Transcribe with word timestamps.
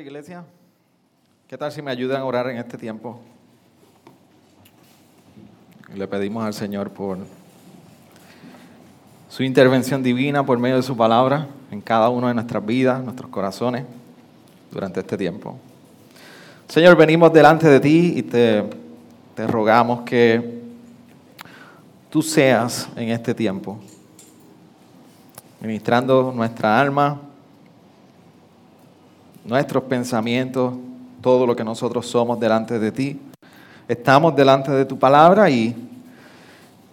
¿Se 0.00 0.04
puede 0.04 0.22
sentar, 0.22 0.40
iglesia? 0.40 0.44
¿Qué 1.46 1.58
tal 1.58 1.72
si 1.72 1.82
me 1.82 1.90
ayudan 1.90 2.22
a 2.22 2.24
orar 2.24 2.48
en 2.48 2.56
este 2.56 2.78
tiempo? 2.78 3.20
Le 5.94 6.06
pedimos 6.06 6.44
al 6.44 6.54
Señor 6.54 6.90
por 6.90 7.18
su 9.28 9.42
intervención 9.42 10.02
divina 10.02 10.44
por 10.44 10.58
medio 10.58 10.76
de 10.76 10.82
su 10.82 10.96
palabra 10.96 11.48
en 11.70 11.82
cada 11.82 12.08
una 12.08 12.28
de 12.28 12.34
nuestras 12.34 12.64
vidas, 12.64 13.02
nuestros 13.02 13.30
corazones, 13.30 13.84
durante 14.70 15.00
este 15.00 15.18
tiempo. 15.18 15.58
Señor, 16.68 16.96
venimos 16.96 17.32
delante 17.32 17.68
de 17.68 17.80
ti 17.80 18.14
y 18.16 18.22
te, 18.22 18.64
te 19.34 19.46
rogamos 19.46 20.02
que 20.02 20.62
tú 22.08 22.22
seas 22.22 22.88
en 22.96 23.10
este 23.10 23.34
tiempo, 23.34 23.78
ministrando 25.60 26.32
nuestra 26.34 26.80
alma, 26.80 27.20
nuestros 29.50 29.82
pensamientos, 29.82 30.74
todo 31.20 31.44
lo 31.44 31.56
que 31.56 31.64
nosotros 31.64 32.06
somos 32.06 32.38
delante 32.38 32.78
de 32.78 32.92
ti. 32.92 33.20
Estamos 33.88 34.36
delante 34.36 34.70
de 34.70 34.84
tu 34.84 34.96
palabra 34.96 35.50
y 35.50 35.74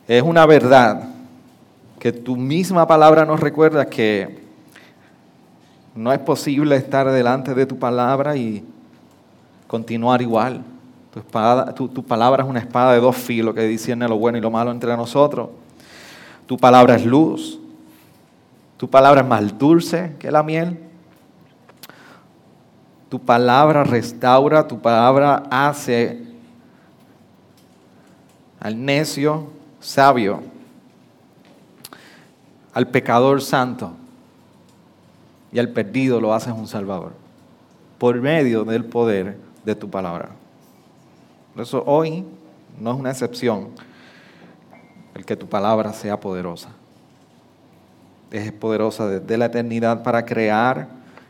es 0.08 0.24
una 0.24 0.44
verdad 0.48 1.04
que 2.00 2.12
tu 2.12 2.36
misma 2.36 2.88
palabra 2.88 3.26
nos 3.26 3.40
recuerda 3.40 3.86
que 3.86 4.40
no 5.94 6.12
es 6.12 6.18
posible 6.18 6.76
estar 6.76 7.08
delante 7.12 7.54
de 7.54 7.68
tu 7.68 7.78
palabra 7.78 8.36
y 8.36 8.66
continuar 9.68 10.24
igual. 10.24 10.64
Tu, 11.76 12.04
palabra 12.04 12.44
es 12.44 12.50
una 12.50 12.60
espada 12.60 12.94
de 12.94 13.00
dos 13.00 13.16
filos 13.16 13.54
que 13.54 13.68
discierne 13.68 14.08
lo 14.08 14.18
bueno 14.18 14.40
y 14.40 14.42
lo 14.42 14.50
malo 14.50 14.72
entre 14.72 14.98
nosotros. 14.98 15.50
Tu 16.48 16.58
palabra 16.58 16.96
es 16.96 17.06
luz. 17.06 17.60
Tu 18.78 18.90
palabra 18.90 19.22
es 19.22 19.28
más 19.28 19.58
dulce 19.60 20.16
que 20.18 20.32
la 20.32 20.42
miel. 20.42 20.87
Tu 23.10 23.20
palabra 23.20 23.84
restaura, 23.84 24.68
tu 24.68 24.80
palabra 24.80 25.44
hace 25.50 26.26
al 28.60 28.84
necio 28.84 29.48
sabio, 29.80 30.42
al 32.74 32.88
pecador 32.88 33.42
santo 33.42 33.92
y 35.52 35.60
al 35.60 35.70
perdido 35.70 36.20
lo 36.20 36.34
haces 36.34 36.54
un 36.54 36.68
salvador 36.68 37.14
por 37.98 38.20
medio 38.22 38.64
del 38.64 38.86
poder 38.86 39.38
de 39.64 39.76
tu 39.76 39.90
palabra. 39.90 40.30
Por 41.54 41.64
eso 41.64 41.84
hoy 41.86 42.24
no 42.80 42.92
es 42.92 43.00
una 43.00 43.12
excepción 43.12 43.70
el 45.16 45.26
que 45.26 45.36
tu 45.36 45.48
palabra 45.48 45.94
sea 45.94 46.20
poderosa. 46.20 46.70
Es 48.30 48.52
poderosa 48.52 49.08
desde 49.08 49.38
la 49.38 49.46
eternidad 49.46 50.04
para 50.04 50.26
crear, 50.26 50.88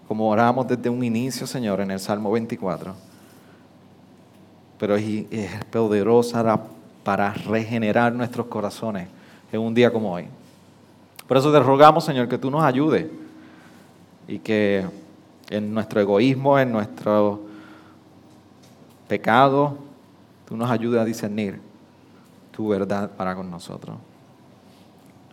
como 0.07 0.29
oramos 0.29 0.67
desde 0.67 0.89
un 0.89 1.03
inicio, 1.03 1.45
Señor, 1.45 1.81
en 1.81 1.91
el 1.91 1.99
Salmo 1.99 2.31
24. 2.31 2.93
Pero 4.79 4.95
es, 4.95 5.25
poderosa 5.71 6.61
para 7.03 7.33
regenerar 7.33 8.13
nuestros 8.13 8.47
corazones 8.47 9.07
en 9.51 9.59
un 9.59 9.73
día 9.73 9.91
como 9.91 10.13
hoy. 10.13 10.27
Por 11.27 11.37
eso 11.37 11.51
te 11.51 11.59
rogamos, 11.59 12.05
Señor, 12.05 12.29
que 12.29 12.37
tú 12.37 12.49
nos 12.49 12.63
ayudes 12.63 13.07
y 14.27 14.39
que 14.39 14.85
en 15.49 15.73
nuestro 15.73 15.99
egoísmo, 15.99 16.57
en 16.57 16.71
nuestro 16.71 17.41
pecado, 19.07 19.77
tú 20.47 20.55
nos 20.55 20.69
ayudes 20.69 21.01
a 21.01 21.05
discernir 21.05 21.59
tu 22.51 22.69
verdad 22.69 23.11
para 23.11 23.35
con 23.35 23.49
nosotros. 23.49 23.97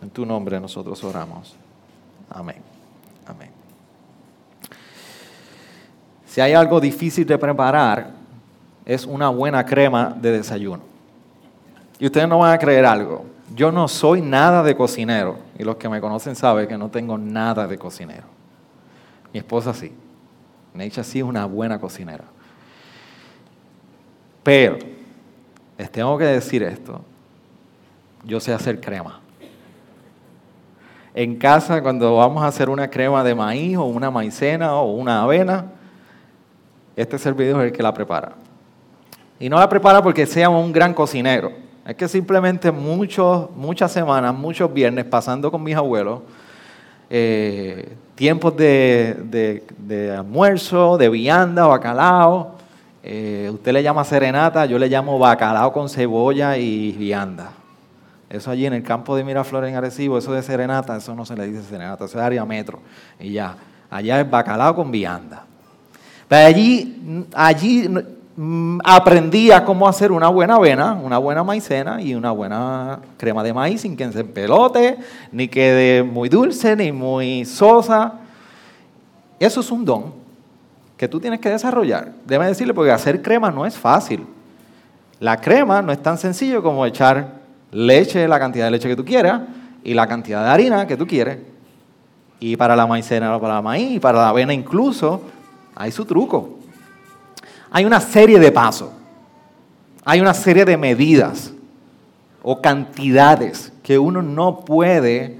En 0.01 0.09
tu 0.09 0.25
nombre 0.25 0.59
nosotros 0.59 1.01
oramos. 1.03 1.55
Amén. 2.29 2.74
Si 6.35 6.41
hay 6.41 6.51
algo 6.51 6.81
difícil 6.81 7.25
de 7.25 7.37
preparar, 7.37 8.09
es 8.83 9.05
una 9.05 9.29
buena 9.29 9.65
crema 9.65 10.13
de 10.19 10.33
desayuno. 10.33 10.83
Y 11.97 12.07
ustedes 12.07 12.27
no 12.27 12.39
van 12.39 12.51
a 12.51 12.57
creer 12.57 12.85
algo. 12.85 13.23
Yo 13.55 13.71
no 13.71 13.87
soy 13.87 14.19
nada 14.21 14.61
de 14.61 14.75
cocinero. 14.75 15.37
Y 15.57 15.63
los 15.63 15.77
que 15.77 15.87
me 15.87 16.01
conocen 16.01 16.35
saben 16.35 16.67
que 16.67 16.77
no 16.77 16.89
tengo 16.89 17.17
nada 17.17 17.65
de 17.67 17.77
cocinero. 17.77 18.25
Mi 19.31 19.39
esposa 19.39 19.73
sí. 19.73 19.93
Neisha 20.73 21.05
sí 21.05 21.19
es 21.19 21.23
una 21.23 21.45
buena 21.45 21.79
cocinera. 21.79 22.25
Pero, 24.43 24.77
les 25.77 25.89
tengo 25.89 26.17
que 26.17 26.25
decir 26.25 26.63
esto. 26.63 26.99
Yo 28.25 28.41
sé 28.41 28.51
hacer 28.51 28.81
crema. 28.81 29.21
En 31.13 31.37
casa, 31.37 31.81
cuando 31.81 32.17
vamos 32.17 32.43
a 32.43 32.47
hacer 32.47 32.69
una 32.69 32.89
crema 32.89 33.23
de 33.23 33.33
maíz 33.33 33.77
o 33.77 33.85
una 33.85 34.11
maicena 34.11 34.75
o 34.75 34.91
una 34.91 35.21
avena, 35.21 35.67
este 36.95 37.17
servidor 37.17 37.61
es 37.61 37.71
el 37.71 37.77
que 37.77 37.83
la 37.83 37.93
prepara. 37.93 38.33
Y 39.39 39.49
no 39.49 39.59
la 39.59 39.67
prepara 39.67 40.01
porque 40.01 40.25
sea 40.25 40.49
un 40.49 40.71
gran 40.71 40.93
cocinero. 40.93 41.51
Es 41.85 41.95
que 41.95 42.07
simplemente 42.07 42.71
muchos, 42.71 43.51
muchas 43.55 43.91
semanas, 43.91 44.33
muchos 44.33 44.73
viernes 44.73 45.05
pasando 45.05 45.51
con 45.51 45.61
mis 45.61 45.75
abuelos, 45.75 46.21
eh, 47.09 47.95
tiempos 48.15 48.57
de, 48.57 49.15
de, 49.25 49.63
de, 49.77 50.15
almuerzo, 50.15 50.97
de 50.97 51.09
vianda, 51.09 51.67
bacalao. 51.67 52.55
Eh, 53.03 53.51
usted 53.53 53.71
le 53.71 53.83
llama 53.83 54.03
serenata, 54.03 54.65
yo 54.65 54.79
le 54.79 54.87
llamo 54.87 55.19
bacalao 55.19 55.71
con 55.71 55.89
cebolla 55.89 56.57
y 56.57 56.93
vianda. 56.93 57.51
Eso 58.29 58.49
allí 58.49 58.65
en 58.65 58.73
el 58.73 58.81
campo 58.81 59.15
de 59.15 59.23
Miraflores 59.23 59.69
en 59.69 59.75
Arecibo, 59.75 60.17
eso 60.17 60.33
de 60.33 60.41
serenata, 60.41 60.97
eso 60.97 61.13
no 61.13 61.23
se 61.23 61.35
le 61.35 61.45
dice 61.45 61.61
serenata, 61.61 62.05
eso 62.05 62.17
es 62.17 62.25
área 62.25 62.43
metro. 62.45 62.79
Y 63.19 63.33
ya, 63.33 63.55
allá 63.91 64.19
es 64.19 64.29
bacalao 64.29 64.75
con 64.75 64.89
vianda. 64.89 65.45
Allí, 66.29 67.25
allí 67.33 67.89
aprendí 68.83 69.51
a 69.51 69.63
cómo 69.63 69.87
hacer 69.87 70.11
una 70.11 70.27
buena 70.27 70.55
avena, 70.55 70.93
una 70.93 71.17
buena 71.17 71.43
maicena 71.43 72.01
y 72.01 72.15
una 72.15 72.31
buena 72.31 72.99
crema 73.17 73.43
de 73.43 73.53
maíz 73.53 73.81
sin 73.81 73.95
que 73.95 74.11
se 74.11 74.23
pelote, 74.23 74.97
ni 75.31 75.47
quede 75.47 76.03
muy 76.03 76.27
dulce, 76.27 76.75
ni 76.75 76.91
muy 76.91 77.45
sosa. 77.45 78.15
Eso 79.39 79.59
es 79.61 79.71
un 79.71 79.85
don 79.85 80.13
que 80.97 81.07
tú 81.07 81.19
tienes 81.19 81.39
que 81.39 81.49
desarrollar. 81.49 82.11
Debe 82.25 82.47
decirle, 82.47 82.73
porque 82.73 82.91
hacer 82.91 83.21
crema 83.21 83.51
no 83.51 83.65
es 83.65 83.77
fácil. 83.77 84.25
La 85.19 85.39
crema 85.39 85.81
no 85.81 85.91
es 85.91 86.01
tan 86.01 86.17
sencillo 86.17 86.61
como 86.61 86.85
echar 86.85 87.35
leche, 87.71 88.27
la 88.27 88.39
cantidad 88.39 88.65
de 88.65 88.71
leche 88.71 88.87
que 88.87 88.95
tú 88.95 89.05
quieras, 89.05 89.41
y 89.83 89.93
la 89.93 90.07
cantidad 90.07 90.43
de 90.43 90.49
harina 90.49 90.87
que 90.87 90.97
tú 90.97 91.05
quieres. 91.05 91.37
Y 92.39 92.57
para 92.57 92.75
la 92.75 92.87
maicena, 92.87 93.39
para 93.39 93.55
la 93.55 93.61
maíz, 93.61 93.91
y 93.91 93.99
para 93.99 94.19
la 94.19 94.29
avena 94.29 94.53
incluso, 94.53 95.21
hay 95.75 95.91
su 95.91 96.05
truco. 96.05 96.57
Hay 97.71 97.85
una 97.85 97.99
serie 97.99 98.39
de 98.39 98.51
pasos, 98.51 98.89
hay 100.05 100.21
una 100.21 100.33
serie 100.33 100.63
de 100.63 100.77
medidas 100.77 101.51
o 102.41 102.61
cantidades 102.61 103.73
que 103.83 103.99
uno 103.99 104.21
no 104.21 104.59
puede 104.63 105.39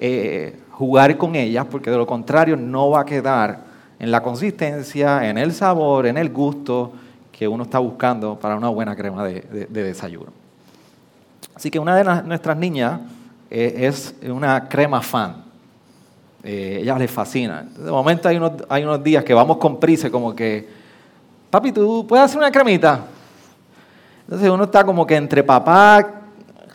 eh, 0.00 0.58
jugar 0.70 1.16
con 1.16 1.36
ellas 1.36 1.66
porque 1.70 1.90
de 1.90 1.96
lo 1.96 2.06
contrario 2.06 2.56
no 2.56 2.90
va 2.90 3.00
a 3.00 3.04
quedar 3.04 3.60
en 3.98 4.10
la 4.10 4.22
consistencia, 4.22 5.28
en 5.28 5.38
el 5.38 5.52
sabor, 5.52 6.06
en 6.06 6.16
el 6.16 6.30
gusto 6.30 6.92
que 7.30 7.46
uno 7.46 7.64
está 7.64 7.78
buscando 7.78 8.38
para 8.38 8.56
una 8.56 8.68
buena 8.68 8.96
crema 8.96 9.24
de, 9.24 9.42
de, 9.42 9.66
de 9.66 9.82
desayuno. 9.82 10.32
Así 11.54 11.70
que 11.70 11.78
una 11.78 11.96
de 11.96 12.22
nuestras 12.22 12.56
niñas 12.56 13.00
eh, 13.50 13.74
es 13.80 14.14
una 14.28 14.68
crema 14.68 15.00
fan. 15.00 15.47
Eh, 16.50 16.78
ella 16.80 16.96
le 16.96 17.06
fascina. 17.06 17.62
De 17.76 17.90
momento 17.90 18.26
hay 18.26 18.38
unos, 18.38 18.52
hay 18.70 18.82
unos 18.82 19.04
días 19.04 19.22
que 19.22 19.34
vamos 19.34 19.58
con 19.58 19.78
prisa 19.78 20.08
como 20.08 20.34
que 20.34 20.66
papi, 21.50 21.72
¿tú 21.72 22.06
puedes 22.08 22.24
hacer 22.24 22.38
una 22.38 22.50
cremita? 22.50 23.00
Entonces 24.22 24.48
uno 24.48 24.64
está 24.64 24.82
como 24.82 25.06
que 25.06 25.16
entre 25.16 25.42
papá, 25.42 26.22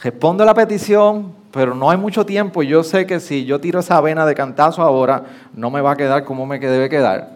responde 0.03 0.45
la 0.45 0.53
petición, 0.53 1.33
pero 1.51 1.73
no 1.73 1.89
hay 1.89 1.97
mucho 1.97 2.23
tiempo 2.23 2.61
y 2.61 2.67
yo 2.67 2.83
sé 2.83 3.07
que 3.07 3.19
si 3.19 3.45
yo 3.45 3.59
tiro 3.59 3.79
esa 3.79 3.97
avena 3.97 4.27
de 4.27 4.35
cantazo 4.35 4.83
ahora, 4.83 5.23
no 5.55 5.71
me 5.71 5.81
va 5.81 5.93
a 5.93 5.95
quedar 5.95 6.23
como 6.23 6.45
me 6.45 6.59
debe 6.59 6.87
quedar. 6.87 7.31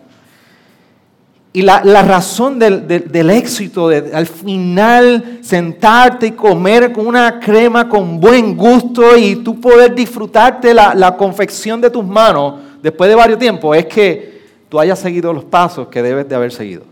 Y 1.57 1.63
la, 1.63 1.81
razón 2.03 2.59
del 2.59 3.29
éxito, 3.31 3.89
de, 3.89 4.11
al 4.13 4.27
final 4.27 5.39
sentarte 5.41 6.27
y 6.27 6.31
comer 6.33 6.91
con 6.93 7.07
una 7.07 7.39
crema 7.39 7.89
con 7.89 8.19
buen 8.19 8.55
gusto 8.55 9.17
y 9.17 9.37
tú 9.37 9.59
poder 9.59 9.95
disfrutarte 9.95 10.71
la, 10.71 10.93
la 10.93 11.17
confección 11.17 11.81
de 11.81 11.89
tus 11.89 12.05
manos 12.05 12.59
después 12.83 13.09
de 13.09 13.15
varios 13.15 13.39
tiempos, 13.39 13.75
es 13.75 13.87
que 13.87 14.39
tú 14.69 14.79
hayas 14.79 14.99
seguido 14.99 15.33
los 15.33 15.45
pasos 15.45 15.87
que 15.87 16.03
debes 16.03 16.29
de 16.29 16.35
haber 16.35 16.51
seguido. 16.51 16.83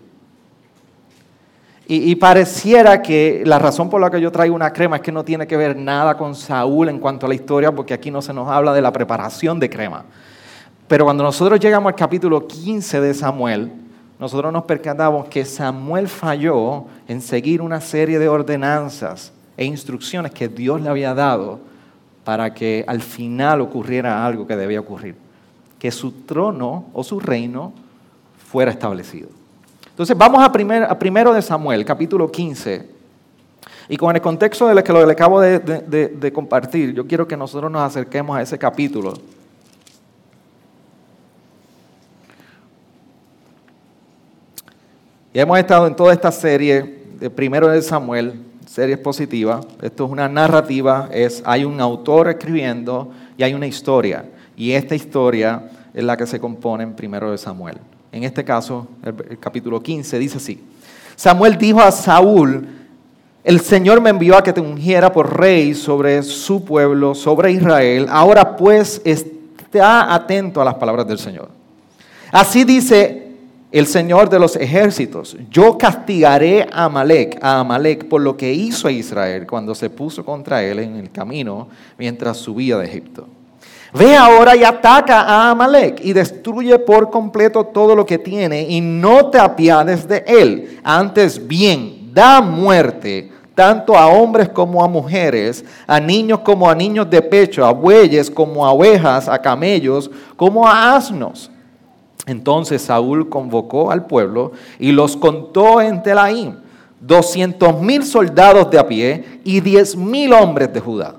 Y, 1.88 2.16
pareciera 2.16 3.04
que 3.04 3.44
la 3.46 3.60
razón 3.60 3.88
por 3.88 4.02
la 4.02 4.10
que 4.10 4.20
yo 4.20 4.32
traigo 4.32 4.56
una 4.56 4.74
crema 4.74 4.96
es 4.96 5.04
que 5.04 5.12
no 5.12 5.24
tiene 5.24 5.46
que 5.46 5.58
ver 5.58 5.78
nada 5.78 6.18
con 6.18 6.34
Saúl 6.34 6.90
en 6.90 6.98
cuanto 6.98 7.28
a 7.28 7.30
la 7.30 7.36
historia, 7.36 7.72
porque 7.72 7.94
aquí 7.94 8.10
no 8.10 8.20
se 8.20 8.34
nos 8.34 8.50
habla 8.50 8.74
de 8.74 8.82
la 8.82 8.92
preparación 8.92 9.60
de 9.60 9.70
crema. 9.70 10.06
Pero 10.88 11.06
cuando 11.06 11.24
nosotros 11.24 11.60
llegamos 11.60 11.92
al 11.92 11.96
capítulo 11.96 12.48
15 12.48 13.00
de 13.00 13.14
Samuel, 13.14 13.85
nosotros 14.20 14.52
nos 14.54 14.64
percatamos 14.64 15.28
que 15.28 15.44
Samuel 15.46 16.08
falló 16.08 16.86
en 17.08 17.22
seguir 17.22 17.62
una 17.62 17.82
serie 17.82 18.20
de 18.20 18.30
ordenanzas 18.30 19.34
e 19.58 19.66
instrucciones 19.66 20.32
que 20.32 20.48
Dios 20.48 20.82
le 20.82 20.90
había 20.90 21.14
dado 21.14 21.60
para 22.24 22.54
que 22.54 22.84
al 22.88 23.02
final 23.02 23.62
ocurriera 23.62 24.26
algo 24.26 24.48
que 24.48 24.56
debía 24.56 24.80
ocurrir, 24.80 25.16
que 25.78 25.92
su 25.92 26.12
trono 26.12 26.86
o 26.94 27.04
su 27.04 27.20
reino 27.20 27.74
fuera 28.50 28.72
establecido. 28.72 29.30
Entonces 29.90 30.18
vamos 30.18 30.44
a, 30.44 30.52
primero 30.52 31.34
de 31.34 31.42
Samuel, 31.42 31.86
capítulo 31.86 32.30
15. 32.32 32.96
Y 33.88 33.98
con 33.98 34.16
el 34.16 34.22
contexto 34.22 34.68
de 34.68 34.76
lo 34.76 34.84
que 34.84 34.92
le 34.92 35.12
acabo 35.12 35.40
de, 35.40 36.32
compartir, 36.34 36.94
yo 36.94 37.06
quiero 37.06 37.28
que 37.28 37.38
nosotros 37.38 37.72
nos 37.72 37.82
acerquemos 37.84 38.36
a 38.36 38.42
ese 38.42 38.58
capítulo. 38.58 39.14
Y 45.36 45.40
hemos 45.40 45.60
estado 45.60 45.86
en 45.86 45.96
toda 45.96 46.14
esta 46.14 46.32
serie 46.32 47.04
de 47.20 47.30
primero 47.30 47.68
de 47.68 47.80
Samuel, 47.84 48.42
serie 48.66 48.96
expositiva. 48.96 49.62
Esto 49.84 50.06
es 50.06 50.12
una 50.12 50.28
narrativa, 50.28 51.10
es, 51.12 51.44
hay 51.46 51.64
un 51.64 51.80
autor 51.80 52.30
escribiendo 52.30 53.12
y 53.38 53.44
hay 53.44 53.54
una 53.54 53.68
historia. 53.68 54.26
Y 54.58 54.72
esta 54.72 54.96
historia 54.96 55.70
es 55.94 56.04
la 56.04 56.18
que 56.18 56.26
se 56.26 56.40
compone 56.40 56.86
en 56.86 56.96
primero 56.96 57.30
de 57.30 57.38
Samuel 57.38 57.78
en 58.16 58.24
este 58.24 58.46
caso, 58.46 58.88
el, 59.04 59.38
capítulo 59.40 59.84
15, 59.84 60.18
dice 60.18 60.38
así. 60.38 60.64
Samuel 61.18 61.58
dijo 61.58 61.82
a 61.82 61.92
Saúl, 61.92 62.66
el 63.44 63.60
Señor 63.60 64.00
me 64.00 64.10
envió 64.10 64.38
a 64.38 64.42
que 64.42 64.54
te 64.54 64.62
ungiera 64.62 65.12
por 65.12 65.38
rey 65.38 65.74
sobre 65.74 66.24
su 66.24 66.64
pueblo, 66.64 67.14
sobre 67.14 67.52
Israel. 67.52 68.08
Ahora 68.10 68.56
pues 68.56 69.02
está 69.04 70.14
atento 70.14 70.62
a 70.62 70.66
las 70.66 70.76
palabras 70.76 71.06
del 71.06 71.20
Señor. 71.20 71.50
Así 72.32 72.64
dice 72.64 73.25
el 73.72 73.88
Señor 73.88 74.30
de 74.30 74.40
los 74.40 74.56
ejércitos, 74.56 75.36
yo 75.50 75.78
castigaré 75.78 76.68
a 76.72 76.86
Amalek, 76.86 77.38
a 77.42 77.60
Amalek 77.60 78.06
por 78.06 78.22
lo 78.22 78.38
que 78.38 78.54
hizo 78.54 78.88
a 78.88 78.92
Israel 78.92 79.46
cuando 79.48 79.76
se 79.76 79.90
puso 79.90 80.24
contra 80.24 80.64
él 80.64 80.80
en 80.80 80.96
el 80.96 81.12
camino 81.12 81.68
mientras 81.98 82.38
subía 82.38 82.78
de 82.78 82.86
Egipto. 82.86 83.28
Ve 83.94 84.16
ahora 84.16 84.56
y 84.56 84.64
ataca 84.64 85.22
a 85.22 85.52
Amalek 85.52 86.02
y 86.04 86.12
destruye 86.12 86.78
por 86.80 87.10
completo 87.10 87.64
todo 87.66 87.96
lo 87.96 88.06
que 88.06 88.18
tiene 88.18 88.64
y 88.64 88.82
no 88.82 89.30
te 89.30 89.40
apiades 89.40 90.08
de 90.08 90.24
él. 90.28 90.80
Antes 90.84 91.48
bien, 91.48 92.12
da 92.14 92.42
muerte 92.42 93.32
tanto 93.56 93.98
a 93.98 94.08
hombres 94.08 94.50
como 94.50 94.84
a 94.84 94.88
mujeres, 94.88 95.64
a 95.88 96.00
niños 96.00 96.40
como 96.40 96.70
a 96.70 96.76
niños 96.76 97.10
de 97.10 97.22
pecho, 97.22 97.66
a 97.66 97.72
bueyes 97.72 98.30
como 98.30 98.66
a 98.66 98.74
ovejas, 98.74 99.30
a 99.30 99.42
camellos 99.42 100.12
como 100.36 100.68
a 100.68 100.96
asnos. 100.96 101.50
Entonces 102.26 102.82
Saúl 102.82 103.30
convocó 103.30 103.92
al 103.92 104.06
pueblo 104.08 104.52
y 104.80 104.92
los 104.92 105.16
contó 105.16 105.80
en 105.82 106.02
Telaim, 106.02 106.56
doscientos 107.00 107.80
mil 107.82 108.04
soldados 108.04 108.70
de 108.72 108.80
a 108.80 108.88
pie 108.88 109.42
y 109.44 109.60
diez 109.60 109.96
mil 109.96 110.34
hombres 110.34 110.74
de 110.74 110.80
Judá. 110.80 111.16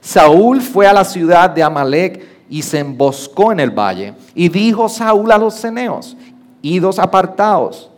Saúl 0.00 0.60
fue 0.60 0.86
a 0.86 0.92
la 0.92 1.04
ciudad 1.04 1.50
de 1.50 1.62
Amalek 1.62 2.26
y 2.48 2.62
se 2.62 2.78
emboscó 2.78 3.52
en 3.52 3.60
el 3.60 3.70
valle. 3.70 4.14
Y 4.34 4.48
dijo 4.48 4.88
Saúl 4.88 5.30
a 5.32 5.38
los 5.38 5.54
ceneos, 5.54 6.16
idos 6.60 6.98
apartados, 6.98 7.90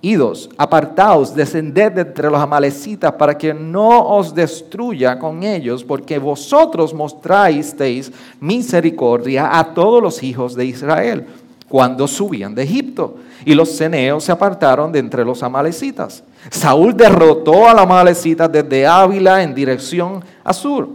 idos 0.00 0.50
apartados, 0.56 1.34
descended 1.34 1.92
de 1.92 2.00
entre 2.02 2.30
los 2.30 2.40
amalecitas 2.40 3.12
para 3.12 3.36
que 3.38 3.54
no 3.54 4.08
os 4.08 4.34
destruya 4.34 5.18
con 5.18 5.42
ellos, 5.42 5.84
porque 5.84 6.18
vosotros 6.18 6.92
mostrasteis 6.92 8.12
misericordia 8.40 9.56
a 9.58 9.72
todos 9.72 10.02
los 10.02 10.22
hijos 10.22 10.54
de 10.54 10.66
Israel 10.66 11.26
cuando 11.74 12.06
subían 12.06 12.54
de 12.54 12.62
Egipto. 12.62 13.16
Y 13.44 13.52
los 13.52 13.76
ceneos 13.76 14.22
se 14.22 14.30
apartaron 14.30 14.92
de 14.92 15.00
entre 15.00 15.24
los 15.24 15.42
amalecitas. 15.42 16.22
Saúl 16.48 16.96
derrotó 16.96 17.68
a 17.68 17.72
los 17.72 17.82
amalecitas 17.82 18.52
desde 18.52 18.86
Ávila 18.86 19.42
en 19.42 19.56
dirección 19.56 20.22
a 20.44 20.52
sur, 20.52 20.88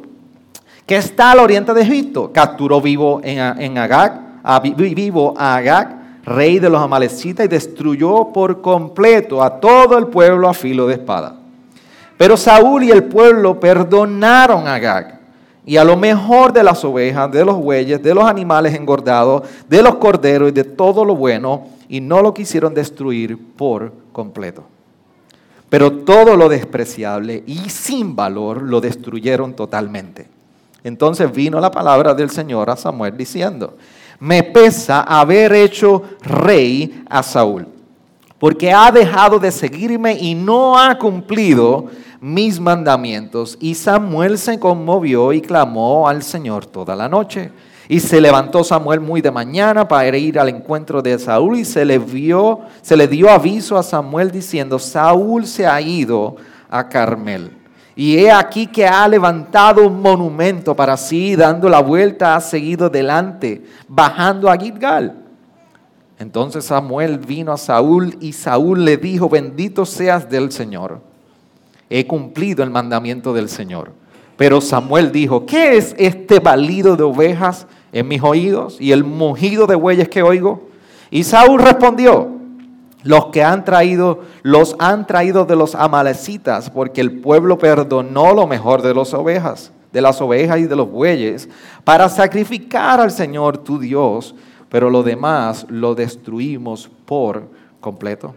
que 0.86 0.96
está 0.96 1.32
al 1.32 1.40
oriente 1.40 1.74
de 1.74 1.82
Egipto. 1.82 2.32
Capturó 2.32 2.80
vivo 2.80 3.20
en, 3.22 3.78
Agag, 3.78 4.40
a, 4.42 4.58
vivo 4.62 5.34
Agag, 5.38 6.22
rey 6.24 6.60
de 6.60 6.70
los 6.70 6.82
amalecitas, 6.82 7.46
y 7.46 7.50
destruyó 7.50 8.32
por 8.32 8.62
completo 8.62 9.44
a 9.44 9.60
todo 9.60 9.98
el 9.98 10.08
pueblo 10.08 10.48
a 10.48 10.54
filo 10.54 10.88
de 10.88 10.94
espada. 10.94 11.36
Pero 12.18 12.38
Saúl 12.38 12.86
y 12.86 12.92
el 12.92 13.04
pueblo 13.04 13.60
perdonaron 13.60 14.66
a 14.66 14.76
Agag 14.76 15.19
y 15.70 15.78
a 15.78 15.84
lo 15.84 15.96
mejor 15.96 16.52
de 16.52 16.64
las 16.64 16.84
ovejas, 16.84 17.32
de 17.32 17.46
los 17.46 17.56
bueyes, 17.56 18.02
de 18.02 18.16
los 18.16 18.24
animales 18.24 18.74
engordados, 18.74 19.44
de 19.70 19.84
los 19.84 19.98
corderos 19.98 20.50
y 20.50 20.52
de 20.52 20.64
todo 20.64 21.06
lo 21.06 21.16
bueno, 21.16 21.68
y 21.88 22.02
no 22.02 22.24
lo 22.24 22.34
quisieron 22.34 22.74
destruir 22.74 23.38
por 23.56 23.94
completo. 24.12 24.64
Pero 25.70 25.92
todo 25.92 26.36
lo 26.36 26.50
despreciable 26.50 27.44
y 27.46 27.70
sin 27.70 28.16
valor 28.16 28.64
lo 28.64 28.82
destruyeron 28.82 29.54
totalmente. 29.54 30.28
Entonces 30.84 31.32
vino 31.32 31.60
la 31.60 31.70
palabra 31.70 32.16
del 32.16 32.32
Señor 32.32 32.72
a 32.72 32.76
Samuel 32.76 33.16
diciendo, 33.16 33.78
me 34.20 34.42
pesa 34.42 35.02
haber 35.02 35.54
hecho 35.54 36.02
rey 36.24 37.04
a 37.08 37.22
Saúl, 37.22 37.68
porque 38.40 38.72
ha 38.72 38.92
dejado 38.92 39.38
de 39.38 39.52
seguirme 39.52 40.14
y 40.14 40.34
no 40.34 40.80
ha 40.80 40.98
cumplido 40.98 41.92
mis 42.22 42.60
mandamientos. 42.60 43.58
Y 43.60 43.76
Samuel 43.76 44.38
se 44.38 44.60
conmovió 44.60 45.34
y 45.34 45.42
clamó 45.42 46.08
al 46.08 46.24
Señor 46.24 46.66
toda 46.66 46.96
la 46.96 47.10
noche. 47.10 47.52
Y 47.88 48.00
se 48.00 48.22
levantó 48.22 48.64
Samuel 48.64 49.00
muy 49.00 49.22
de 49.22 49.32
mañana 49.32 49.88
para 49.88 50.16
ir 50.16 50.38
al 50.40 50.50
encuentro 50.50 51.02
de 51.02 51.18
Saúl 51.18 51.58
y 51.58 51.66
se 51.66 51.84
le 51.86 51.98
vio, 51.98 52.60
se 52.84 52.96
le 52.96 53.08
dio 53.08 53.32
aviso 53.32 53.78
a 53.78 53.84
Samuel 53.84 54.30
diciendo, 54.30 54.78
Saúl 54.78 55.48
se 55.48 55.66
ha 55.66 55.82
ido 55.82 56.36
a 56.70 56.88
Carmel. 56.88 57.58
Y 57.96 58.18
he 58.18 58.32
aquí 58.32 58.68
que 58.68 58.86
ha 58.86 59.08
levantado 59.08 59.86
un 59.86 60.02
monumento 60.02 60.76
para 60.76 60.96
sí, 60.98 61.36
dando 61.36 61.68
la 61.68 61.82
vuelta, 61.82 62.36
ha 62.36 62.42
seguido 62.42 62.90
delante, 62.90 63.66
bajando 63.88 64.50
a 64.50 64.56
Gilgal. 64.56 65.26
Entonces 66.20 66.66
Samuel 66.66 67.18
vino 67.18 67.52
a 67.52 67.58
Saúl 67.58 68.16
y 68.22 68.34
Saúl 68.34 68.86
le 68.86 68.98
dijo, 68.98 69.30
bendito 69.30 69.84
seas 69.86 70.30
del 70.30 70.52
Señor 70.52 71.09
he 71.90 72.06
cumplido 72.06 72.64
el 72.64 72.70
mandamiento 72.70 73.34
del 73.34 73.50
Señor. 73.50 73.92
Pero 74.38 74.62
Samuel 74.62 75.12
dijo, 75.12 75.46
¿qué 75.46 75.78
es 75.78 75.96
este 75.98 76.40
balido 76.40 76.96
de 76.96 77.04
ovejas 77.04 77.68
en 77.92 78.08
mis 78.08 78.24
oídos 78.24 78.80
y 78.80 78.92
el 78.92 79.04
mugido 79.04 79.68
de 79.68 79.76
bueyes 79.76 80.08
que 80.08 80.24
oigo? 80.24 80.70
Y 81.12 81.24
Saúl 81.24 81.60
respondió, 81.60 82.40
los 83.04 83.28
que 83.28 83.44
han 83.44 83.66
traído, 83.66 84.22
los 84.44 84.76
han 84.80 85.08
traído 85.08 85.46
de 85.46 85.56
los 85.56 85.76
amalecitas, 85.76 86.70
porque 86.70 87.02
el 87.02 87.20
pueblo 87.20 87.58
perdonó 87.58 88.34
lo 88.34 88.46
mejor 88.46 88.82
de 88.82 88.94
las 88.94 89.14
ovejas, 89.14 89.72
de 89.92 90.02
las 90.02 90.22
ovejas 90.22 90.60
y 90.60 90.66
de 90.66 90.76
los 90.76 90.90
bueyes, 90.90 91.50
para 91.84 92.10
sacrificar 92.10 93.00
al 93.00 93.12
Señor 93.12 93.58
tu 93.58 93.80
Dios, 93.80 94.36
pero 94.70 94.90
lo 94.90 95.02
demás 95.02 95.66
lo 95.70 95.96
destruimos 95.96 96.90
por 97.06 97.50
completo. 97.80 98.36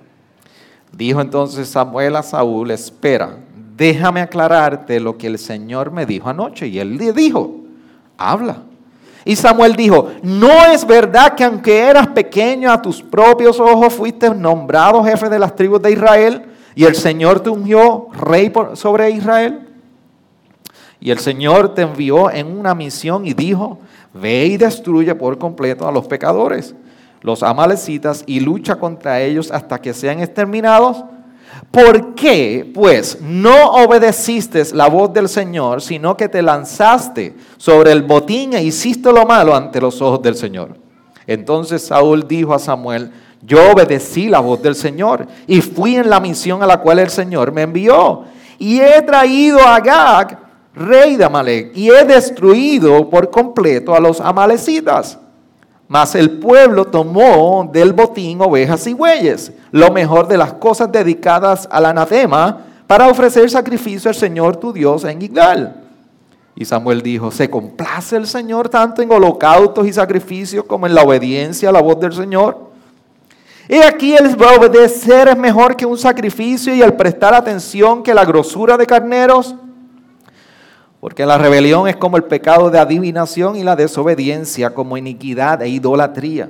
Dijo 0.96 1.20
entonces 1.20 1.68
Samuel 1.68 2.16
a 2.16 2.22
Saúl, 2.22 2.70
espera, 2.70 3.36
déjame 3.76 4.20
aclararte 4.20 5.00
lo 5.00 5.16
que 5.16 5.26
el 5.26 5.38
Señor 5.38 5.90
me 5.90 6.06
dijo 6.06 6.28
anoche. 6.28 6.68
Y 6.68 6.78
él 6.78 6.96
le 6.96 7.12
dijo, 7.12 7.56
habla. 8.18 8.62
Y 9.24 9.36
Samuel 9.36 9.74
dijo, 9.74 10.10
no 10.22 10.66
es 10.66 10.86
verdad 10.86 11.34
que 11.34 11.44
aunque 11.44 11.78
eras 11.78 12.08
pequeño 12.08 12.70
a 12.70 12.82
tus 12.82 13.02
propios 13.02 13.58
ojos 13.60 13.94
fuiste 13.94 14.28
nombrado 14.34 15.02
jefe 15.04 15.28
de 15.28 15.38
las 15.38 15.54
tribus 15.54 15.80
de 15.80 15.92
Israel 15.92 16.42
y 16.74 16.84
el 16.84 16.96
Señor 16.96 17.40
te 17.40 17.50
ungió 17.50 18.08
rey 18.12 18.52
sobre 18.74 19.10
Israel. 19.10 19.68
Y 21.00 21.10
el 21.10 21.18
Señor 21.18 21.74
te 21.74 21.82
envió 21.82 22.30
en 22.30 22.46
una 22.46 22.74
misión 22.74 23.26
y 23.26 23.32
dijo, 23.32 23.78
ve 24.12 24.46
y 24.46 24.56
destruye 24.56 25.14
por 25.14 25.38
completo 25.38 25.86
a 25.86 25.92
los 25.92 26.06
pecadores 26.06 26.74
los 27.22 27.42
amalecitas 27.42 28.24
y 28.26 28.40
lucha 28.40 28.76
contra 28.76 29.20
ellos 29.20 29.50
hasta 29.50 29.80
que 29.80 29.94
sean 29.94 30.20
exterminados? 30.20 31.04
¿Por 31.70 32.14
qué, 32.14 32.70
pues, 32.74 33.18
no 33.20 33.72
obedeciste 33.72 34.62
la 34.74 34.88
voz 34.88 35.12
del 35.12 35.28
Señor, 35.28 35.80
sino 35.80 36.16
que 36.16 36.28
te 36.28 36.42
lanzaste 36.42 37.34
sobre 37.56 37.92
el 37.92 38.02
botín 38.02 38.52
e 38.54 38.62
hiciste 38.62 39.12
lo 39.12 39.24
malo 39.24 39.54
ante 39.54 39.80
los 39.80 40.02
ojos 40.02 40.20
del 40.22 40.34
Señor? 40.34 40.76
Entonces 41.26 41.82
Saúl 41.86 42.26
dijo 42.26 42.52
a 42.52 42.58
Samuel, 42.58 43.10
yo 43.42 43.72
obedecí 43.72 44.28
la 44.28 44.40
voz 44.40 44.62
del 44.62 44.74
Señor 44.74 45.26
y 45.46 45.60
fui 45.60 45.96
en 45.96 46.10
la 46.10 46.20
misión 46.20 46.62
a 46.62 46.66
la 46.66 46.80
cual 46.80 46.98
el 46.98 47.10
Señor 47.10 47.52
me 47.52 47.62
envió. 47.62 48.24
Y 48.58 48.80
he 48.80 49.02
traído 49.02 49.60
a 49.60 49.76
Agag, 49.76 50.38
rey 50.74 51.16
de 51.16 51.24
Amalek, 51.24 51.76
y 51.76 51.90
he 51.90 52.04
destruido 52.04 53.08
por 53.08 53.30
completo 53.30 53.94
a 53.94 54.00
los 54.00 54.20
amalecitas. 54.20 55.18
Mas 55.92 56.14
el 56.14 56.38
pueblo 56.38 56.86
tomó 56.86 57.68
del 57.70 57.92
botín 57.92 58.40
ovejas 58.40 58.86
y 58.86 58.94
bueyes, 58.94 59.52
lo 59.72 59.92
mejor 59.92 60.26
de 60.26 60.38
las 60.38 60.54
cosas 60.54 60.90
dedicadas 60.90 61.68
al 61.70 61.84
anatema, 61.84 62.64
para 62.86 63.08
ofrecer 63.08 63.50
sacrificio 63.50 64.08
al 64.08 64.14
Señor 64.14 64.56
tu 64.56 64.72
Dios 64.72 65.04
en 65.04 65.20
Gilgal. 65.20 65.82
Y 66.56 66.64
Samuel 66.64 67.02
dijo, 67.02 67.30
¿se 67.30 67.50
complace 67.50 68.16
el 68.16 68.26
Señor 68.26 68.70
tanto 68.70 69.02
en 69.02 69.12
holocaustos 69.12 69.86
y 69.86 69.92
sacrificios 69.92 70.64
como 70.64 70.86
en 70.86 70.94
la 70.94 71.02
obediencia 71.02 71.68
a 71.68 71.72
la 71.72 71.82
voz 71.82 72.00
del 72.00 72.14
Señor? 72.14 72.70
Y 73.68 73.76
aquí 73.76 74.14
el 74.14 74.34
obedecer 74.42 75.28
es 75.28 75.36
mejor 75.36 75.76
que 75.76 75.84
un 75.84 75.98
sacrificio 75.98 76.74
y 76.74 76.80
el 76.80 76.94
prestar 76.94 77.34
atención 77.34 78.02
que 78.02 78.14
la 78.14 78.24
grosura 78.24 78.78
de 78.78 78.86
carneros. 78.86 79.54
Porque 81.02 81.26
la 81.26 81.36
rebelión 81.36 81.88
es 81.88 81.96
como 81.96 82.16
el 82.16 82.22
pecado 82.22 82.70
de 82.70 82.78
adivinación 82.78 83.56
y 83.56 83.64
la 83.64 83.74
desobediencia 83.74 84.70
como 84.70 84.96
iniquidad 84.96 85.60
e 85.60 85.68
idolatría. 85.68 86.48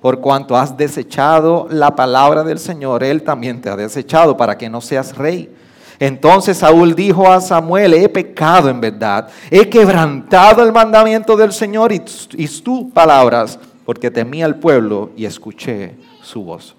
Por 0.00 0.20
cuanto 0.20 0.56
has 0.56 0.76
desechado 0.76 1.68
la 1.70 1.94
palabra 1.94 2.42
del 2.42 2.58
Señor, 2.58 3.04
Él 3.04 3.22
también 3.22 3.60
te 3.60 3.70
ha 3.70 3.76
desechado 3.76 4.36
para 4.36 4.58
que 4.58 4.68
no 4.68 4.80
seas 4.80 5.16
rey. 5.16 5.54
Entonces 6.00 6.56
Saúl 6.56 6.96
dijo 6.96 7.30
a 7.30 7.40
Samuel, 7.40 7.94
he 7.94 8.08
pecado 8.08 8.68
en 8.68 8.80
verdad, 8.80 9.28
he 9.48 9.68
quebrantado 9.68 10.64
el 10.64 10.72
mandamiento 10.72 11.36
del 11.36 11.52
Señor 11.52 11.92
y, 11.92 12.00
tus 12.00 12.90
palabras, 12.92 13.56
porque 13.84 14.10
temí 14.10 14.42
al 14.42 14.56
pueblo 14.56 15.10
y 15.16 15.26
escuché 15.26 15.94
su 16.22 16.42
voz. 16.42 16.74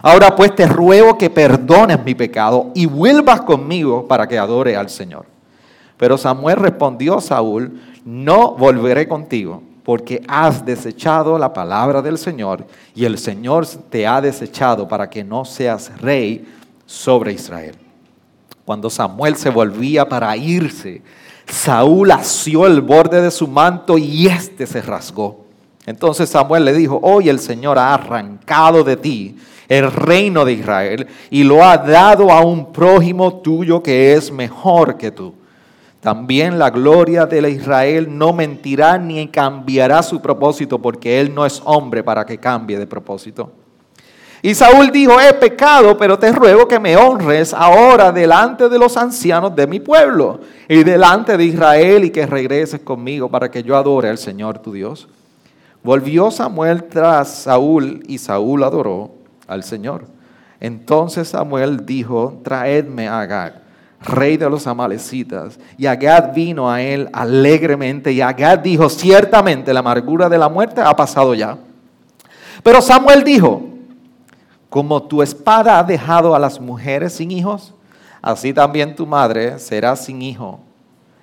Ahora 0.00 0.36
pues 0.36 0.54
te 0.54 0.68
ruego 0.68 1.18
que 1.18 1.30
perdones 1.30 2.04
mi 2.04 2.14
pecado 2.14 2.70
y 2.76 2.86
vuelvas 2.86 3.40
conmigo 3.40 4.06
para 4.06 4.28
que 4.28 4.38
adore 4.38 4.76
al 4.76 4.88
Señor. 4.88 5.37
Pero 5.98 6.16
Samuel 6.16 6.56
respondió 6.56 7.18
a 7.18 7.20
Saúl, 7.20 7.80
no 8.04 8.52
volveré 8.52 9.06
contigo, 9.06 9.62
porque 9.82 10.22
has 10.28 10.64
desechado 10.64 11.38
la 11.38 11.52
palabra 11.52 12.00
del 12.00 12.16
Señor 12.16 12.66
y 12.94 13.04
el 13.04 13.18
Señor 13.18 13.66
te 13.90 14.06
ha 14.06 14.20
desechado 14.20 14.86
para 14.86 15.10
que 15.10 15.24
no 15.24 15.44
seas 15.44 16.00
rey 16.00 16.46
sobre 16.86 17.32
Israel. 17.32 17.74
Cuando 18.64 18.88
Samuel 18.90 19.36
se 19.36 19.50
volvía 19.50 20.08
para 20.08 20.36
irse, 20.36 21.02
Saúl 21.46 22.10
asió 22.10 22.66
el 22.66 22.80
borde 22.80 23.20
de 23.20 23.30
su 23.30 23.48
manto 23.48 23.98
y 23.98 24.26
éste 24.26 24.66
se 24.66 24.82
rasgó. 24.82 25.46
Entonces 25.86 26.28
Samuel 26.28 26.66
le 26.66 26.74
dijo, 26.74 27.00
hoy 27.02 27.30
el 27.30 27.38
Señor 27.38 27.78
ha 27.78 27.94
arrancado 27.94 28.84
de 28.84 28.96
ti 28.96 29.36
el 29.68 29.90
reino 29.90 30.44
de 30.44 30.52
Israel 30.52 31.06
y 31.30 31.44
lo 31.44 31.64
ha 31.64 31.78
dado 31.78 32.30
a 32.30 32.42
un 32.42 32.72
prójimo 32.72 33.40
tuyo 33.40 33.82
que 33.82 34.12
es 34.12 34.30
mejor 34.30 34.98
que 34.98 35.10
tú. 35.10 35.32
También 36.08 36.58
la 36.58 36.70
gloria 36.70 37.26
de 37.26 37.50
Israel 37.50 38.08
no 38.08 38.32
mentirá 38.32 38.96
ni 38.96 39.28
cambiará 39.28 40.02
su 40.02 40.22
propósito 40.22 40.78
porque 40.78 41.20
él 41.20 41.34
no 41.34 41.44
es 41.44 41.60
hombre 41.66 42.02
para 42.02 42.24
que 42.24 42.38
cambie 42.38 42.78
de 42.78 42.86
propósito. 42.86 43.52
Y 44.40 44.54
Saúl 44.54 44.90
dijo, 44.90 45.20
he 45.20 45.34
pecado, 45.34 45.98
pero 45.98 46.18
te 46.18 46.32
ruego 46.32 46.66
que 46.66 46.80
me 46.80 46.96
honres 46.96 47.52
ahora 47.52 48.10
delante 48.10 48.70
de 48.70 48.78
los 48.78 48.96
ancianos 48.96 49.54
de 49.54 49.66
mi 49.66 49.80
pueblo 49.80 50.40
y 50.66 50.82
delante 50.82 51.36
de 51.36 51.44
Israel 51.44 52.02
y 52.04 52.10
que 52.10 52.24
regreses 52.24 52.80
conmigo 52.80 53.28
para 53.28 53.50
que 53.50 53.62
yo 53.62 53.76
adore 53.76 54.08
al 54.08 54.16
Señor 54.16 54.60
tu 54.60 54.72
Dios. 54.72 55.08
Volvió 55.82 56.30
Samuel 56.30 56.84
tras 56.84 57.42
Saúl 57.42 58.02
y 58.08 58.16
Saúl 58.16 58.64
adoró 58.64 59.10
al 59.46 59.62
Señor. 59.62 60.06
Entonces 60.58 61.28
Samuel 61.28 61.84
dijo, 61.84 62.40
traedme 62.42 63.08
a 63.08 63.20
Agag, 63.20 63.67
rey 64.00 64.36
de 64.36 64.48
los 64.48 64.66
amalecitas. 64.66 65.58
Y 65.76 65.86
Agag 65.86 66.32
vino 66.32 66.70
a 66.70 66.80
él 66.80 67.08
alegremente 67.12 68.12
y 68.12 68.20
Agag 68.20 68.62
dijo, 68.62 68.88
ciertamente 68.88 69.72
la 69.72 69.80
amargura 69.80 70.28
de 70.28 70.38
la 70.38 70.48
muerte 70.48 70.80
ha 70.80 70.94
pasado 70.94 71.34
ya. 71.34 71.58
Pero 72.62 72.80
Samuel 72.80 73.24
dijo, 73.24 73.62
como 74.68 75.02
tu 75.02 75.22
espada 75.22 75.78
ha 75.78 75.82
dejado 75.82 76.34
a 76.34 76.38
las 76.38 76.60
mujeres 76.60 77.14
sin 77.14 77.30
hijos, 77.30 77.74
así 78.20 78.52
también 78.52 78.94
tu 78.94 79.06
madre 79.06 79.58
será 79.58 79.96
sin 79.96 80.22
hijo 80.22 80.60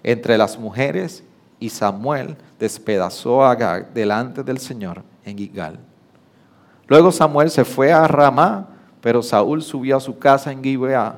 entre 0.03 0.37
las 0.37 0.57
mujeres. 0.57 1.23
Y 1.59 1.69
Samuel 1.69 2.35
despedazó 2.59 3.43
a 3.43 3.51
Agag 3.51 3.93
delante 3.93 4.43
del 4.43 4.57
Señor 4.57 5.03
en 5.23 5.37
Gilgal. 5.37 5.79
Luego 6.87 7.11
Samuel 7.11 7.49
se 7.49 7.65
fue 7.65 7.91
a 7.91 8.07
Ramá, 8.07 8.67
pero 9.01 9.23
Saúl 9.23 9.63
subió 9.63 9.97
a 9.97 10.01
su 10.01 10.17
casa 10.17 10.51
en 10.51 10.63
Gibeá 10.63 11.15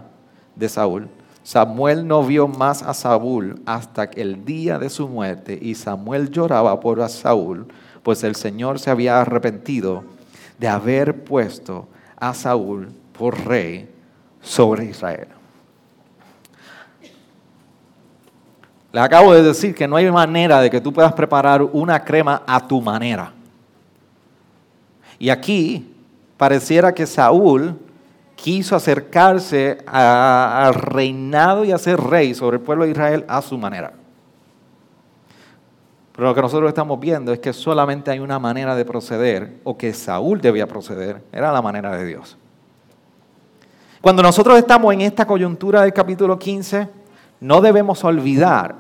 de 0.56 0.70
Saúl. 0.70 1.10
Samuel 1.48 2.06
no 2.06 2.26
vio 2.26 2.50
más 2.50 2.84
a 2.84 2.94
Saúl 2.94 3.62
hasta 3.66 4.04
el 4.04 4.44
día 4.44 4.80
de 4.80 4.90
su 4.90 5.08
muerte 5.08 5.58
y 5.62 5.76
Samuel 5.76 6.30
lloraba 6.30 6.78
por 6.82 7.08
Saúl, 7.08 7.68
pues 8.04 8.26
el 8.26 8.36
Señor 8.36 8.80
se 8.80 8.90
había 8.90 9.22
arrepentido 9.22 10.04
de 10.60 10.68
haber 10.68 11.24
puesto 11.24 11.88
a 12.18 12.34
Saúl 12.34 12.90
por 13.18 13.46
rey 13.46 13.90
sobre 14.42 14.88
Israel. 14.88 15.30
Le 18.92 19.00
acabo 19.00 19.34
de 19.34 19.42
decir 19.42 19.74
que 19.74 19.88
no 19.88 19.96
hay 19.96 20.12
manera 20.12 20.60
de 20.60 20.70
que 20.70 20.82
tú 20.82 20.92
puedas 20.92 21.14
preparar 21.14 21.64
una 21.64 22.04
crema 22.04 22.44
a 22.46 22.68
tu 22.68 22.82
manera. 22.82 23.32
Y 25.18 25.30
aquí 25.30 25.96
pareciera 26.36 26.94
que 26.94 27.06
Saúl 27.06 27.87
quiso 28.38 28.76
acercarse 28.76 29.80
al 29.88 30.74
reinado 30.76 31.66
y 31.66 31.72
a 31.72 31.78
ser 31.78 32.00
rey 32.00 32.36
sobre 32.36 32.58
el 32.58 32.64
pueblo 32.64 32.86
de 32.86 32.92
Israel 32.92 33.26
a 33.28 33.42
su 33.42 33.58
manera. 33.58 33.94
Pero 36.14 36.30
lo 36.30 36.36
que 36.36 36.42
nosotros 36.42 36.70
estamos 36.70 37.00
viendo 37.00 37.34
es 37.34 37.40
que 37.40 37.52
solamente 37.52 38.12
hay 38.12 38.20
una 38.20 38.40
manera 38.40 38.76
de 38.76 38.86
proceder, 38.86 39.58
o 39.64 39.76
que 39.76 39.92
Saúl 39.92 40.40
debía 40.40 40.68
proceder, 40.68 41.24
era 41.32 41.52
la 41.52 41.62
manera 41.62 41.98
de 41.98 42.06
Dios. 42.06 42.38
Cuando 44.02 44.22
nosotros 44.22 44.58
estamos 44.58 44.94
en 44.94 45.02
esta 45.02 45.26
coyuntura 45.26 45.82
del 45.82 45.92
capítulo 45.92 46.38
15, 46.38 46.88
no 47.42 47.60
debemos 47.60 48.04
olvidar 48.04 48.76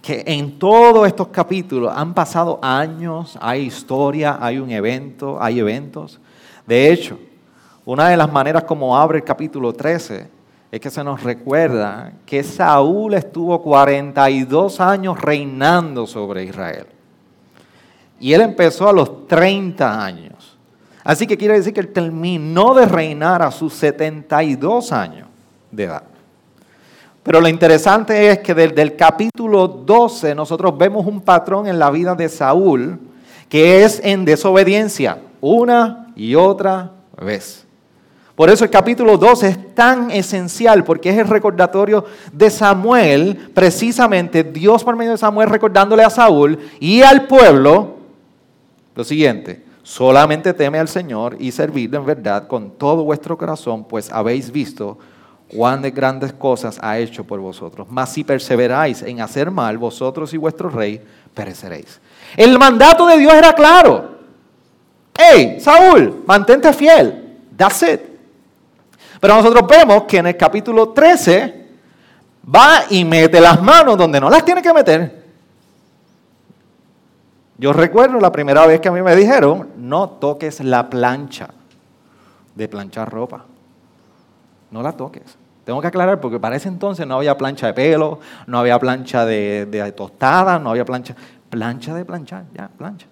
que 0.00 0.22
en 0.26 0.58
todos 0.58 1.06
estos 1.06 1.28
capítulos 1.28 1.92
han 1.94 2.14
pasado 2.14 2.60
años, 2.62 3.36
hay 3.40 3.62
historia, 3.62 4.38
hay 4.40 4.58
un 4.58 4.70
evento, 4.70 5.38
hay 5.40 5.58
eventos. 5.58 6.20
De 6.66 6.92
hecho, 6.92 7.18
una 7.84 8.08
de 8.08 8.16
las 8.16 8.30
maneras 8.30 8.64
como 8.64 8.96
abre 8.96 9.18
el 9.18 9.24
capítulo 9.24 9.72
13 9.72 10.28
es 10.70 10.80
que 10.80 10.90
se 10.90 11.04
nos 11.04 11.22
recuerda 11.22 12.12
que 12.24 12.42
Saúl 12.42 13.14
estuvo 13.14 13.60
42 13.60 14.80
años 14.80 15.20
reinando 15.20 16.06
sobre 16.06 16.44
Israel. 16.44 16.86
Y 18.20 18.32
él 18.32 18.40
empezó 18.40 18.88
a 18.88 18.92
los 18.92 19.26
30 19.26 20.02
años. 20.02 20.56
Así 21.04 21.26
que 21.26 21.36
quiere 21.36 21.54
decir 21.54 21.74
que 21.74 21.80
él 21.80 21.92
terminó 21.92 22.72
de 22.72 22.86
reinar 22.86 23.42
a 23.42 23.50
sus 23.50 23.74
72 23.74 24.92
años 24.92 25.28
de 25.70 25.84
edad. 25.84 26.04
Pero 27.22 27.40
lo 27.40 27.48
interesante 27.48 28.30
es 28.30 28.38
que 28.38 28.54
desde 28.54 28.82
el 28.82 28.96
capítulo 28.96 29.68
12 29.68 30.34
nosotros 30.34 30.78
vemos 30.78 31.06
un 31.06 31.20
patrón 31.20 31.66
en 31.66 31.78
la 31.78 31.90
vida 31.90 32.14
de 32.14 32.28
Saúl 32.28 32.98
que 33.48 33.84
es 33.84 34.00
en 34.02 34.24
desobediencia 34.24 35.18
una 35.40 36.12
y 36.16 36.34
otra 36.34 36.92
vez. 37.20 37.66
Por 38.34 38.48
eso 38.48 38.64
el 38.64 38.70
capítulo 38.70 39.18
12 39.18 39.48
es 39.48 39.74
tan 39.74 40.10
esencial, 40.10 40.84
porque 40.84 41.10
es 41.10 41.18
el 41.18 41.28
recordatorio 41.28 42.04
de 42.32 42.48
Samuel, 42.50 43.50
precisamente 43.52 44.42
Dios 44.42 44.82
por 44.82 44.96
medio 44.96 45.12
de 45.12 45.18
Samuel 45.18 45.50
recordándole 45.50 46.02
a 46.02 46.10
Saúl 46.10 46.58
y 46.80 47.02
al 47.02 47.26
pueblo 47.26 47.96
lo 48.94 49.04
siguiente, 49.04 49.64
solamente 49.82 50.54
teme 50.54 50.78
al 50.78 50.88
Señor 50.88 51.36
y 51.38 51.50
servidle 51.52 51.98
en 51.98 52.06
verdad 52.06 52.46
con 52.46 52.70
todo 52.70 53.04
vuestro 53.04 53.36
corazón, 53.36 53.84
pues 53.84 54.10
habéis 54.10 54.50
visto 54.50 54.98
cuán 55.48 55.82
de 55.82 55.90
grandes 55.90 56.32
cosas 56.32 56.78
ha 56.80 56.98
hecho 56.98 57.24
por 57.24 57.38
vosotros. 57.40 57.86
Mas 57.90 58.12
si 58.12 58.24
perseveráis 58.24 59.02
en 59.02 59.20
hacer 59.20 59.50
mal, 59.50 59.76
vosotros 59.76 60.32
y 60.32 60.38
vuestro 60.38 60.70
rey 60.70 61.02
pereceréis. 61.34 62.00
El 62.36 62.58
mandato 62.58 63.06
de 63.06 63.18
Dios 63.18 63.34
era 63.34 63.52
claro. 63.52 64.12
Hey, 65.14 65.58
Saúl, 65.60 66.22
mantente 66.26 66.72
fiel. 66.72 67.36
That's 67.56 67.82
it. 67.82 68.11
Pero 69.22 69.36
nosotros 69.36 69.68
vemos 69.68 70.02
que 70.02 70.18
en 70.18 70.26
el 70.26 70.36
capítulo 70.36 70.88
13 70.88 71.68
va 72.52 72.86
y 72.90 73.04
mete 73.04 73.40
las 73.40 73.62
manos 73.62 73.96
donde 73.96 74.20
no 74.20 74.28
las 74.28 74.44
tiene 74.44 74.60
que 74.60 74.72
meter. 74.72 75.22
Yo 77.56 77.72
recuerdo 77.72 78.18
la 78.18 78.32
primera 78.32 78.66
vez 78.66 78.80
que 78.80 78.88
a 78.88 78.90
mí 78.90 79.00
me 79.00 79.14
dijeron, 79.14 79.68
no 79.76 80.08
toques 80.08 80.58
la 80.58 80.90
plancha 80.90 81.50
de 82.56 82.66
planchar 82.66 83.12
ropa. 83.12 83.44
No 84.72 84.82
la 84.82 84.90
toques. 84.90 85.38
Tengo 85.64 85.80
que 85.80 85.86
aclarar 85.86 86.20
porque 86.20 86.40
para 86.40 86.56
ese 86.56 86.66
entonces 86.66 87.06
no 87.06 87.14
había 87.14 87.38
plancha 87.38 87.68
de 87.68 87.74
pelo, 87.74 88.18
no 88.48 88.58
había 88.58 88.76
plancha 88.80 89.24
de, 89.24 89.94
tostada, 89.96 90.58
no 90.58 90.70
había 90.70 90.84
plancha. 90.84 91.14
Plancha 91.48 91.94
de 91.94 92.04
planchar, 92.04 92.46
ya, 92.52 92.66
plancha. 92.76 93.06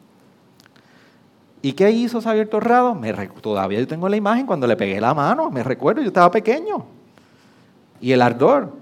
¿Y 1.62 1.72
qué 1.72 1.90
hizo 1.90 2.20
Xavier 2.20 2.48
Torrado? 2.48 2.94
Me, 2.94 3.12
todavía 3.12 3.80
yo 3.80 3.86
tengo 3.86 4.08
la 4.08 4.16
imagen 4.16 4.46
cuando 4.46 4.66
le 4.66 4.76
pegué 4.76 5.00
la 5.00 5.12
mano, 5.12 5.50
me 5.50 5.62
recuerdo, 5.62 6.00
yo 6.00 6.08
estaba 6.08 6.30
pequeño. 6.30 6.84
Y 8.00 8.12
el 8.12 8.22
ardor. 8.22 8.72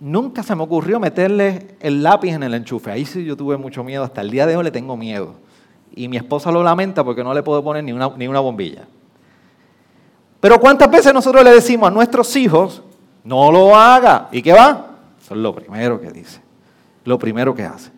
nunca 0.00 0.42
se 0.42 0.54
me 0.54 0.62
ocurrió 0.62 0.98
meterle 0.98 1.76
el 1.80 2.02
lápiz 2.02 2.32
en 2.32 2.42
el 2.42 2.54
enchufe. 2.54 2.90
Ahí 2.90 3.04
sí 3.04 3.24
yo 3.24 3.36
tuve 3.36 3.56
mucho 3.56 3.84
miedo. 3.84 4.02
Hasta 4.02 4.20
el 4.20 4.30
día 4.30 4.46
de 4.46 4.56
hoy 4.56 4.64
le 4.64 4.70
tengo 4.72 4.96
miedo. 4.96 5.34
Y 5.94 6.08
mi 6.08 6.16
esposa 6.16 6.50
lo 6.50 6.62
lamenta 6.62 7.04
porque 7.04 7.22
no 7.22 7.32
le 7.32 7.42
puedo 7.42 7.62
poner 7.62 7.84
ni 7.84 7.92
una, 7.92 8.10
ni 8.16 8.26
una 8.26 8.40
bombilla. 8.40 8.88
Pero 10.40 10.60
¿cuántas 10.60 10.90
veces 10.90 11.14
nosotros 11.14 11.44
le 11.44 11.50
decimos 11.50 11.88
a 11.88 11.90
nuestros 11.92 12.34
hijos, 12.36 12.82
no 13.22 13.50
lo 13.52 13.74
haga? 13.74 14.28
¿Y 14.32 14.42
qué 14.42 14.52
va? 14.52 14.96
Eso 15.22 15.34
es 15.34 15.40
lo 15.40 15.54
primero 15.54 16.00
que 16.00 16.10
dice. 16.10 16.40
Lo 17.04 17.18
primero 17.18 17.54
que 17.54 17.62
hace. 17.62 17.95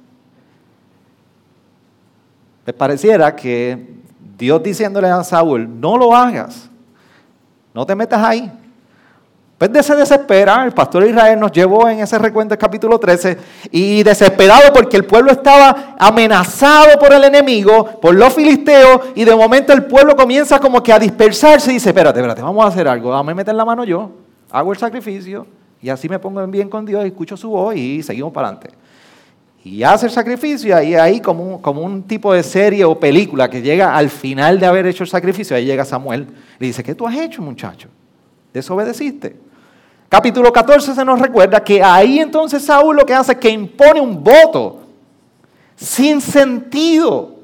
Pareciera 2.73 3.35
que 3.35 3.99
Dios 4.37 4.63
diciéndole 4.63 5.09
a 5.09 5.25
Saúl, 5.25 5.81
no 5.81 5.97
lo 5.97 6.15
hagas. 6.15 6.69
No 7.75 7.87
te 7.87 7.95
metas 7.95 8.23
ahí. 8.23 8.51
Pues 9.59 9.73
de 9.73 9.83
se 9.83 9.97
desespera, 9.97 10.65
el 10.65 10.71
pastor 10.71 11.05
Israel 11.05 11.41
nos 11.41 11.51
llevó 11.51 11.89
en 11.89 11.99
ese 11.99 12.17
recuento 12.17 12.51
del 12.53 12.59
capítulo 12.59 12.97
13 13.01 13.37
y 13.73 14.05
desesperado 14.05 14.73
porque 14.73 14.97
el 14.97 15.05
pueblo 15.05 15.33
estaba 15.33 15.97
amenazado 15.99 16.97
por 16.97 17.13
el 17.13 17.25
enemigo, 17.25 17.99
por 18.01 18.15
los 18.15 18.33
filisteos 18.35 19.01
y 19.17 19.25
de 19.25 19.35
momento 19.35 19.73
el 19.73 19.85
pueblo 19.87 20.15
comienza 20.15 20.61
como 20.61 20.81
que 20.81 20.93
a 20.93 20.99
dispersarse 21.01 21.73
y 21.73 21.75
dice, 21.75 21.89
espérate, 21.89 22.21
espérate, 22.21 22.41
vamos 22.41 22.65
a 22.65 22.69
hacer 22.69 22.87
algo, 22.87 23.11
dame 23.11 23.35
meter 23.35 23.53
la 23.57 23.65
mano 23.65 23.83
yo, 23.83 24.13
hago 24.49 24.71
el 24.71 24.79
sacrificio 24.79 25.45
y 25.83 25.89
así 25.89 26.09
me 26.09 26.21
pongo 26.21 26.41
en 26.41 26.53
bien 26.53 26.69
con 26.69 26.87
Dios, 26.87 27.05
escucho 27.05 27.37
su 27.37 27.49
voz 27.49 27.75
y 27.75 28.01
seguimos 28.05 28.33
para 28.33 28.49
adelante. 28.49 28.71
Y 29.65 29.83
hace 29.83 30.07
el 30.07 30.13
sacrificio 30.13 30.81
y 30.83 30.95
ahí 30.95 31.21
como 31.21 31.43
un, 31.43 31.59
como 31.59 31.83
un 31.83 32.05
tipo 32.05 32.33
de 32.33 32.43
serie 32.43 32.85
o 32.85 32.99
película 32.99 33.51
que 33.51 33.61
llega 33.61 33.95
al 33.95 34.09
final 34.09 34.59
de 34.61 34.67
haber 34.67 34.87
hecho 34.87 35.03
el 35.05 35.11
sacrificio, 35.11 35.57
ahí 35.57 35.65
llega 35.65 35.85
Samuel, 35.85 36.27
le 36.59 36.67
dice, 36.67 36.83
¿qué 36.83 36.95
tú 36.95 37.07
has 37.07 37.17
hecho 37.17 37.43
muchacho? 37.43 37.89
¿Desobedeciste? 38.53 39.37
Capítulo 40.09 40.53
14 40.53 40.95
se 40.95 41.05
nos 41.05 41.19
recuerda 41.19 41.63
que 41.63 41.83
ahí 41.83 42.19
entonces 42.19 42.65
Saúl 42.65 42.97
lo 42.97 43.05
que 43.05 43.13
hace 43.13 43.33
es 43.33 43.39
que 43.39 43.51
impone 43.51 44.01
un 44.01 44.23
voto 44.25 44.85
sin 45.77 46.21
sentido 46.21 47.38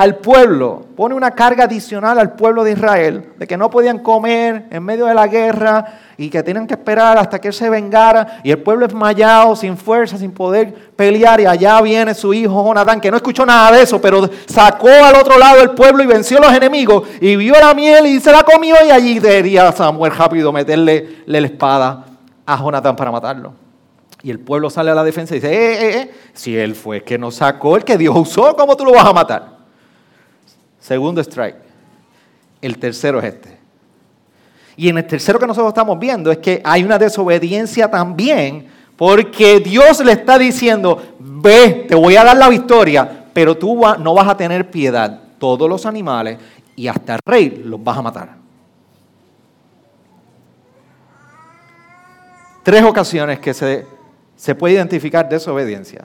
al 0.00 0.16
pueblo, 0.16 0.86
pone 0.96 1.14
una 1.14 1.32
carga 1.32 1.64
adicional 1.64 2.18
al 2.18 2.32
pueblo 2.32 2.64
de 2.64 2.72
Israel, 2.72 3.34
de 3.36 3.46
que 3.46 3.58
no 3.58 3.68
podían 3.68 3.98
comer 3.98 4.64
en 4.70 4.82
medio 4.82 5.04
de 5.04 5.12
la 5.12 5.26
guerra 5.26 5.98
y 6.16 6.30
que 6.30 6.42
tenían 6.42 6.66
que 6.66 6.72
esperar 6.72 7.18
hasta 7.18 7.38
que 7.38 7.48
él 7.48 7.52
se 7.52 7.68
vengara, 7.68 8.40
y 8.42 8.50
el 8.50 8.62
pueblo 8.62 8.86
esmayado, 8.86 9.54
sin 9.54 9.76
fuerza, 9.76 10.16
sin 10.16 10.32
poder 10.32 10.72
pelear, 10.96 11.38
y 11.42 11.44
allá 11.44 11.82
viene 11.82 12.14
su 12.14 12.32
hijo 12.32 12.64
Jonatán, 12.64 12.98
que 12.98 13.10
no 13.10 13.18
escuchó 13.18 13.44
nada 13.44 13.72
de 13.72 13.82
eso, 13.82 14.00
pero 14.00 14.26
sacó 14.46 14.88
al 14.88 15.16
otro 15.16 15.36
lado 15.36 15.60
el 15.60 15.72
pueblo 15.72 16.02
y 16.02 16.06
venció 16.06 16.38
a 16.38 16.46
los 16.46 16.54
enemigos, 16.54 17.06
y 17.20 17.36
vio 17.36 17.52
la 17.60 17.74
miel 17.74 18.06
y 18.06 18.20
se 18.20 18.32
la 18.32 18.42
comió, 18.42 18.76
y 18.82 18.90
allí 18.90 19.18
debería 19.18 19.70
Samuel 19.70 20.16
rápido 20.16 20.50
meterle 20.50 21.18
la 21.26 21.38
espada 21.40 22.06
a 22.46 22.56
Jonatán 22.56 22.96
para 22.96 23.10
matarlo. 23.10 23.52
Y 24.22 24.30
el 24.30 24.40
pueblo 24.40 24.70
sale 24.70 24.92
a 24.92 24.94
la 24.94 25.04
defensa 25.04 25.34
y 25.34 25.40
dice, 25.40 25.52
eh, 25.52 25.72
eh, 25.72 26.00
eh, 26.00 26.14
si 26.32 26.56
él 26.56 26.74
fue 26.74 26.96
el 26.96 27.04
que 27.04 27.18
nos 27.18 27.34
sacó, 27.34 27.76
el 27.76 27.84
que 27.84 27.98
Dios 27.98 28.16
usó, 28.16 28.56
¿cómo 28.56 28.78
tú 28.78 28.86
lo 28.86 28.92
vas 28.92 29.04
a 29.04 29.12
matar? 29.12 29.59
Segundo 30.80 31.20
strike. 31.20 31.56
El 32.60 32.78
tercero 32.78 33.18
es 33.18 33.26
este. 33.26 33.58
Y 34.76 34.88
en 34.88 34.98
el 34.98 35.06
tercero 35.06 35.38
que 35.38 35.46
nosotros 35.46 35.68
estamos 35.68 35.98
viendo 35.98 36.30
es 36.30 36.38
que 36.38 36.60
hay 36.64 36.82
una 36.82 36.98
desobediencia 36.98 37.90
también, 37.90 38.66
porque 38.96 39.60
Dios 39.60 40.02
le 40.04 40.12
está 40.12 40.38
diciendo, 40.38 41.16
ve, 41.18 41.84
te 41.88 41.94
voy 41.94 42.16
a 42.16 42.24
dar 42.24 42.36
la 42.36 42.48
victoria, 42.48 43.26
pero 43.32 43.56
tú 43.56 43.80
no 43.98 44.14
vas 44.14 44.28
a 44.28 44.36
tener 44.36 44.70
piedad. 44.70 45.20
Todos 45.38 45.68
los 45.68 45.86
animales 45.86 46.38
y 46.76 46.88
hasta 46.88 47.14
el 47.14 47.20
rey 47.24 47.62
los 47.64 47.82
vas 47.82 47.98
a 47.98 48.02
matar. 48.02 48.36
Tres 52.62 52.82
ocasiones 52.84 53.38
que 53.38 53.54
se, 53.54 53.86
se 54.36 54.54
puede 54.54 54.74
identificar 54.74 55.28
desobediencia. 55.28 56.04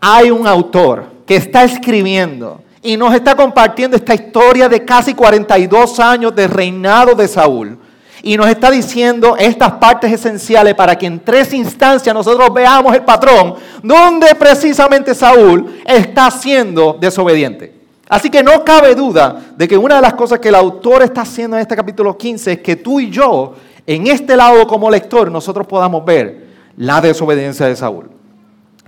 Hay 0.00 0.30
un 0.30 0.46
autor 0.46 1.06
que 1.26 1.36
está 1.36 1.62
escribiendo 1.64 2.62
y 2.82 2.96
nos 2.96 3.14
está 3.14 3.34
compartiendo 3.34 3.96
esta 3.96 4.14
historia 4.14 4.68
de 4.68 4.84
casi 4.84 5.14
42 5.14 6.00
años 6.00 6.34
de 6.34 6.48
reinado 6.48 7.14
de 7.14 7.28
Saúl. 7.28 7.78
Y 8.22 8.36
nos 8.36 8.48
está 8.48 8.70
diciendo 8.70 9.36
estas 9.38 9.72
partes 9.72 10.12
esenciales 10.12 10.74
para 10.74 10.96
que 10.96 11.06
en 11.06 11.20
tres 11.20 11.54
instancias 11.54 12.14
nosotros 12.14 12.52
veamos 12.52 12.94
el 12.94 13.02
patrón 13.02 13.54
donde 13.82 14.34
precisamente 14.34 15.14
Saúl 15.14 15.80
está 15.86 16.30
siendo 16.30 16.96
desobediente. 17.00 17.80
Así 18.08 18.28
que 18.28 18.42
no 18.42 18.64
cabe 18.64 18.94
duda 18.94 19.40
de 19.56 19.68
que 19.68 19.78
una 19.78 19.96
de 19.96 20.02
las 20.02 20.14
cosas 20.14 20.38
que 20.38 20.48
el 20.48 20.54
autor 20.54 21.02
está 21.02 21.22
haciendo 21.22 21.56
en 21.56 21.62
este 21.62 21.76
capítulo 21.76 22.16
15 22.16 22.52
es 22.52 22.58
que 22.60 22.76
tú 22.76 23.00
y 23.00 23.08
yo, 23.08 23.54
en 23.86 24.06
este 24.08 24.36
lado 24.36 24.66
como 24.66 24.90
lector, 24.90 25.30
nosotros 25.30 25.66
podamos 25.66 26.04
ver 26.04 26.48
la 26.76 27.00
desobediencia 27.00 27.66
de 27.66 27.76
Saúl 27.76 28.10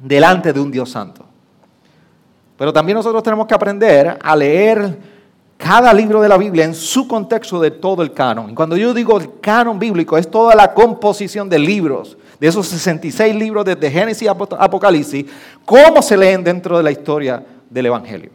delante 0.03 0.53
de 0.53 0.61
un 0.61 0.71
Dios 0.71 0.90
santo. 0.90 1.32
Pero 2.62 2.72
también 2.72 2.94
nosotros 2.94 3.25
tenemos 3.25 3.48
que 3.48 3.55
aprender 3.55 4.16
a 4.22 4.37
leer 4.37 4.96
cada 5.57 5.92
libro 5.92 6.22
de 6.22 6.29
la 6.29 6.38
Biblia 6.38 6.64
en 6.64 6.77
su 6.77 7.09
contexto 7.09 7.61
de 7.61 7.72
todo 7.72 8.05
el 8.05 8.12
canon. 8.12 8.51
Y 8.51 8.55
cuando 8.55 8.77
yo 8.77 8.94
digo 8.94 9.18
el 9.18 9.40
canon 9.40 9.81
bíblico, 9.81 10.16
es 10.16 10.31
toda 10.31 10.55
la 10.55 10.72
composición 10.72 11.48
de 11.48 11.59
libros, 11.59 12.16
de 12.38 12.46
esos 12.46 12.68
66 12.68 13.35
libros 13.35 13.64
desde 13.64 13.90
Génesis 13.90 14.29
a 14.29 14.37
Apocalipsis, 14.61 15.27
cómo 15.64 16.01
se 16.03 16.16
leen 16.16 16.44
dentro 16.44 16.77
de 16.77 16.85
la 16.85 16.92
historia 16.92 17.44
del 17.68 17.87
Evangelio. 17.87 18.31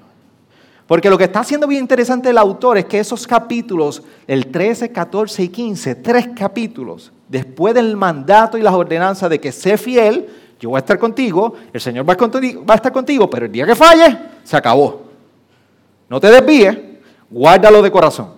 Porque 0.87 1.09
lo 1.09 1.17
que 1.17 1.23
está 1.23 1.39
haciendo 1.39 1.65
bien 1.65 1.83
interesante 1.83 2.29
el 2.29 2.37
autor 2.37 2.79
es 2.79 2.83
que 2.83 2.99
esos 2.99 3.25
capítulos, 3.25 4.03
el 4.27 4.47
13, 4.47 4.91
14 4.91 5.43
y 5.43 5.47
15, 5.47 5.95
tres 5.95 6.27
capítulos, 6.35 7.13
después 7.29 7.73
del 7.73 7.95
mandato 7.95 8.57
y 8.57 8.61
las 8.61 8.73
ordenanzas 8.73 9.29
de 9.29 9.39
que 9.39 9.53
sé 9.53 9.77
fiel, 9.77 10.27
yo 10.59 10.69
voy 10.69 10.77
a 10.77 10.79
estar 10.79 10.97
contigo, 10.97 11.53
el 11.71 11.79
Señor 11.79 12.07
va 12.07 12.13
a 12.13 12.75
estar 12.75 12.91
contigo, 12.91 13.29
pero 13.29 13.45
el 13.45 13.51
día 13.51 13.65
que 13.65 13.75
falle, 13.75 14.17
se 14.43 14.57
acabó. 14.57 15.03
No 16.09 16.19
te 16.19 16.31
desvíes, 16.31 16.77
guárdalo 17.29 17.81
de 17.81 17.91
corazón. 17.91 18.33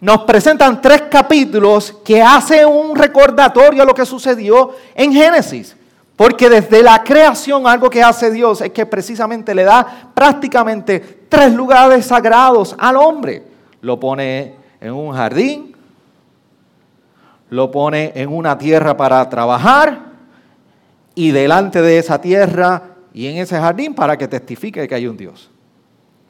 Nos 0.00 0.22
presentan 0.22 0.80
tres 0.80 1.02
capítulos 1.10 1.94
que 2.02 2.22
hacen 2.22 2.66
un 2.66 2.96
recordatorio 2.96 3.82
a 3.82 3.84
lo 3.84 3.92
que 3.92 4.06
sucedió 4.06 4.74
en 4.94 5.12
Génesis. 5.12 5.76
Porque 6.16 6.48
desde 6.48 6.82
la 6.82 7.02
creación 7.02 7.66
algo 7.66 7.88
que 7.88 8.02
hace 8.02 8.30
Dios 8.30 8.60
es 8.60 8.70
que 8.70 8.86
precisamente 8.86 9.54
le 9.54 9.64
da 9.64 10.10
prácticamente 10.14 11.24
tres 11.28 11.52
lugares 11.52 12.06
sagrados 12.06 12.74
al 12.78 12.96
hombre. 12.96 13.42
Lo 13.80 13.98
pone 13.98 14.54
en 14.80 14.92
un 14.92 15.14
jardín, 15.14 15.74
lo 17.50 17.70
pone 17.70 18.12
en 18.14 18.34
una 18.34 18.56
tierra 18.56 18.96
para 18.96 19.28
trabajar 19.28 20.09
y 21.20 21.32
delante 21.32 21.82
de 21.82 21.98
esa 21.98 22.18
tierra 22.18 22.82
y 23.12 23.26
en 23.26 23.36
ese 23.36 23.58
jardín 23.60 23.94
para 23.94 24.16
que 24.16 24.26
testifique 24.26 24.88
que 24.88 24.94
hay 24.94 25.06
un 25.06 25.18
Dios. 25.18 25.50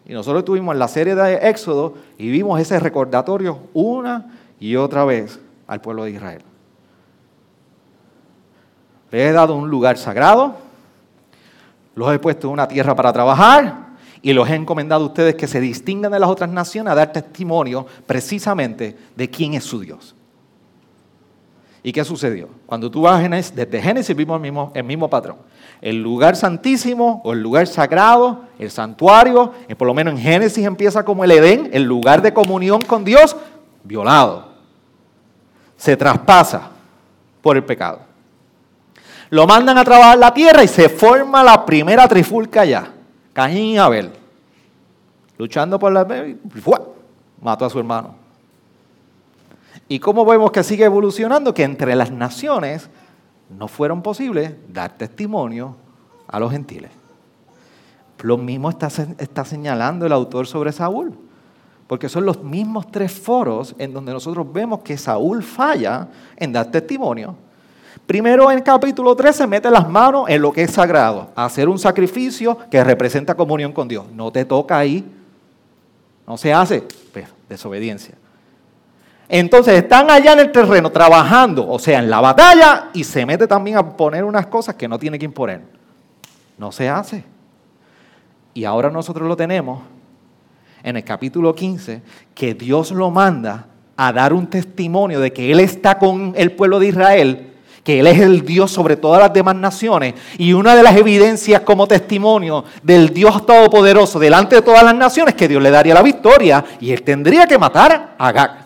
Y 0.05 0.13
nosotros 0.13 0.45
tuvimos 0.45 0.75
la 0.75 0.89
serie 0.89 1.15
de 1.15 1.49
Éxodo 1.49 1.95
y 2.19 2.29
vimos 2.29 2.61
ese 2.61 2.81
recordatorio 2.81 3.61
una 3.73 4.33
y 4.59 4.75
otra 4.75 5.05
vez 5.05 5.39
al 5.69 5.81
pueblo 5.81 6.03
de 6.03 6.11
Israel. 6.11 6.43
Le 9.13 9.29
he 9.29 9.31
dado 9.31 9.55
un 9.55 9.71
lugar 9.71 9.97
sagrado, 9.97 10.57
los 11.95 12.13
he 12.13 12.19
puesto 12.19 12.49
en 12.49 12.55
una 12.55 12.67
tierra 12.67 12.97
para 12.97 13.13
trabajar 13.13 13.91
y 14.23 14.33
los 14.33 14.51
he 14.51 14.57
encomendado 14.57 15.05
a 15.05 15.07
ustedes 15.07 15.37
que 15.37 15.47
se 15.47 15.61
distingan 15.61 16.11
de 16.11 16.19
las 16.19 16.29
otras 16.29 16.51
naciones 16.51 16.91
a 16.91 16.97
dar 16.97 17.13
testimonio 17.13 17.87
precisamente 18.07 18.99
de 19.15 19.31
quién 19.31 19.55
es 19.55 19.63
su 19.63 19.79
Dios. 19.79 20.17
¿Y 21.83 21.93
qué 21.93 22.05
sucedió? 22.05 22.49
Cuando 22.67 22.91
tú 22.91 23.03
vas 23.03 23.23
Génesis, 23.23 23.55
desde 23.55 23.81
Génesis 23.81 24.15
vimos 24.15 24.37
el 24.37 24.43
mismo, 24.43 24.71
el 24.75 24.85
mismo 24.85 25.09
patrón. 25.09 25.37
El 25.81 26.03
lugar 26.03 26.37
santísimo 26.37 27.23
o 27.25 27.33
el 27.33 27.43
lugar 27.43 27.67
sagrado, 27.67 28.45
el 28.59 28.71
santuario, 28.71 29.53
por 29.79 29.87
lo 29.87 29.95
menos 29.95 30.15
en 30.15 30.21
Génesis 30.21 30.67
empieza 30.67 31.05
como 31.05 31.25
el 31.25 31.31
Edén, 31.31 31.71
el 31.73 31.85
lugar 31.85 32.21
de 32.21 32.35
comunión 32.35 32.83
con 32.83 33.05
Dios, 33.05 33.35
violado. 33.83 34.51
Se 35.79 35.97
traspasa 35.97 36.71
por 37.41 37.57
el 37.57 37.65
pecado. 37.65 38.01
Lo 39.31 39.47
mandan 39.47 39.79
a 39.79 39.85
trabajar 39.85 40.19
la 40.19 40.35
tierra 40.35 40.63
y 40.63 40.69
se 40.69 40.91
forma 40.91 41.43
la 41.43 41.65
primera 41.65 42.07
trifulca 42.07 42.63
allá. 42.63 42.93
Caín 43.33 43.65
y 43.65 43.79
Abel. 43.79 44.11
Luchando 45.39 45.79
por 45.79 45.93
la... 45.93 46.07
Mató 47.41 47.65
a 47.65 47.71
su 47.71 47.79
hermano. 47.79 48.20
¿Y 49.91 49.99
cómo 49.99 50.25
vemos 50.25 50.53
que 50.53 50.63
sigue 50.63 50.85
evolucionando? 50.85 51.53
Que 51.53 51.65
entre 51.65 51.97
las 51.97 52.13
naciones 52.13 52.89
no 53.49 53.67
fueron 53.67 54.03
posibles 54.03 54.55
dar 54.69 54.97
testimonio 54.97 55.75
a 56.29 56.39
los 56.39 56.53
gentiles. 56.53 56.93
Lo 58.21 58.39
mismo 58.39 58.71
está, 58.71 58.87
está 59.19 59.45
señalando 59.45 60.07
el 60.07 60.13
autor 60.13 60.47
sobre 60.47 60.71
Saúl, 60.71 61.19
porque 61.89 62.09
son 62.09 62.25
los 62.25 62.41
mismos 62.41 62.89
tres 62.93 63.11
foros 63.11 63.75
en 63.79 63.93
donde 63.93 64.13
nosotros 64.13 64.47
vemos 64.53 64.79
que 64.83 64.97
Saúl 64.97 65.43
falla 65.43 66.07
en 66.37 66.53
dar 66.53 66.71
testimonio. 66.71 67.35
Primero 68.07 68.49
en 68.49 68.59
el 68.59 68.63
capítulo 68.63 69.17
13 69.17 69.49
mete 69.49 69.73
las 69.73 69.91
manos 69.91 70.29
en 70.29 70.41
lo 70.41 70.53
que 70.53 70.63
es 70.63 70.71
sagrado, 70.71 71.33
hacer 71.35 71.69
un 71.69 71.81
sacrificio 71.81 72.57
que 72.71 72.85
representa 72.85 73.35
comunión 73.35 73.73
con 73.73 73.89
Dios. 73.89 74.07
No 74.13 74.31
te 74.31 74.45
toca 74.45 74.79
ahí, 74.79 75.05
no 76.29 76.37
se 76.37 76.53
hace, 76.53 76.85
pues, 77.13 77.27
desobediencia. 77.49 78.20
Entonces 79.33 79.75
están 79.75 80.11
allá 80.11 80.33
en 80.33 80.41
el 80.41 80.51
terreno 80.51 80.91
trabajando, 80.91 81.69
o 81.69 81.79
sea, 81.79 82.01
en 82.01 82.11
la 82.11 82.21
batalla, 82.21 82.91
y 82.93 83.05
se 83.05 83.25
mete 83.25 83.47
también 83.47 83.77
a 83.77 83.97
poner 83.97 84.25
unas 84.25 84.47
cosas 84.47 84.75
que 84.75 84.89
no 84.89 84.99
tiene 84.99 85.21
que 85.21 85.25
imponer. 85.25 85.63
No 86.59 86.73
se 86.73 86.89
hace. 86.89 87.23
Y 88.55 88.65
ahora 88.65 88.91
nosotros 88.91 89.29
lo 89.29 89.37
tenemos 89.37 89.83
en 90.83 90.97
el 90.97 91.05
capítulo 91.05 91.55
15, 91.55 92.03
que 92.35 92.55
Dios 92.55 92.91
lo 92.91 93.13
manda 93.13 93.67
a 93.97 94.13
dar 94.13 94.33
un 94.33 94.49
testimonio 94.49 95.21
de 95.21 95.33
que 95.33 95.53
Él 95.53 95.61
está 95.61 95.97
con 95.97 96.33
el 96.37 96.51
pueblo 96.53 96.81
de 96.81 96.89
Israel 96.89 97.47
que 97.85 98.01
Él 98.01 98.07
es 98.09 98.19
el 98.21 98.45
Dios 98.45 98.71
sobre 98.71 98.97
todas 98.97 99.23
las 99.23 99.33
demás 99.33 99.57
naciones. 99.57 100.15
Y 100.37 100.53
una 100.53 100.77
de 100.77 100.83
las 100.83 100.97
evidencias 100.97 101.63
como 101.63 101.87
testimonio 101.87 102.65
del 102.83 103.09
Dios 103.15 103.47
Todopoderoso 103.47 104.19
delante 104.19 104.57
de 104.57 104.63
todas 104.63 104.83
las 104.83 104.95
naciones, 104.95 105.35
que 105.35 105.49
Dios 105.49 105.63
le 105.63 105.71
daría 105.71 105.95
la 105.95 106.03
victoria 106.03 106.63
y 106.79 106.93
Él 106.93 107.03
tendría 107.03 107.47
que 107.47 107.59
matar 107.59 108.17
a 108.19 108.29
Agag. 108.29 108.60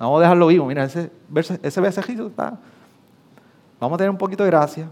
Vamos 0.00 0.18
a 0.18 0.22
dejarlo 0.22 0.46
vivo. 0.46 0.64
Mira, 0.64 0.84
ese, 0.84 1.10
ese 1.62 1.80
está. 2.00 2.58
Vamos 3.78 3.96
a 3.96 3.98
tener 3.98 4.10
un 4.10 4.16
poquito 4.18 4.42
de 4.42 4.50
gracia 4.50 4.88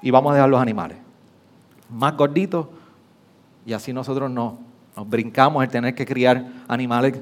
y 0.00 0.10
vamos 0.10 0.32
a 0.32 0.34
dejar 0.34 0.48
los 0.48 0.60
animales 0.60 0.98
más 1.90 2.16
gorditos 2.16 2.66
y 3.66 3.74
así 3.74 3.92
nosotros 3.92 4.30
no 4.30 4.58
nos 4.96 5.08
brincamos 5.08 5.62
el 5.62 5.68
tener 5.68 5.94
que 5.94 6.06
criar 6.06 6.46
animales 6.66 7.18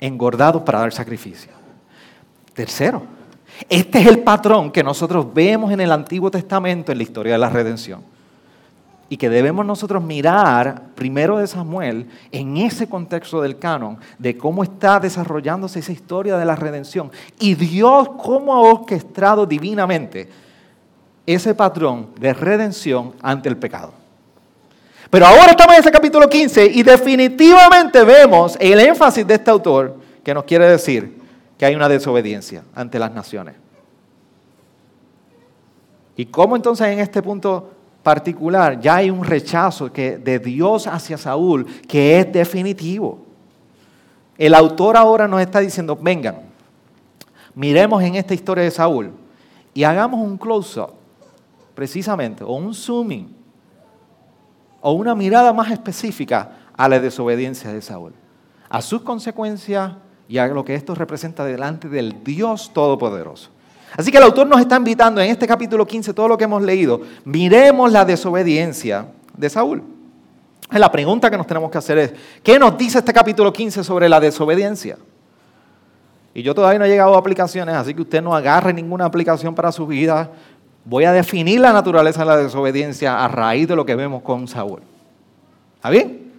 engordados 0.00 0.62
para 0.62 0.80
dar 0.80 0.92
sacrificio. 0.92 1.52
Tercero, 2.54 3.02
este 3.68 4.00
es 4.00 4.06
el 4.06 4.20
patrón 4.20 4.70
que 4.70 4.82
nosotros 4.82 5.32
vemos 5.32 5.70
en 5.70 5.80
el 5.80 5.92
Antiguo 5.92 6.30
Testamento 6.30 6.92
en 6.92 6.98
la 6.98 7.04
historia 7.04 7.32
de 7.34 7.38
la 7.38 7.50
redención. 7.50 8.02
Y 9.08 9.16
que 9.16 9.30
debemos 9.30 9.64
nosotros 9.64 10.02
mirar 10.02 10.82
primero 10.94 11.38
de 11.38 11.46
Samuel 11.46 12.06
en 12.30 12.58
ese 12.58 12.88
contexto 12.88 13.40
del 13.40 13.58
canon, 13.58 13.98
de 14.18 14.36
cómo 14.36 14.62
está 14.62 15.00
desarrollándose 15.00 15.78
esa 15.78 15.92
historia 15.92 16.36
de 16.36 16.44
la 16.44 16.56
redención. 16.56 17.10
Y 17.40 17.54
Dios 17.54 18.10
cómo 18.18 18.54
ha 18.54 18.60
orquestado 18.60 19.46
divinamente 19.46 20.28
ese 21.24 21.54
patrón 21.54 22.08
de 22.18 22.34
redención 22.34 23.14
ante 23.22 23.48
el 23.48 23.56
pecado. 23.56 23.92
Pero 25.10 25.26
ahora 25.26 25.52
estamos 25.52 25.74
en 25.74 25.80
ese 25.80 25.90
capítulo 25.90 26.28
15 26.28 26.66
y 26.66 26.82
definitivamente 26.82 28.04
vemos 28.04 28.56
el 28.60 28.78
énfasis 28.78 29.26
de 29.26 29.34
este 29.34 29.50
autor 29.50 29.96
que 30.22 30.34
nos 30.34 30.44
quiere 30.44 30.68
decir 30.68 31.18
que 31.56 31.64
hay 31.64 31.74
una 31.74 31.88
desobediencia 31.88 32.62
ante 32.74 32.98
las 32.98 33.12
naciones. 33.12 33.54
¿Y 36.16 36.26
cómo 36.26 36.56
entonces 36.56 36.86
en 36.88 36.98
este 36.98 37.22
punto 37.22 37.70
particular 38.08 38.80
ya 38.80 38.96
hay 38.96 39.10
un 39.10 39.22
rechazo 39.22 39.92
que, 39.92 40.16
de 40.16 40.38
Dios 40.38 40.86
hacia 40.86 41.18
Saúl 41.18 41.66
que 41.86 42.18
es 42.18 42.32
definitivo? 42.32 43.18
El 44.38 44.54
autor 44.54 44.96
ahora 44.96 45.28
nos 45.28 45.42
está 45.42 45.60
diciendo, 45.60 45.94
vengan, 45.94 46.36
miremos 47.54 48.02
en 48.02 48.14
esta 48.14 48.32
historia 48.32 48.64
de 48.64 48.70
Saúl 48.70 49.12
y 49.74 49.84
hagamos 49.84 50.20
un 50.20 50.38
close-up, 50.38 50.94
precisamente, 51.74 52.44
o 52.44 52.52
un 52.52 52.72
zooming, 52.72 53.28
o 54.80 54.92
una 54.92 55.14
mirada 55.14 55.52
más 55.52 55.70
específica 55.70 56.52
a 56.78 56.88
la 56.88 57.00
desobediencia 57.00 57.70
de 57.74 57.82
Saúl, 57.82 58.14
a 58.70 58.80
sus 58.80 59.02
consecuencias 59.02 59.92
y 60.30 60.38
a 60.38 60.46
lo 60.46 60.64
que 60.64 60.74
esto 60.74 60.94
representa 60.94 61.44
delante 61.44 61.90
del 61.90 62.24
Dios 62.24 62.72
Todopoderoso. 62.72 63.50
Así 63.96 64.10
que 64.10 64.18
el 64.18 64.24
autor 64.24 64.46
nos 64.46 64.60
está 64.60 64.76
invitando 64.76 65.20
en 65.20 65.30
este 65.30 65.46
capítulo 65.46 65.86
15, 65.86 66.12
todo 66.12 66.28
lo 66.28 66.38
que 66.38 66.44
hemos 66.44 66.62
leído, 66.62 67.00
miremos 67.24 67.90
la 67.90 68.04
desobediencia 68.04 69.06
de 69.36 69.50
Saúl. 69.50 69.82
La 70.70 70.92
pregunta 70.92 71.30
que 71.30 71.38
nos 71.38 71.46
tenemos 71.46 71.70
que 71.70 71.78
hacer 71.78 71.98
es, 71.98 72.12
¿qué 72.42 72.58
nos 72.58 72.76
dice 72.76 72.98
este 72.98 73.12
capítulo 73.12 73.52
15 73.52 73.82
sobre 73.82 74.08
la 74.08 74.20
desobediencia? 74.20 74.98
Y 76.34 76.42
yo 76.42 76.54
todavía 76.54 76.78
no 76.78 76.84
he 76.84 76.88
llegado 76.88 77.14
a 77.14 77.18
aplicaciones, 77.18 77.74
así 77.74 77.94
que 77.94 78.02
usted 78.02 78.22
no 78.22 78.34
agarre 78.34 78.72
ninguna 78.72 79.06
aplicación 79.06 79.54
para 79.54 79.72
su 79.72 79.86
vida. 79.86 80.30
Voy 80.84 81.04
a 81.04 81.12
definir 81.12 81.60
la 81.60 81.72
naturaleza 81.72 82.20
de 82.20 82.26
la 82.26 82.36
desobediencia 82.36 83.24
a 83.24 83.28
raíz 83.28 83.66
de 83.66 83.74
lo 83.74 83.86
que 83.86 83.96
vemos 83.96 84.22
con 84.22 84.46
Saúl. 84.46 84.80
¿Está 85.76 85.90
bien? 85.90 86.30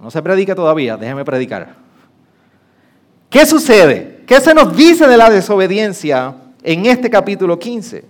No 0.00 0.10
se 0.10 0.22
predique 0.22 0.54
todavía, 0.54 0.96
déjeme 0.96 1.24
predicar. 1.24 1.74
¿Qué 3.28 3.44
sucede? 3.44 4.24
¿Qué 4.26 4.40
se 4.40 4.54
nos 4.54 4.74
dice 4.74 5.06
de 5.06 5.16
la 5.16 5.28
desobediencia 5.28 6.34
en 6.62 6.86
este 6.86 7.08
capítulo 7.10 7.58
15? 7.58 8.04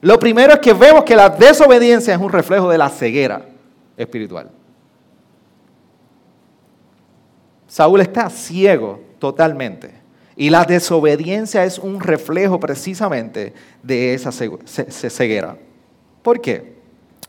Lo 0.00 0.18
primero 0.18 0.52
es 0.52 0.58
que 0.58 0.72
vemos 0.72 1.04
que 1.04 1.14
la 1.14 1.28
desobediencia 1.28 2.14
es 2.14 2.20
un 2.20 2.30
reflejo 2.30 2.68
de 2.68 2.78
la 2.78 2.88
ceguera 2.88 3.46
espiritual. 3.96 4.50
Saúl 7.68 8.00
está 8.00 8.28
ciego 8.28 9.00
totalmente. 9.18 10.02
Y 10.34 10.50
la 10.50 10.64
desobediencia 10.64 11.64
es 11.64 11.78
un 11.78 12.00
reflejo 12.00 12.58
precisamente 12.58 13.54
de 13.82 14.14
esa 14.14 14.32
ceguera. 14.32 15.56
¿Por 16.22 16.40
qué? 16.40 16.74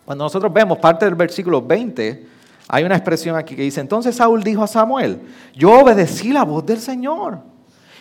Cuando 0.03 0.23
nosotros 0.23 0.51
vemos 0.51 0.79
parte 0.79 1.05
del 1.05 1.15
versículo 1.15 1.62
20, 1.62 2.25
hay 2.67 2.83
una 2.83 2.95
expresión 2.95 3.36
aquí 3.36 3.55
que 3.55 3.62
dice, 3.62 3.81
entonces 3.81 4.15
Saúl 4.15 4.43
dijo 4.43 4.63
a 4.63 4.67
Samuel, 4.67 5.19
yo 5.53 5.79
obedecí 5.79 6.31
la 6.33 6.43
voz 6.43 6.65
del 6.65 6.79
Señor 6.79 7.39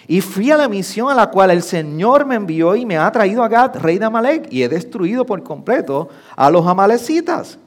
y 0.06 0.20
fui 0.20 0.50
a 0.50 0.56
la 0.56 0.68
misión 0.68 1.10
a 1.10 1.14
la 1.14 1.30
cual 1.30 1.50
el 1.50 1.62
Señor 1.62 2.26
me 2.26 2.34
envió 2.34 2.74
y 2.74 2.84
me 2.84 2.98
ha 2.98 3.10
traído 3.10 3.42
a 3.42 3.48
Gad, 3.48 3.76
rey 3.76 3.98
de 3.98 4.04
Amalek, 4.04 4.48
y 4.50 4.62
he 4.62 4.68
destruido 4.68 5.24
por 5.24 5.42
completo 5.42 6.08
a 6.36 6.50
los 6.50 6.66
amalecitas. 6.66 7.58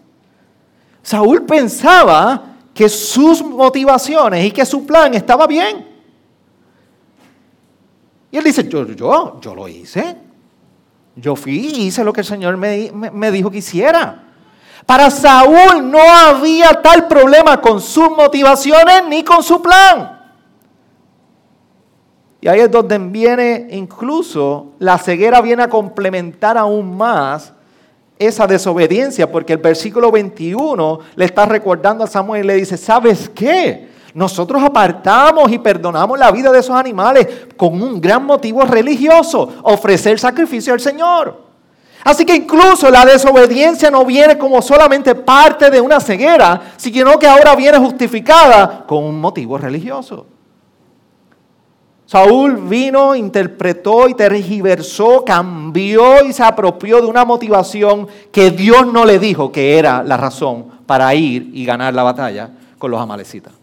Saúl 1.01 1.43
pensaba 1.43 2.55
que 2.73 2.89
sus 2.89 3.41
motivaciones 3.43 4.45
y 4.45 4.51
que 4.51 4.65
su 4.65 4.85
plan 4.85 5.13
estaba 5.13 5.47
bien. 5.47 5.87
Y 8.31 8.37
él 8.37 8.43
dice, 8.43 8.67
yo, 8.67 8.85
yo, 8.87 9.39
yo 9.39 9.55
lo 9.55 9.67
hice. 9.67 10.17
Yo 11.15 11.37
fui 11.37 11.57
y 11.57 11.87
hice 11.87 12.03
lo 12.03 12.11
que 12.11 12.21
el 12.21 12.27
Señor 12.27 12.57
me, 12.57 12.91
me 12.91 13.31
dijo 13.31 13.49
que 13.49 13.59
hiciera. 13.59 14.23
Para 14.85 15.09
Saúl 15.09 15.89
no 15.89 15.99
había 15.99 16.81
tal 16.81 17.07
problema 17.07 17.61
con 17.61 17.79
sus 17.79 18.09
motivaciones 18.09 19.03
ni 19.07 19.23
con 19.23 19.41
su 19.41 19.61
plan. 19.61 20.14
Y 22.45 22.47
ahí 22.47 22.59
es 22.59 22.69
donde 22.69 22.99
viene 22.99 23.69
incluso 23.71 24.73
la 24.77 24.99
ceguera 24.99 25.41
viene 25.41 25.63
a 25.63 25.67
complementar 25.67 26.59
aún 26.59 26.95
más 26.95 27.51
esa 28.19 28.45
desobediencia, 28.45 29.31
porque 29.31 29.53
el 29.53 29.57
versículo 29.57 30.11
21 30.11 30.99
le 31.15 31.25
está 31.25 31.47
recordando 31.47 32.03
a 32.03 32.07
Samuel 32.07 32.43
y 32.43 32.47
le 32.47 32.53
dice, 32.53 32.77
¿sabes 32.77 33.31
qué? 33.33 33.87
Nosotros 34.13 34.61
apartamos 34.61 35.51
y 35.51 35.57
perdonamos 35.57 36.19
la 36.19 36.29
vida 36.29 36.51
de 36.51 36.59
esos 36.59 36.75
animales 36.75 37.27
con 37.57 37.81
un 37.81 37.99
gran 37.99 38.23
motivo 38.23 38.61
religioso, 38.61 39.51
ofrecer 39.63 40.19
sacrificio 40.19 40.71
al 40.71 40.79
Señor. 40.79 41.41
Así 42.03 42.27
que 42.27 42.35
incluso 42.35 42.91
la 42.91 43.05
desobediencia 43.05 43.89
no 43.89 44.05
viene 44.05 44.37
como 44.37 44.61
solamente 44.61 45.15
parte 45.15 45.71
de 45.71 45.81
una 45.81 45.99
ceguera, 45.99 46.73
sino 46.77 47.17
que 47.17 47.25
ahora 47.25 47.55
viene 47.55 47.79
justificada 47.79 48.85
con 48.85 49.03
un 49.03 49.19
motivo 49.19 49.57
religioso. 49.57 50.27
Saúl 52.05 52.57
vino, 52.67 53.15
interpretó 53.15 54.07
y 54.07 54.13
tergiversó, 54.13 55.23
cambió 55.25 56.23
y 56.23 56.33
se 56.33 56.43
apropió 56.43 57.01
de 57.01 57.07
una 57.07 57.25
motivación 57.25 58.07
que 58.31 58.51
Dios 58.51 58.85
no 58.91 59.05
le 59.05 59.17
dijo 59.17 59.51
que 59.51 59.79
era 59.79 60.03
la 60.03 60.15
razón 60.15 60.67
para 60.85 61.13
ir 61.15 61.49
y 61.53 61.65
ganar 61.65 61.93
la 61.93 62.03
batalla 62.03 62.51
con 62.77 62.91
los 62.91 63.01
amalecitas. 63.01 63.53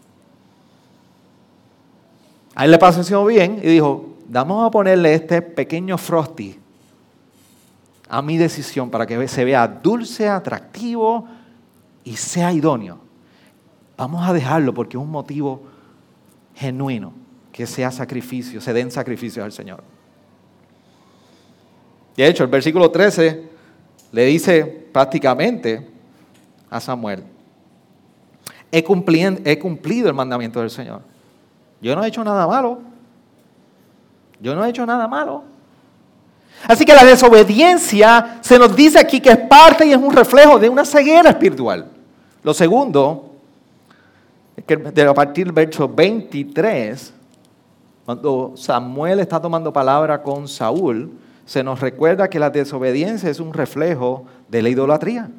A 2.55 2.65
él 2.65 2.71
le 2.71 2.77
pareció 2.77 3.25
bien 3.25 3.59
y 3.63 3.67
dijo, 3.67 4.17
vamos 4.27 4.67
a 4.67 4.71
ponerle 4.71 5.13
este 5.13 5.41
pequeño 5.41 5.97
frosty 5.97 6.59
a 8.09 8.21
mi 8.21 8.37
decisión 8.37 8.91
para 8.91 9.07
que 9.07 9.27
se 9.27 9.45
vea 9.45 9.67
dulce, 9.67 10.27
atractivo 10.27 11.27
y 12.03 12.15
sea 12.15 12.51
idóneo. 12.51 12.99
Vamos 13.97 14.27
a 14.27 14.33
dejarlo 14.33 14.73
porque 14.73 14.97
es 14.97 15.03
un 15.03 15.09
motivo 15.09 15.63
genuino, 16.55 17.13
que 17.53 17.67
sea 17.67 17.91
sacrificio, 17.91 18.59
se 18.59 18.73
den 18.73 18.91
sacrificios 18.91 19.45
al 19.45 19.51
Señor. 19.51 19.83
De 22.17 22.27
hecho, 22.27 22.43
el 22.43 22.49
versículo 22.49 22.89
13 22.89 23.43
le 24.11 24.25
dice 24.25 24.65
prácticamente 24.91 25.87
a 26.69 26.79
Samuel, 26.79 27.23
he 28.71 28.83
cumplido, 28.83 29.37
he 29.45 29.59
cumplido 29.59 30.07
el 30.07 30.15
mandamiento 30.15 30.59
del 30.59 30.71
Señor. 30.71 31.01
Yo 31.79 31.95
no 31.95 32.03
he 32.03 32.07
hecho 32.07 32.23
nada 32.23 32.47
malo. 32.47 32.81
Yo 34.39 34.55
no 34.55 34.65
he 34.65 34.69
hecho 34.69 34.85
nada 34.85 35.07
malo. 35.07 35.43
Así 36.67 36.85
que 36.85 36.93
la 36.93 37.05
desobediencia 37.05 38.39
se 38.41 38.57
nos 38.57 38.75
dice 38.75 38.97
aquí 38.97 39.19
que 39.19 39.29
es 39.29 39.37
parte 39.37 39.85
y 39.85 39.91
es 39.91 39.97
un 39.97 40.11
reflejo 40.11 40.57
de 40.57 40.69
una 40.69 40.85
ceguera 40.85 41.29
espiritual. 41.29 41.87
Lo 42.41 42.53
segundo, 42.53 43.35
es 44.55 44.63
que 44.63 44.73
a 45.01 45.13
partir 45.13 45.45
del 45.45 45.53
verso 45.53 45.87
23, 45.87 47.13
cuando 48.05 48.53
Samuel 48.55 49.19
está 49.19 49.41
tomando 49.41 49.71
palabra 49.71 50.21
con 50.21 50.47
Saúl, 50.47 51.11
se 51.45 51.63
nos 51.63 51.79
recuerda 51.79 52.29
que 52.29 52.39
la 52.39 52.49
desobediencia 52.49 53.29
es 53.29 53.39
un 53.39 53.53
reflejo 53.53 54.25
de 54.49 54.61
la 54.61 54.69
idolatría. 54.69 55.29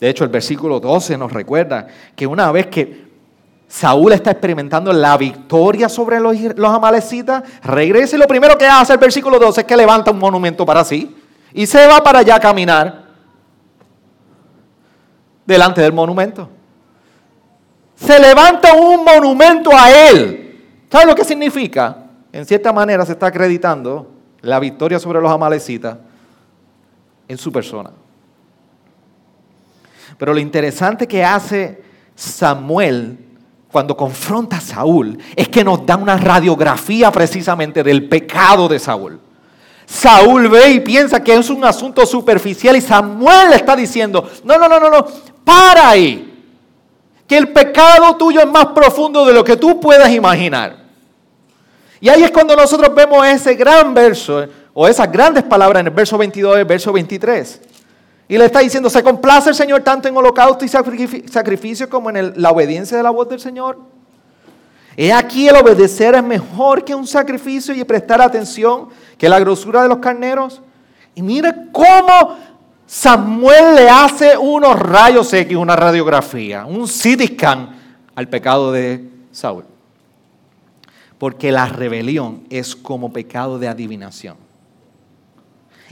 De 0.00 0.08
hecho, 0.08 0.24
el 0.24 0.30
versículo 0.30 0.80
12 0.80 1.16
nos 1.16 1.32
recuerda 1.32 1.86
que 2.14 2.26
una 2.26 2.52
vez 2.52 2.66
que 2.66 3.04
Saúl 3.68 4.12
está 4.12 4.32
experimentando 4.32 4.92
la 4.92 5.16
victoria 5.16 5.88
sobre 5.88 6.20
los, 6.20 6.38
los 6.56 6.70
amalecitas, 6.70 7.42
regresa 7.62 8.16
y 8.16 8.18
lo 8.18 8.26
primero 8.26 8.58
que 8.58 8.66
hace 8.66 8.92
el 8.92 8.98
versículo 8.98 9.38
12 9.38 9.62
es 9.62 9.66
que 9.66 9.76
levanta 9.76 10.10
un 10.10 10.18
monumento 10.18 10.66
para 10.66 10.84
sí 10.84 11.16
y 11.52 11.66
se 11.66 11.86
va 11.86 12.02
para 12.02 12.18
allá 12.18 12.36
a 12.36 12.40
caminar 12.40 13.04
delante 15.46 15.80
del 15.80 15.92
monumento. 15.92 16.48
Se 17.96 18.18
levanta 18.18 18.74
un 18.74 19.04
monumento 19.04 19.70
a 19.72 19.90
él. 19.90 20.84
¿Sabe 20.90 21.06
lo 21.06 21.14
que 21.14 21.24
significa? 21.24 21.98
En 22.32 22.44
cierta 22.44 22.72
manera 22.72 23.06
se 23.06 23.12
está 23.12 23.26
acreditando 23.26 24.10
la 24.42 24.60
victoria 24.60 24.98
sobre 24.98 25.20
los 25.20 25.30
amalecitas 25.30 25.96
en 27.28 27.38
su 27.38 27.50
persona. 27.50 27.90
Pero 30.18 30.34
lo 30.34 30.40
interesante 30.40 31.08
que 31.08 31.24
hace 31.24 31.82
Samuel 32.14 33.18
cuando 33.70 33.96
confronta 33.96 34.58
a 34.58 34.60
Saúl 34.60 35.18
es 35.34 35.48
que 35.48 35.64
nos 35.64 35.84
da 35.84 35.96
una 35.96 36.16
radiografía 36.16 37.10
precisamente 37.10 37.82
del 37.82 38.08
pecado 38.08 38.68
de 38.68 38.78
Saúl. 38.78 39.18
Saúl 39.86 40.48
ve 40.48 40.70
y 40.70 40.80
piensa 40.80 41.22
que 41.22 41.34
es 41.34 41.50
un 41.50 41.64
asunto 41.64 42.06
superficial 42.06 42.76
y 42.76 42.80
Samuel 42.80 43.50
le 43.50 43.56
está 43.56 43.74
diciendo, 43.74 44.30
no, 44.44 44.58
no, 44.58 44.68
no, 44.68 44.78
no, 44.78 44.90
no, 44.90 45.06
para 45.44 45.90
ahí. 45.90 46.33
Que 47.26 47.36
el 47.36 47.52
pecado 47.52 48.16
tuyo 48.16 48.40
es 48.40 48.46
más 48.46 48.66
profundo 48.66 49.24
de 49.24 49.32
lo 49.32 49.42
que 49.44 49.56
tú 49.56 49.80
puedas 49.80 50.10
imaginar. 50.10 50.76
Y 52.00 52.08
ahí 52.08 52.22
es 52.22 52.30
cuando 52.30 52.54
nosotros 52.54 52.94
vemos 52.94 53.26
ese 53.26 53.54
gran 53.54 53.94
verso, 53.94 54.46
o 54.74 54.86
esas 54.86 55.10
grandes 55.10 55.44
palabras 55.44 55.80
en 55.80 55.86
el 55.86 55.92
verso 55.92 56.18
22 56.18 56.56
y 56.56 56.60
el 56.60 56.64
verso 56.66 56.92
23. 56.92 57.60
Y 58.28 58.38
le 58.38 58.46
está 58.46 58.60
diciendo, 58.60 58.90
¿se 58.90 59.02
complace 59.02 59.50
el 59.50 59.54
Señor 59.54 59.82
tanto 59.82 60.08
en 60.08 60.16
holocausto 60.16 60.64
y 60.64 60.68
sacrificio 60.68 61.88
como 61.88 62.10
en 62.10 62.40
la 62.40 62.50
obediencia 62.50 62.96
de 62.96 63.02
la 63.02 63.10
voz 63.10 63.28
del 63.28 63.40
Señor? 63.40 63.78
He 64.96 65.12
aquí 65.12 65.48
el 65.48 65.56
obedecer 65.56 66.14
es 66.14 66.22
mejor 66.22 66.84
que 66.84 66.94
un 66.94 67.06
sacrificio 67.06 67.74
y 67.74 67.84
prestar 67.84 68.22
atención 68.22 68.88
que 69.18 69.28
la 69.28 69.40
grosura 69.40 69.82
de 69.82 69.88
los 69.88 69.98
carneros. 69.98 70.62
Y 71.14 71.22
mire 71.22 71.52
cómo 71.72 72.36
Samuel 72.86 73.76
le 73.76 73.88
hace 73.88 74.36
unos 74.36 74.78
rayos 74.78 75.32
X, 75.32 75.56
una 75.56 75.74
radiografía, 75.74 76.66
un 76.66 76.86
CT 76.86 77.34
scan 77.34 77.76
al 78.14 78.28
pecado 78.28 78.72
de 78.72 79.08
Saúl. 79.32 79.64
Porque 81.18 81.50
la 81.50 81.66
rebelión 81.66 82.44
es 82.50 82.76
como 82.76 83.12
pecado 83.12 83.58
de 83.58 83.68
adivinación. 83.68 84.36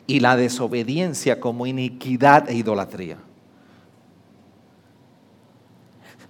Y 0.06 0.20
la 0.20 0.36
desobediencia 0.36 1.40
como 1.40 1.66
iniquidad 1.66 2.50
e 2.50 2.54
idolatría. 2.54 3.16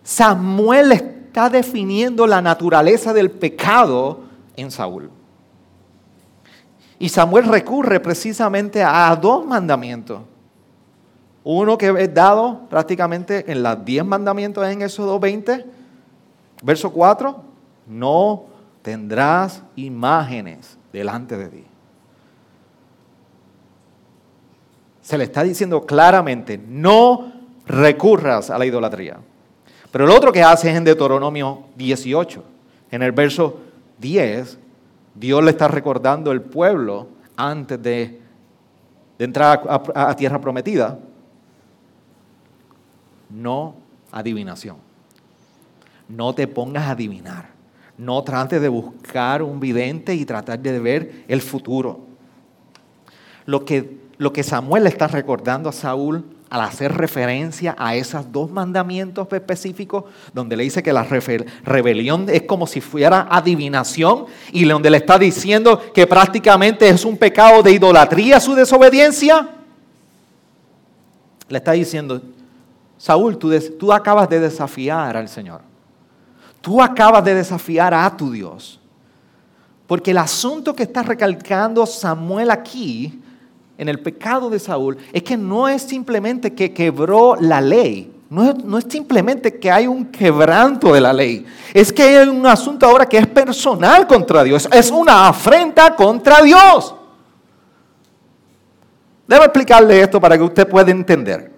Samuel 0.05 0.93
está 0.93 1.49
definiendo 1.49 2.27
la 2.27 2.41
naturaleza 2.41 3.13
del 3.13 3.31
pecado 3.31 4.21
en 4.57 4.71
Saúl. 4.71 5.11
Y 6.99 7.09
Samuel 7.09 7.47
recurre 7.47 7.99
precisamente 7.99 8.83
a 8.85 9.17
dos 9.17 9.45
mandamientos 9.45 10.21
uno 11.45 11.77
que 11.77 11.89
es 11.99 12.15
dado 12.15 12.69
prácticamente 12.69 13.51
en 13.51 13.63
las 13.63 13.85
diez 13.85 14.05
mandamientos 14.05 14.67
en 14.67 14.83
Éxodo 14.83 15.19
20, 15.19 15.65
verso 16.63 16.93
4, 16.93 17.43
no 17.89 18.45
tendrás 18.83 19.63
imágenes 19.75 20.79
delante 20.93 21.37
de 21.37 21.49
ti. 21.49 21.65
Se 25.01 25.19
le 25.19 25.25
está 25.25 25.43
diciendo 25.43 25.85
claramente, 25.85 26.59
no 26.59 27.33
recurras 27.67 28.51
a 28.51 28.59
la 28.59 28.67
idolatría. 28.67 29.19
Pero 29.91 30.05
el 30.05 30.11
otro 30.11 30.33
que 30.33 30.45
hace 30.45 30.71
es 30.71 30.77
en 30.77 30.85
Deuteronomio 30.85 31.65
18. 31.77 32.45
En 32.93 33.03
el 33.03 33.11
verso 33.11 33.59
10, 33.99 34.59
Dios 35.17 35.43
le 35.43 35.51
está 35.51 35.67
recordando 35.67 36.31
el 36.31 36.41
pueblo 36.41 37.09
antes 37.37 37.83
de, 37.83 38.21
entrar 39.19 39.63
a 39.95 40.17
tierra 40.17 40.41
prometida 40.41 40.99
no 43.33 43.75
adivinación. 44.11 44.77
No 46.09 46.35
te 46.35 46.47
pongas 46.47 46.85
a 46.85 46.91
adivinar. 46.91 47.51
No 47.97 48.23
trates 48.23 48.61
de 48.61 48.69
buscar 48.69 49.43
un 49.43 49.61
vidente 49.61 50.15
y 50.15 50.25
tratar 50.25 50.59
de 50.59 50.79
ver 50.79 51.25
el 51.29 51.41
futuro. 51.41 52.01
Lo 53.47 53.65
que, 53.65 53.99
lo 54.19 54.33
que 54.33 54.43
Samuel 54.43 54.87
está 54.87 55.09
recordando 55.09 55.69
a 55.69 55.73
Saúl 55.73 56.25
al 56.53 56.61
hacer 56.61 56.93
referencia 56.93 57.75
a 57.79 57.97
esos 57.97 58.31
dos 58.31 58.51
mandamientos 58.51 59.27
específicos, 59.33 60.05
donde 60.35 60.55
le 60.55 60.65
dice 60.65 60.83
que 60.83 60.93
la 60.93 61.03
rebelión 61.03 62.27
es 62.29 62.43
como 62.43 62.67
si 62.67 62.83
fuera 62.83 63.27
adivinación 63.31 64.27
y 64.53 64.67
donde 64.67 64.91
le 64.91 64.99
está 64.99 65.19
diciendo 65.19 65.81
que 65.95 66.07
prácticamente 66.07 66.87
es 66.87 67.07
un 67.07 67.17
pecado 67.17 67.63
de 67.63 67.73
idolatría 67.73 68.39
su 68.39 68.55
desobediencia, 68.55 69.49
le 71.49 71.57
está 71.57 71.73
diciendo, 71.73 72.21
Saúl, 73.03 73.37
tú, 73.37 73.93
acabas 73.93 74.29
de 74.29 74.39
desafiar 74.39 75.17
al 75.17 75.29
Señor. 75.29 75.61
Tú 76.61 76.81
acabas 76.81 77.25
de 77.25 77.35
desafiar 77.35 77.93
a 77.93 78.17
tu 78.17 78.31
Dios. 78.31 78.79
Porque 79.89 80.13
el 80.13 80.19
asunto 80.19 80.73
que 80.73 80.85
está 80.85 81.03
recalcando 81.03 81.85
Samuel 81.85 82.53
aquí, 82.53 83.21
en 83.77 83.89
el 83.89 83.99
pecado 83.99 84.49
de 84.49 84.61
Saúl, 84.61 84.99
es 85.13 85.25
que 85.25 85.37
no 85.37 85.67
es 85.67 85.83
simplemente 85.83 86.55
que 86.55 86.73
quebró 86.73 87.35
la 87.41 87.61
ley. 87.61 88.15
No 88.31 88.49
es, 88.49 88.63
no 88.63 88.79
es, 88.79 88.87
simplemente 88.89 89.59
que 89.59 89.69
hay 89.69 89.89
un 89.89 90.05
quebranto 90.05 90.95
de 90.95 91.01
la 91.01 91.13
ley. 91.13 91.45
Es 91.75 91.93
que 91.93 92.05
hay 92.05 92.29
un 92.29 92.47
asunto 92.47 92.87
ahora 92.87 93.07
que 93.07 93.19
es 93.19 93.27
personal 93.27 94.07
contra 94.07 94.45
Dios. 94.45 94.69
Es 94.73 94.93
una 94.93 95.27
afrenta 95.27 95.97
contra 95.97 96.41
Dios. 96.41 96.95
Debo 99.27 99.43
explicarle 99.43 100.01
esto 100.01 100.21
para 100.21 100.39
que 100.39 100.45
usted 100.45 100.69
pueda 100.69 100.93
entender. 100.93 101.52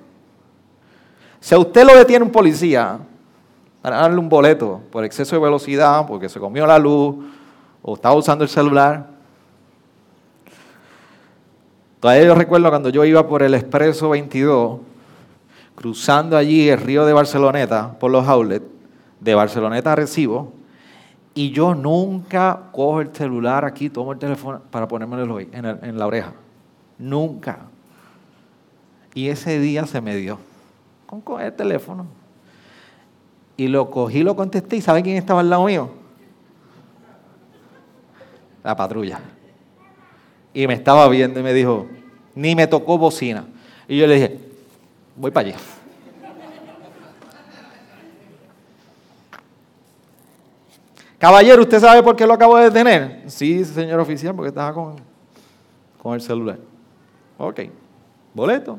Si 1.45 1.55
a 1.55 1.59
usted 1.59 1.85
lo 1.85 1.95
detiene 1.95 2.25
un 2.25 2.33
policía 2.33 2.99
para 3.83 3.99
darle 3.99 4.19
un 4.19 4.31
boleto 4.31 4.81
por 4.91 5.05
exceso 5.05 5.37
de 5.37 5.43
velocidad, 5.43 6.07
porque 6.07 6.31
se 6.31 6.41
comió 6.41 6.67
la 6.67 6.79
luz 6.79 7.17
o 7.83 7.97
estaba 7.97 8.15
usando 8.15 8.45
el 8.45 8.49
celular, 8.49 9.11
todavía 12.01 12.25
yo 12.25 12.35
recuerdo 12.35 12.71
cuando 12.71 12.89
yo 12.89 13.05
iba 13.05 13.29
por 13.29 13.43
el 13.43 13.53
Expreso 13.53 14.09
22, 14.09 14.81
cruzando 15.75 16.39
allí 16.39 16.67
el 16.71 16.81
río 16.81 17.05
de 17.05 17.13
Barceloneta 17.13 17.93
por 18.01 18.11
los 18.11 18.27
outlets, 18.27 18.65
de 19.21 19.35
Barceloneta 19.35 19.93
a 19.93 19.97
Recibo, 19.97 20.51
y 21.35 21.51
yo 21.51 21.75
nunca 21.75 22.59
cojo 22.73 23.03
el 23.03 23.15
celular 23.15 23.67
aquí, 23.67 23.91
tomo 23.91 24.13
el 24.13 24.19
teléfono 24.19 24.63
para 24.71 24.89
ponérmelo 24.89 25.39
en, 25.39 25.51
en 25.53 25.99
la 25.99 26.07
oreja. 26.07 26.33
Nunca. 26.97 27.59
Y 29.13 29.29
ese 29.29 29.59
día 29.59 29.85
se 29.85 30.01
me 30.01 30.17
dio 30.17 30.39
con 31.07 31.41
el 31.41 31.53
teléfono. 31.53 32.07
Y 33.57 33.69
lo 33.69 33.91
cogí, 33.91 34.23
lo 34.23 34.35
contesté 34.35 34.77
y 34.77 34.81
¿sabe 34.81 35.03
quién 35.03 35.17
estaba 35.17 35.41
al 35.41 35.51
lado 35.51 35.65
mío? 35.65 35.91
La 38.63 38.75
patrulla. 38.75 39.21
Y 40.53 40.67
me 40.67 40.75
estaba 40.75 41.09
viendo 41.09 41.39
y 41.39 41.43
me 41.43 41.53
dijo, 41.53 41.87
ni 42.35 42.55
me 42.55 42.67
tocó 42.67 42.99
bocina. 42.99 43.45
Y 43.87 43.99
yo 43.99 44.07
le 44.07 44.15
dije, 44.15 44.39
voy 45.17 45.31
para 45.31 45.49
allá. 45.49 45.59
Caballero, 51.19 51.63
¿usted 51.63 51.81
sabe 51.81 52.03
por 52.03 52.17
qué 52.17 52.27
lo 52.27 52.35
acabo 52.35 52.57
de 52.57 52.65
detener? 52.65 53.23
Sí, 53.27 53.65
señor 53.65 54.01
oficial, 54.01 54.35
porque 54.35 54.49
estaba 54.49 54.75
con, 54.75 54.97
con 56.03 56.15
el 56.15 56.21
celular. 56.21 56.59
Ok, 57.39 57.61
boleto. 58.35 58.79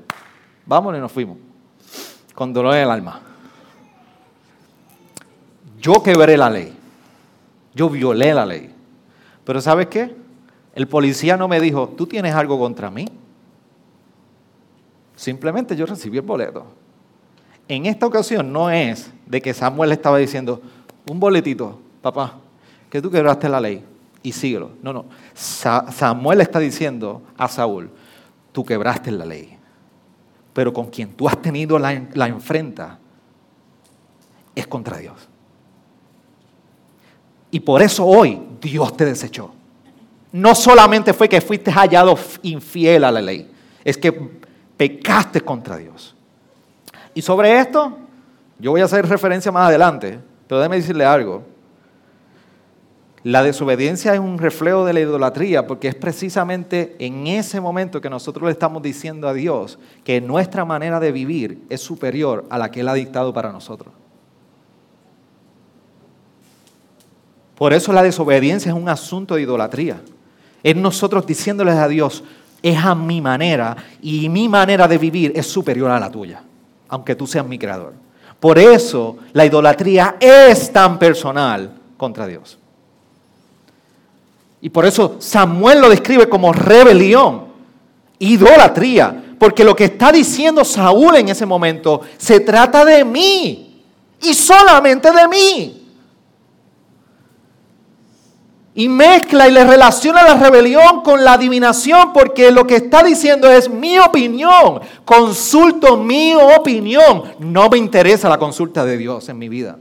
Vámonos 0.65 0.99
y 0.99 1.01
nos 1.01 1.11
fuimos 1.11 1.37
con 2.35 2.53
dolor 2.53 2.75
en 2.75 2.83
el 2.83 2.91
alma. 2.91 3.21
Yo 5.79 6.03
quebré 6.03 6.37
la 6.37 6.49
ley. 6.49 6.73
Yo 7.73 7.89
violé 7.89 8.33
la 8.33 8.45
ley. 8.45 8.69
Pero 9.43 9.61
¿sabes 9.61 9.87
qué? 9.87 10.15
El 10.73 10.87
policía 10.87 11.37
no 11.37 11.47
me 11.47 11.59
dijo, 11.59 11.93
tú 11.97 12.05
tienes 12.05 12.35
algo 12.35 12.59
contra 12.59 12.91
mí. 12.91 13.07
Simplemente 15.15 15.75
yo 15.75 15.85
recibí 15.85 16.17
el 16.17 16.23
boleto. 16.23 16.65
En 17.67 17.85
esta 17.85 18.05
ocasión 18.05 18.51
no 18.51 18.69
es 18.69 19.11
de 19.25 19.41
que 19.41 19.53
Samuel 19.53 19.93
estaba 19.93 20.17
diciendo, 20.17 20.61
un 21.09 21.19
boletito, 21.19 21.79
papá, 22.01 22.35
que 22.89 23.01
tú 23.01 23.09
quebraste 23.09 23.47
la 23.47 23.61
ley 23.61 23.83
y 24.21 24.31
síguelo. 24.33 24.71
No, 24.81 24.91
no. 24.91 25.05
Samuel 25.33 26.41
está 26.41 26.59
diciendo 26.59 27.21
a 27.37 27.47
Saúl, 27.47 27.89
tú 28.51 28.65
quebraste 28.65 29.11
la 29.11 29.25
ley 29.25 29.57
pero 30.55 30.71
con 30.71 30.85
quien 30.85 31.09
tú 31.09 31.27
has 31.27 31.41
tenido 31.41 31.77
la, 31.77 31.91
enfrenta 32.27 32.97
es 34.55 34.65
contra 34.65 34.97
Dios. 34.97 35.27
Y 37.51 37.59
por 37.59 37.81
eso 37.81 38.05
hoy 38.05 38.41
Dios 38.61 38.95
te 38.95 39.03
desechó. 39.03 39.51
No 40.31 40.55
solamente 40.55 41.13
fue 41.13 41.27
que 41.27 41.41
fuiste 41.41 41.73
hallado 41.73 42.17
infiel 42.43 43.03
a 43.03 43.11
la 43.11 43.21
ley, 43.21 43.51
es 43.83 43.97
que 43.97 44.13
pecaste 44.77 45.41
contra 45.41 45.75
Dios. 45.75 46.15
Y 47.13 47.21
sobre 47.21 47.59
esto, 47.59 47.97
yo 48.57 48.71
voy 48.71 48.79
a 48.79 48.85
hacer 48.85 49.05
referencia 49.09 49.51
más 49.51 49.67
adelante, 49.67 50.19
Pero 50.47 50.61
déjeme 50.61 50.77
decirle 50.77 51.03
algo. 51.03 51.43
La 53.25 53.41
desobediencia 53.41 54.13
es 54.13 54.19
un 54.19 54.37
reflejo 54.37 54.85
de 54.85 54.93
la 54.93 54.99
idolatría 54.99 55.65
porque 55.65 55.87
es 55.87 55.95
precisamente 55.95 56.95
en 56.99 57.25
ese 57.25 57.59
momento 57.59 57.99
que 57.99 58.07
nosotros 58.07 58.45
le 58.45 58.51
estamos 58.51 58.83
diciendo 58.83 59.27
a 59.27 59.33
Dios 59.33 59.79
que 60.03 60.21
nuestra 60.21 60.63
manera 60.63 60.99
de 60.99 61.11
vivir 61.11 61.65
es 61.71 61.81
superior 61.81 62.45
a 62.51 62.59
la 62.59 62.69
que 62.69 62.81
Él 62.81 62.87
ha 62.87 62.93
dictado 62.93 63.33
para 63.33 63.51
nosotros. 63.51 63.91
Por 67.55 67.73
eso 67.73 67.91
la 67.93 68.03
desobediencia 68.03 68.71
es 68.71 68.77
un 68.77 68.89
asunto 68.89 69.33
de 69.33 69.41
idolatría. 69.41 69.99
Es 70.61 70.75
nosotros 70.75 71.25
diciéndoles 71.25 71.77
a 71.77 71.87
Dios, 71.87 72.23
es 72.61 72.77
a 72.77 72.93
mi 72.93 73.21
manera 73.21 73.75
y 74.03 74.29
mi 74.29 74.47
manera 74.47 74.87
de 74.87 74.99
vivir 74.99 75.33
es 75.35 75.47
superior 75.47 75.89
a 75.89 75.99
la 75.99 76.11
tuya, 76.11 76.43
aunque 76.89 77.15
tú 77.15 77.25
seas 77.25 77.47
mi 77.47 77.57
creador. 77.57 77.93
Por 78.39 78.59
eso 78.59 79.17
la 79.33 79.47
idolatría 79.47 80.17
es 80.19 80.71
tan 80.71 80.99
personal 80.99 81.71
contra 81.97 82.27
Dios. 82.27 82.59
Y 84.65 84.71
por 84.71 84.83
eso 84.83 85.17
Samuel 85.19 85.79
lo 85.79 85.89
describe 85.89 86.27
como 86.27 86.51
rebelión, 86.51 87.43
idolatría, 88.17 89.35
porque 89.37 89.63
lo 89.63 89.75
que 89.75 89.83
está 89.83 90.11
diciendo 90.11 90.65
Saúl 90.65 91.17
en 91.17 91.29
ese 91.29 91.45
momento 91.45 92.01
se 92.17 92.39
trata 92.39 92.83
de 92.83 93.05
mí 93.05 93.83
y 94.19 94.33
solamente 94.33 95.11
de 95.11 95.27
mí. 95.27 95.87
Y 98.73 98.89
mezcla 98.89 99.47
y 99.47 99.51
le 99.51 99.65
relaciona 99.65 100.23
la 100.23 100.33
rebelión 100.33 101.03
con 101.03 101.23
la 101.23 101.33
adivinación, 101.33 102.11
porque 102.11 102.51
lo 102.51 102.65
que 102.65 102.77
está 102.77 103.03
diciendo 103.03 103.47
es 103.51 103.69
mi 103.69 103.99
opinión. 103.99 104.81
Consulto 105.05 105.95
mi 105.95 106.33
opinión. 106.33 107.35
No 107.37 107.69
me 107.69 107.77
interesa 107.77 108.29
la 108.29 108.39
consulta 108.39 108.83
de 108.83 108.97
Dios 108.97 109.29
en 109.29 109.37
mi 109.37 109.47
vida. 109.47 109.77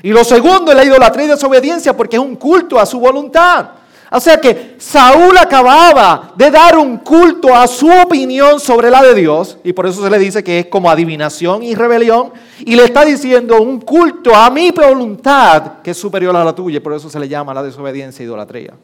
Y 0.00 0.12
lo 0.12 0.22
segundo 0.22 0.70
es 0.70 0.76
la 0.76 0.84
idolatría 0.84 1.24
y 1.26 1.30
desobediencia, 1.30 1.96
porque 1.96 2.14
es 2.14 2.22
un 2.22 2.36
culto 2.36 2.78
a 2.78 2.86
su 2.86 3.00
voluntad. 3.00 3.79
O 4.12 4.18
sea 4.18 4.40
que 4.40 4.74
Saúl 4.78 5.38
acababa 5.38 6.32
de 6.34 6.50
dar 6.50 6.76
un 6.76 6.98
culto 6.98 7.54
a 7.54 7.68
su 7.68 7.88
opinión 7.88 8.58
sobre 8.58 8.90
la 8.90 9.02
de 9.02 9.14
Dios, 9.14 9.58
y 9.62 9.72
por 9.72 9.86
eso 9.86 10.02
se 10.02 10.10
le 10.10 10.18
dice 10.18 10.42
que 10.42 10.58
es 10.58 10.66
como 10.66 10.90
adivinación 10.90 11.62
y 11.62 11.76
rebelión, 11.76 12.32
y 12.58 12.74
le 12.74 12.84
está 12.84 13.04
diciendo 13.04 13.62
un 13.62 13.80
culto 13.80 14.34
a 14.34 14.50
mi 14.50 14.72
voluntad 14.72 15.80
que 15.82 15.92
es 15.92 15.96
superior 15.96 16.34
a 16.34 16.44
la 16.44 16.52
tuya, 16.52 16.78
y 16.78 16.80
por 16.80 16.92
eso 16.94 17.08
se 17.08 17.20
le 17.20 17.28
llama 17.28 17.54
la 17.54 17.62
desobediencia 17.62 18.22
e 18.22 18.26
idolatría. 18.26 18.74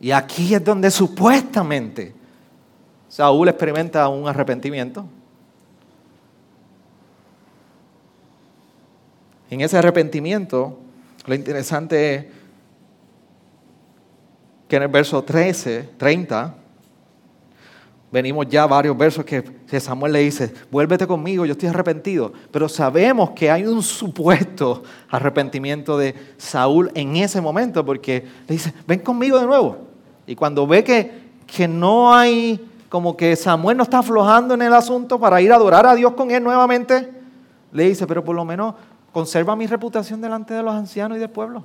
Y 0.00 0.12
aquí 0.12 0.54
es 0.54 0.64
donde 0.64 0.90
supuestamente 0.90 2.14
Saúl 3.08 3.48
experimenta 3.48 4.08
un 4.08 4.28
arrepentimiento. 4.28 5.04
En 9.50 9.60
ese 9.60 9.76
arrepentimiento, 9.76 10.78
lo 11.26 11.34
interesante 11.34 12.14
es 12.14 12.24
en 14.76 14.82
el 14.82 14.88
verso 14.88 15.22
13, 15.22 15.90
30, 15.96 16.54
venimos 18.12 18.46
ya 18.48 18.66
varios 18.66 18.96
versos 18.96 19.24
que 19.24 19.80
Samuel 19.80 20.12
le 20.12 20.18
dice, 20.20 20.52
vuélvete 20.70 21.06
conmigo, 21.06 21.46
yo 21.46 21.52
estoy 21.52 21.70
arrepentido. 21.70 22.32
Pero 22.50 22.68
sabemos 22.68 23.30
que 23.30 23.50
hay 23.50 23.66
un 23.66 23.82
supuesto 23.82 24.82
arrepentimiento 25.10 25.96
de 25.96 26.14
Saúl 26.36 26.90
en 26.94 27.16
ese 27.16 27.40
momento, 27.40 27.84
porque 27.84 28.26
le 28.46 28.54
dice, 28.54 28.74
ven 28.86 29.00
conmigo 29.00 29.38
de 29.38 29.46
nuevo. 29.46 29.78
Y 30.26 30.34
cuando 30.34 30.66
ve 30.66 30.84
que, 30.84 31.10
que 31.46 31.66
no 31.66 32.14
hay, 32.14 32.60
como 32.88 33.16
que 33.16 33.34
Samuel 33.34 33.78
no 33.78 33.82
está 33.82 34.00
aflojando 34.00 34.54
en 34.54 34.62
el 34.62 34.74
asunto 34.74 35.18
para 35.18 35.40
ir 35.40 35.50
a 35.50 35.56
adorar 35.56 35.86
a 35.86 35.94
Dios 35.94 36.12
con 36.12 36.30
él 36.30 36.44
nuevamente, 36.44 37.10
le 37.72 37.84
dice, 37.84 38.06
pero 38.06 38.22
por 38.22 38.36
lo 38.36 38.44
menos 38.44 38.74
conserva 39.10 39.56
mi 39.56 39.66
reputación 39.66 40.20
delante 40.20 40.52
de 40.52 40.62
los 40.62 40.74
ancianos 40.74 41.16
y 41.16 41.20
del 41.20 41.30
pueblo. 41.30 41.64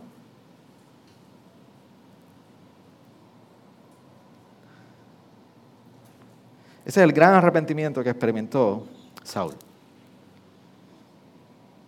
Ese 6.87 7.01
es 7.01 7.03
el 7.03 7.11
gran 7.11 7.33
arrepentimiento 7.33 8.01
que 8.01 8.09
experimentó 8.09 8.87
Saúl. 9.21 9.55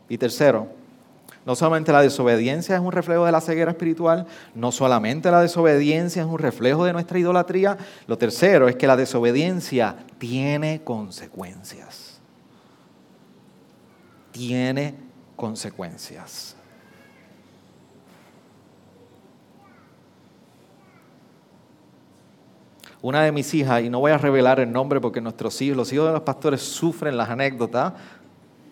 Y 0.10 0.18
tercero, 0.18 0.68
no 1.46 1.56
solamente 1.56 1.94
la 1.94 2.02
desobediencia 2.02 2.76
es 2.76 2.82
un 2.82 2.92
reflejo 2.92 3.26
de 3.26 3.32
la 3.32 3.40
ceguera 3.40 3.72
espiritual, 3.72 4.28
no 4.54 4.74
solamente 4.74 5.32
la 5.32 5.40
desobediencia 5.40 6.24
es 6.24 6.28
un 6.28 6.38
reflejo 6.38 6.84
de 6.84 6.92
nuestra 6.92 7.18
idolatría, 7.18 7.78
lo 8.08 8.18
tercero 8.18 8.68
es 8.68 8.76
que 8.76 8.88
la 8.88 8.98
desobediencia 8.98 9.96
tiene 10.18 10.82
consecuencias. 10.84 12.20
Tiene 14.34 14.96
consecuencias. 15.38 16.58
Una 23.02 23.24
de 23.24 23.32
mis 23.32 23.54
hijas, 23.54 23.82
y 23.82 23.90
no 23.90 24.00
voy 24.00 24.12
a 24.12 24.18
revelar 24.18 24.60
el 24.60 24.72
nombre 24.72 25.00
porque 25.00 25.22
nuestros 25.22 25.62
hijos, 25.62 25.78
los 25.78 25.94
hijos 25.94 26.08
de 26.08 26.14
los 26.14 26.22
pastores 26.22 26.62
sufren 26.62 27.16
las 27.16 27.30
anécdotas 27.30 27.94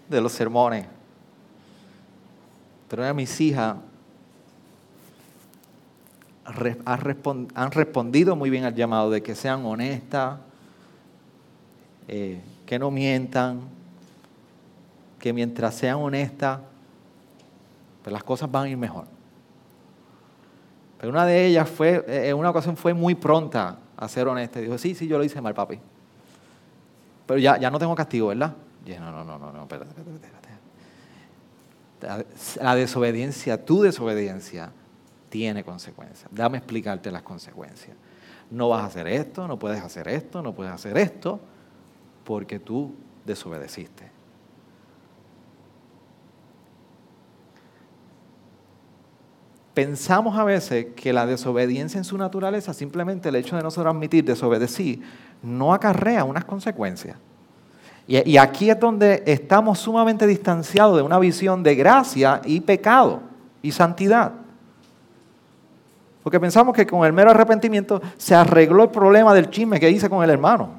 de 0.10 0.20
los 0.20 0.34
sermones. 0.34 0.86
Pero 2.90 3.02
una 3.02 3.08
de 3.08 3.14
mis 3.14 3.40
hijas 3.40 3.78
han 6.44 7.72
respondido 7.72 8.36
muy 8.36 8.50
bien 8.50 8.66
al 8.66 8.76
llamado 8.76 9.10
de 9.10 9.24
que 9.24 9.34
sean 9.34 9.66
honestas, 9.66 10.40
eh, 12.10 12.42
que 12.66 12.80
no 12.80 12.92
mientan, 12.92 13.62
que 15.20 15.32
mientras 15.32 15.76
sean 15.76 15.98
honestas, 15.98 16.60
pues 18.04 18.14
las 18.14 18.24
cosas 18.24 18.52
van 18.52 18.66
a 18.66 18.70
ir 18.70 18.78
mejor. 18.78 19.06
Pero 21.00 21.12
una 21.12 21.26
de 21.26 21.46
ellas 21.46 21.70
fue, 21.70 22.04
eh, 22.08 22.30
en 22.30 22.38
una 22.38 22.50
ocasión 22.50 22.76
fue 22.76 22.94
muy 22.94 23.16
pronta 23.16 23.78
a 23.98 24.08
ser 24.08 24.28
honesta. 24.28 24.60
Dijo, 24.60 24.78
sí, 24.78 24.96
sí, 24.96 25.08
yo 25.08 25.18
lo 25.18 25.24
hice 25.24 25.42
mal, 25.42 25.54
papi. 25.54 25.80
Pero 27.26 27.40
ya, 27.40 27.58
ya 27.58 27.70
no 27.70 27.80
tengo 27.80 27.96
castigo, 27.96 28.28
¿verdad? 28.28 28.54
Y 28.86 28.92
no, 28.92 29.12
no, 29.12 29.26
no, 29.26 29.38
no, 29.38 29.52
no, 29.52 29.62
espérate, 29.64 29.90
espérate, 29.90 30.28
espérate. 32.00 32.64
La 32.64 32.76
desobediencia, 32.76 33.66
tu 33.66 33.82
desobediencia, 33.82 34.72
tiene 35.30 35.64
consecuencias. 35.64 36.30
Dame 36.32 36.58
explicarte 36.58 37.12
las 37.12 37.24
consecuencias. 37.24 37.98
No 38.50 38.70
vas 38.70 38.84
a 38.84 38.86
hacer 38.86 39.08
esto, 39.08 39.48
no 39.48 39.60
puedes 39.60 39.82
hacer 39.82 40.08
esto, 40.08 40.42
no 40.42 40.54
puedes 40.54 40.72
hacer 40.72 40.98
esto, 40.98 41.42
porque 42.24 42.60
tú 42.60 42.94
desobedeciste. 43.26 44.17
Pensamos 49.78 50.36
a 50.40 50.44
veces 50.44 50.88
que 50.96 51.14
la 51.14 51.28
desobediencia 51.28 52.00
en 52.00 52.04
su 52.04 52.18
naturaleza, 52.18 52.74
simplemente 52.74 53.30
el 53.30 53.36
hecho 53.36 53.56
de 53.56 53.62
nosotros 53.62 53.94
admitir 53.94 54.26
desobedecí, 54.26 55.04
no 55.44 55.72
acarrea 55.72 56.24
unas 56.24 56.46
consecuencias. 56.46 57.16
Y, 58.08 58.28
y, 58.28 58.38
aquí 58.40 58.72
es 58.72 58.80
donde 58.80 59.22
estamos 59.28 59.78
sumamente 59.78 60.26
distanciados 60.26 60.98
de 60.98 61.04
una 61.04 61.20
visión 61.20 61.62
de 61.62 61.76
gracia 61.76 62.42
y 62.44 62.60
pecado 62.60 63.22
y 63.62 63.72
santidad. 63.72 64.32
Porque 66.24 66.40
pensamos 66.40 66.74
que 66.74 66.88
con 66.88 67.06
el 67.06 67.14
mero 67.14 67.30
arrepentimiento 67.30 68.02
se 68.18 68.34
arregló 68.34 68.82
el 68.82 68.90
problema 68.90 69.32
del 69.36 69.52
chisme 69.52 69.80
que 69.80 69.92
hice 69.92 70.10
con 70.10 70.24
el 70.24 70.32
hermano. 70.32 70.72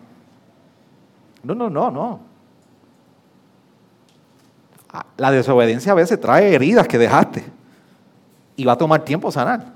No, 1.44 1.54
no, 1.54 1.70
no, 1.70 1.88
no. 1.92 2.20
Ah, 4.92 5.06
la 5.16 5.30
desobediencia 5.30 5.92
a 5.92 5.94
veces 5.94 6.20
trae 6.20 6.52
heridas 6.52 6.88
que 6.88 6.98
dejaste 6.98 7.58
y 8.59 8.64
va 8.64 8.73
a 8.73 8.77
tomar 8.77 9.05
tiempo 9.05 9.31
sanar. 9.31 9.73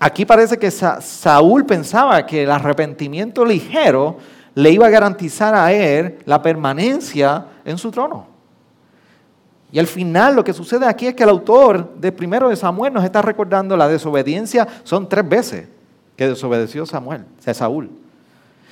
Aquí 0.00 0.24
parece 0.24 0.56
que 0.56 0.70
Saúl 0.70 1.66
pensaba 1.66 2.24
que 2.24 2.44
el 2.44 2.50
arrepentimiento 2.50 3.44
ligero 3.44 4.16
le 4.54 4.70
iba 4.70 4.86
a 4.86 4.90
garantizar 4.90 5.54
a 5.54 5.70
él 5.70 6.18
la 6.24 6.40
permanencia 6.40 7.44
en 7.64 7.76
su 7.76 7.90
trono. 7.90 8.26
Y 9.70 9.78
al 9.78 9.86
final 9.86 10.34
lo 10.34 10.42
que 10.42 10.54
sucede 10.54 10.86
aquí 10.86 11.08
es 11.08 11.14
que 11.14 11.24
el 11.24 11.28
autor 11.28 11.94
de 11.96 12.10
primero 12.10 12.48
de 12.48 12.56
Samuel 12.56 12.94
nos 12.94 13.04
está 13.04 13.20
recordando 13.20 13.76
la 13.76 13.86
desobediencia. 13.86 14.66
Son 14.82 15.10
tres 15.10 15.28
veces 15.28 15.68
que 16.16 16.26
desobedeció 16.26 16.86
Samuel, 16.86 17.26
o 17.38 17.42
sea, 17.42 17.52
Saúl. 17.52 17.90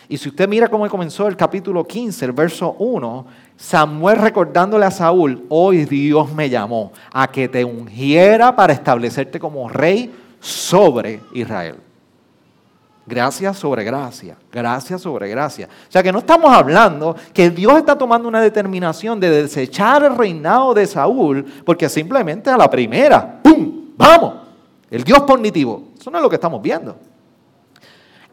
Y 0.09 0.19
si 0.19 0.29
usted 0.29 0.49
mira 0.49 0.69
cómo 0.69 0.89
comenzó 0.89 1.27
el 1.27 1.37
capítulo 1.37 1.85
15, 1.85 2.25
el 2.27 2.33
verso 2.33 2.77
1, 2.79 3.27
Samuel 3.57 4.19
recordándole 4.19 4.87
a 4.87 4.91
Saúl, 4.91 5.45
hoy 5.49 5.85
Dios 5.85 6.33
me 6.33 6.49
llamó 6.49 6.93
a 7.13 7.31
que 7.31 7.49
te 7.49 7.65
ungiera 7.65 8.55
para 8.55 8.73
establecerte 8.73 9.41
como 9.41 9.69
rey 9.69 10.15
sobre 10.41 11.21
Israel. 11.33 11.77
Gracia 13.09 13.55
sobre 13.55 13.85
gracia, 13.85 14.37
gracia 14.51 14.99
sobre 14.99 15.29
gracia. 15.29 15.69
O 15.89 15.93
sea 15.93 16.03
que 16.03 16.13
no 16.13 16.19
estamos 16.19 16.53
hablando 16.53 17.17
que 17.33 17.51
Dios 17.51 17.77
está 17.79 17.97
tomando 17.97 18.29
una 18.29 18.41
determinación 18.41 19.21
de 19.21 19.31
desechar 19.31 20.03
el 20.05 20.17
reinado 20.17 20.75
de 20.75 20.87
Saúl 20.87 21.45
porque 21.65 21.89
simplemente 21.89 22.51
a 22.51 22.57
la 22.57 22.69
primera, 22.69 23.41
¡pum! 23.43 23.91
¡Vamos! 23.97 24.35
El 24.91 25.05
Dios 25.05 25.23
cognitivo. 25.23 25.85
Eso 25.99 26.11
no 26.11 26.19
es 26.19 26.23
lo 26.23 26.29
que 26.29 26.35
estamos 26.37 26.61
viendo. 26.61 26.97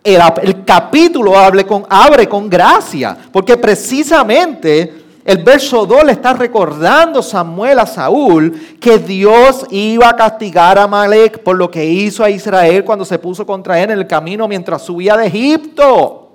El, 0.04 0.66
capítulo 0.66 1.38
abre 1.38 1.66
con, 1.66 1.86
abre 1.90 2.28
con 2.28 2.50
gracia, 2.50 3.18
porque 3.32 3.56
precisamente 3.58 5.04
el 5.26 5.38
verso 5.38 5.86
2 5.86 6.04
le 6.04 6.12
está 6.12 6.34
recordando 6.34 7.24
Samuel 7.24 7.80
a 7.80 7.86
Saúl 7.86 8.78
que 8.82 9.00
Dios 9.00 9.66
iba 9.70 10.10
a 10.10 10.16
castigar 10.16 10.78
a 10.78 10.88
Malek 10.88 11.40
por 11.40 11.56
lo 11.56 11.72
que 11.72 11.86
hizo 11.86 12.26
a 12.26 12.30
Israel 12.30 12.84
cuando 12.84 13.06
se 13.06 13.18
puso 13.18 13.46
contra 13.46 13.82
él 13.82 13.92
en 13.92 14.00
el 14.00 14.08
camino 14.08 14.48
mientras 14.50 14.82
subía 14.82 15.16
de 15.16 15.28
Egipto. 15.28 16.32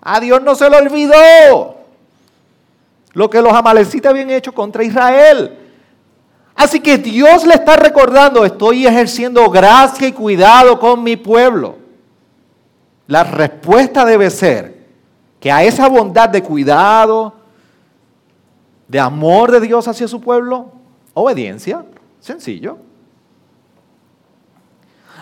A 0.00 0.20
Dios 0.20 0.40
no 0.40 0.54
se 0.54 0.70
le 0.70 0.76
olvidó 0.76 1.76
lo 3.12 3.28
que 3.28 3.42
los 3.42 3.52
amalecitas 3.52 4.10
habían 4.10 4.30
hecho 4.30 4.52
contra 4.52 4.84
Israel. 4.84 5.58
Así 6.54 6.78
que 6.78 6.98
Dios 6.98 7.44
le 7.44 7.54
está 7.54 7.76
recordando, 7.76 8.44
estoy 8.44 8.86
ejerciendo 8.86 9.50
gracia 9.50 10.06
y 10.06 10.12
cuidado 10.12 10.78
con 10.78 11.02
mi 11.02 11.16
pueblo. 11.16 11.87
La 13.08 13.24
respuesta 13.24 14.04
debe 14.04 14.30
ser 14.30 14.86
que 15.40 15.50
a 15.50 15.64
esa 15.64 15.88
bondad 15.88 16.28
de 16.28 16.42
cuidado, 16.42 17.34
de 18.86 19.00
amor 19.00 19.50
de 19.50 19.60
Dios 19.60 19.88
hacia 19.88 20.06
su 20.06 20.20
pueblo, 20.20 20.72
obediencia, 21.14 21.84
sencillo. 22.20 22.78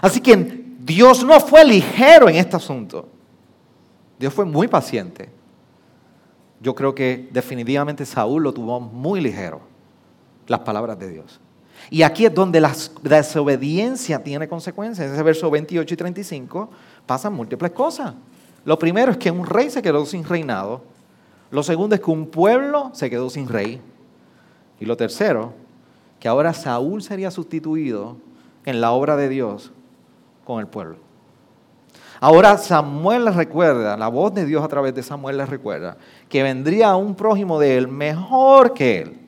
Así 0.00 0.20
que 0.20 0.36
Dios 0.80 1.24
no 1.24 1.38
fue 1.40 1.64
ligero 1.64 2.28
en 2.28 2.36
este 2.36 2.56
asunto. 2.56 3.08
Dios 4.18 4.34
fue 4.34 4.44
muy 4.44 4.66
paciente. 4.66 5.28
Yo 6.60 6.74
creo 6.74 6.92
que 6.92 7.28
definitivamente 7.30 8.04
Saúl 8.04 8.42
lo 8.42 8.52
tuvo 8.52 8.80
muy 8.80 9.20
ligero, 9.20 9.60
las 10.48 10.60
palabras 10.60 10.98
de 10.98 11.08
Dios. 11.08 11.40
Y 11.90 12.02
aquí 12.02 12.26
es 12.26 12.34
donde 12.34 12.60
la 12.60 12.72
desobediencia 13.02 14.22
tiene 14.22 14.48
consecuencias. 14.48 15.06
En 15.06 15.14
ese 15.14 15.22
verso 15.22 15.50
28 15.50 15.94
y 15.94 15.96
35 15.96 16.70
pasan 17.06 17.32
múltiples 17.32 17.72
cosas. 17.72 18.14
Lo 18.64 18.78
primero 18.78 19.12
es 19.12 19.18
que 19.18 19.30
un 19.30 19.46
rey 19.46 19.70
se 19.70 19.80
quedó 19.80 20.04
sin 20.04 20.24
reinado. 20.24 20.82
Lo 21.50 21.62
segundo 21.62 21.94
es 21.94 22.00
que 22.00 22.10
un 22.10 22.26
pueblo 22.26 22.90
se 22.92 23.08
quedó 23.08 23.30
sin 23.30 23.48
rey. 23.48 23.80
Y 24.80 24.84
lo 24.84 24.96
tercero, 24.96 25.52
que 26.18 26.28
ahora 26.28 26.52
Saúl 26.52 27.02
sería 27.02 27.30
sustituido 27.30 28.16
en 28.64 28.80
la 28.80 28.92
obra 28.92 29.16
de 29.16 29.28
Dios 29.28 29.72
con 30.44 30.60
el 30.60 30.66
pueblo. 30.66 30.96
Ahora 32.18 32.56
Samuel 32.56 33.26
les 33.26 33.36
recuerda, 33.36 33.96
la 33.96 34.08
voz 34.08 34.34
de 34.34 34.46
Dios 34.46 34.64
a 34.64 34.68
través 34.68 34.94
de 34.94 35.02
Samuel 35.02 35.36
les 35.36 35.48
recuerda, 35.48 35.98
que 36.28 36.42
vendría 36.42 36.96
un 36.96 37.14
prójimo 37.14 37.60
de 37.60 37.76
él 37.76 37.88
mejor 37.88 38.72
que 38.72 39.02
él 39.02 39.18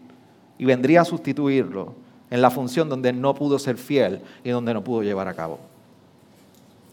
y 0.57 0.65
vendría 0.65 1.03
a 1.03 1.05
sustituirlo 1.05 1.95
en 2.31 2.43
la 2.43 2.51
función 2.51 2.89
donde 2.89 3.13
no 3.13 3.35
pudo 3.35 3.59
ser 3.59 3.77
fiel 3.77 4.23
y 4.43 4.51
donde 4.51 4.75
no 4.75 4.83
pudo 4.83 5.03
llevar 5.03 5.29
a 5.29 5.35
cabo. 5.35 5.59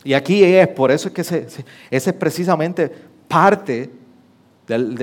Y 0.06 0.14
aquí 0.14 0.44
es, 0.44 0.68
por 0.70 0.92
eso 0.92 1.10
es 1.10 1.14
que 1.14 1.22
ese 1.22 1.66
es 1.90 2.14
precisamente 2.14 2.90
parte 3.28 3.90
del, 4.68 4.96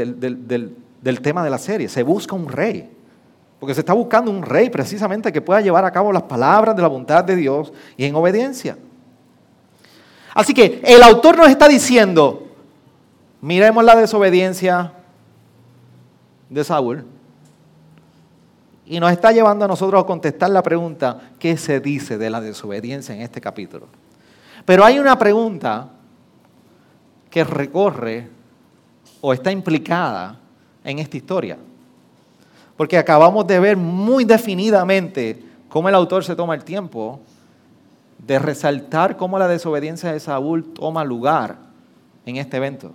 del 1.02 1.20
tema 1.20 1.42
de 1.44 1.50
la 1.50 1.58
serie. 1.58 1.88
Se 1.88 2.02
busca 2.04 2.34
un 2.34 2.48
rey. 2.48 2.88
Porque 3.58 3.74
se 3.74 3.80
está 3.80 3.92
buscando 3.92 4.30
un 4.30 4.42
rey 4.42 4.70
precisamente 4.70 5.32
que 5.32 5.40
pueda 5.40 5.60
llevar 5.60 5.84
a 5.84 5.90
cabo 5.90 6.12
las 6.12 6.22
palabras 6.22 6.74
de 6.74 6.82
la 6.82 6.88
voluntad 6.88 7.24
de 7.24 7.36
Dios 7.36 7.72
y 7.96 8.04
en 8.04 8.14
obediencia. 8.14 8.78
Así 10.34 10.54
que 10.54 10.80
el 10.84 11.02
autor 11.02 11.36
nos 11.36 11.48
está 11.48 11.68
diciendo, 11.68 12.48
miremos 13.40 13.84
la 13.84 13.96
desobediencia 13.96 14.92
de 16.48 16.64
Saúl 16.64 17.04
y 18.86 18.98
nos 18.98 19.12
está 19.12 19.32
llevando 19.32 19.64
a 19.64 19.68
nosotros 19.68 20.02
a 20.02 20.06
contestar 20.06 20.50
la 20.50 20.62
pregunta, 20.62 21.32
¿qué 21.38 21.56
se 21.56 21.80
dice 21.80 22.18
de 22.18 22.30
la 22.30 22.40
desobediencia 22.40 23.14
en 23.14 23.20
este 23.20 23.40
capítulo? 23.40 23.86
Pero 24.64 24.84
hay 24.84 24.98
una 24.98 25.18
pregunta 25.18 25.88
que 27.30 27.44
recorre 27.44 28.28
o 29.20 29.32
está 29.32 29.50
implicada 29.50 30.38
en 30.84 30.98
esta 30.98 31.16
historia. 31.16 31.58
Porque 32.76 32.98
acabamos 32.98 33.46
de 33.46 33.58
ver 33.58 33.76
muy 33.76 34.24
definidamente 34.24 35.42
cómo 35.68 35.88
el 35.88 35.94
autor 35.94 36.24
se 36.24 36.36
toma 36.36 36.54
el 36.54 36.64
tiempo 36.64 37.20
de 38.18 38.38
resaltar 38.38 39.16
cómo 39.16 39.38
la 39.38 39.48
desobediencia 39.48 40.12
de 40.12 40.20
Saúl 40.20 40.72
toma 40.72 41.04
lugar 41.04 41.56
en 42.26 42.36
este 42.36 42.56
evento. 42.56 42.92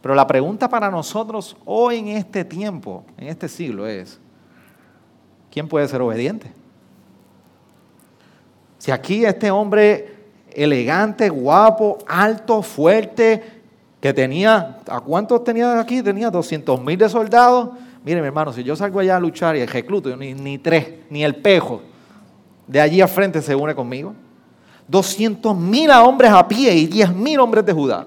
Pero 0.00 0.14
la 0.14 0.26
pregunta 0.26 0.68
para 0.68 0.90
nosotros 0.90 1.56
hoy 1.64 1.98
en 1.98 2.08
este 2.08 2.44
tiempo, 2.44 3.04
en 3.16 3.28
este 3.28 3.48
siglo, 3.48 3.86
es, 3.86 4.18
¿quién 5.50 5.68
puede 5.68 5.88
ser 5.88 6.02
obediente? 6.02 6.52
Si 8.78 8.90
aquí 8.90 9.24
este 9.24 9.50
hombre 9.50 10.13
elegante, 10.54 11.28
guapo, 11.28 11.98
alto, 12.06 12.62
fuerte, 12.62 13.42
que 14.00 14.12
tenía, 14.12 14.78
¿a 14.86 15.00
cuántos 15.00 15.42
tenía 15.44 15.80
aquí? 15.80 16.02
Tenía 16.02 16.30
200 16.30 16.80
mil 16.82 16.98
de 16.98 17.08
soldados. 17.08 17.70
Mire, 18.04 18.20
mi 18.20 18.26
hermano, 18.26 18.52
si 18.52 18.62
yo 18.62 18.76
salgo 18.76 19.00
allá 19.00 19.16
a 19.16 19.20
luchar 19.20 19.56
y 19.56 19.60
el 19.60 19.68
recluto, 19.68 20.14
ni, 20.16 20.34
ni 20.34 20.58
tres, 20.58 20.88
ni 21.08 21.24
el 21.24 21.36
pejo 21.36 21.80
de 22.66 22.80
allí 22.80 23.00
a 23.00 23.08
frente 23.08 23.40
se 23.42 23.54
une 23.54 23.74
conmigo. 23.74 24.14
200 24.88 25.56
mil 25.56 25.90
hombres 25.90 26.30
a 26.30 26.46
pie 26.46 26.74
y 26.74 26.86
10 26.86 27.14
mil 27.14 27.40
hombres 27.40 27.64
de 27.64 27.72
Judá. 27.72 28.06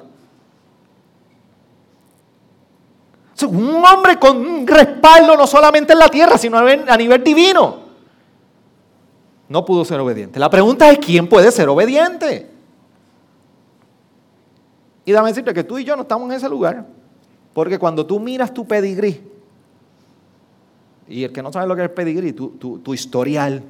Un 3.48 3.84
hombre 3.86 4.18
con 4.18 4.38
un 4.38 4.68
respaldo 4.68 5.36
no 5.36 5.46
solamente 5.46 5.94
en 5.94 6.00
la 6.00 6.10
tierra, 6.10 6.38
sino 6.38 6.58
a 6.58 6.98
nivel 6.98 7.24
divino. 7.24 7.87
No 9.50 9.66
pudo 9.66 9.86
ser 9.86 10.00
obediente. 10.00 10.40
La 10.40 10.50
pregunta 10.50 10.90
es, 10.92 11.00
¿quién 11.00 11.28
puede 11.28 11.52
ser 11.52 11.70
obediente? 11.70 12.50
Y 15.06 15.12
dame 15.12 15.30
decirte 15.30 15.54
que 15.54 15.64
tú 15.64 15.78
y 15.78 15.86
yo 15.86 15.96
no 15.96 16.02
estamos 16.02 16.30
en 16.30 16.36
ese 16.36 16.50
lugar. 16.50 16.86
Porque 17.54 17.80
cuando 17.80 18.06
tú 18.06 18.20
miras 18.20 18.54
tu 18.54 18.68
pedigrí, 18.68 19.22
y 21.08 21.24
el 21.24 21.32
que 21.32 21.42
no 21.42 21.52
sabe 21.52 21.68
lo 21.68 21.76
que 21.76 21.86
es 21.86 21.90
pedigrí, 21.90 22.34
tu, 22.34 22.50
tu 22.80 22.94
historial, 22.94 23.64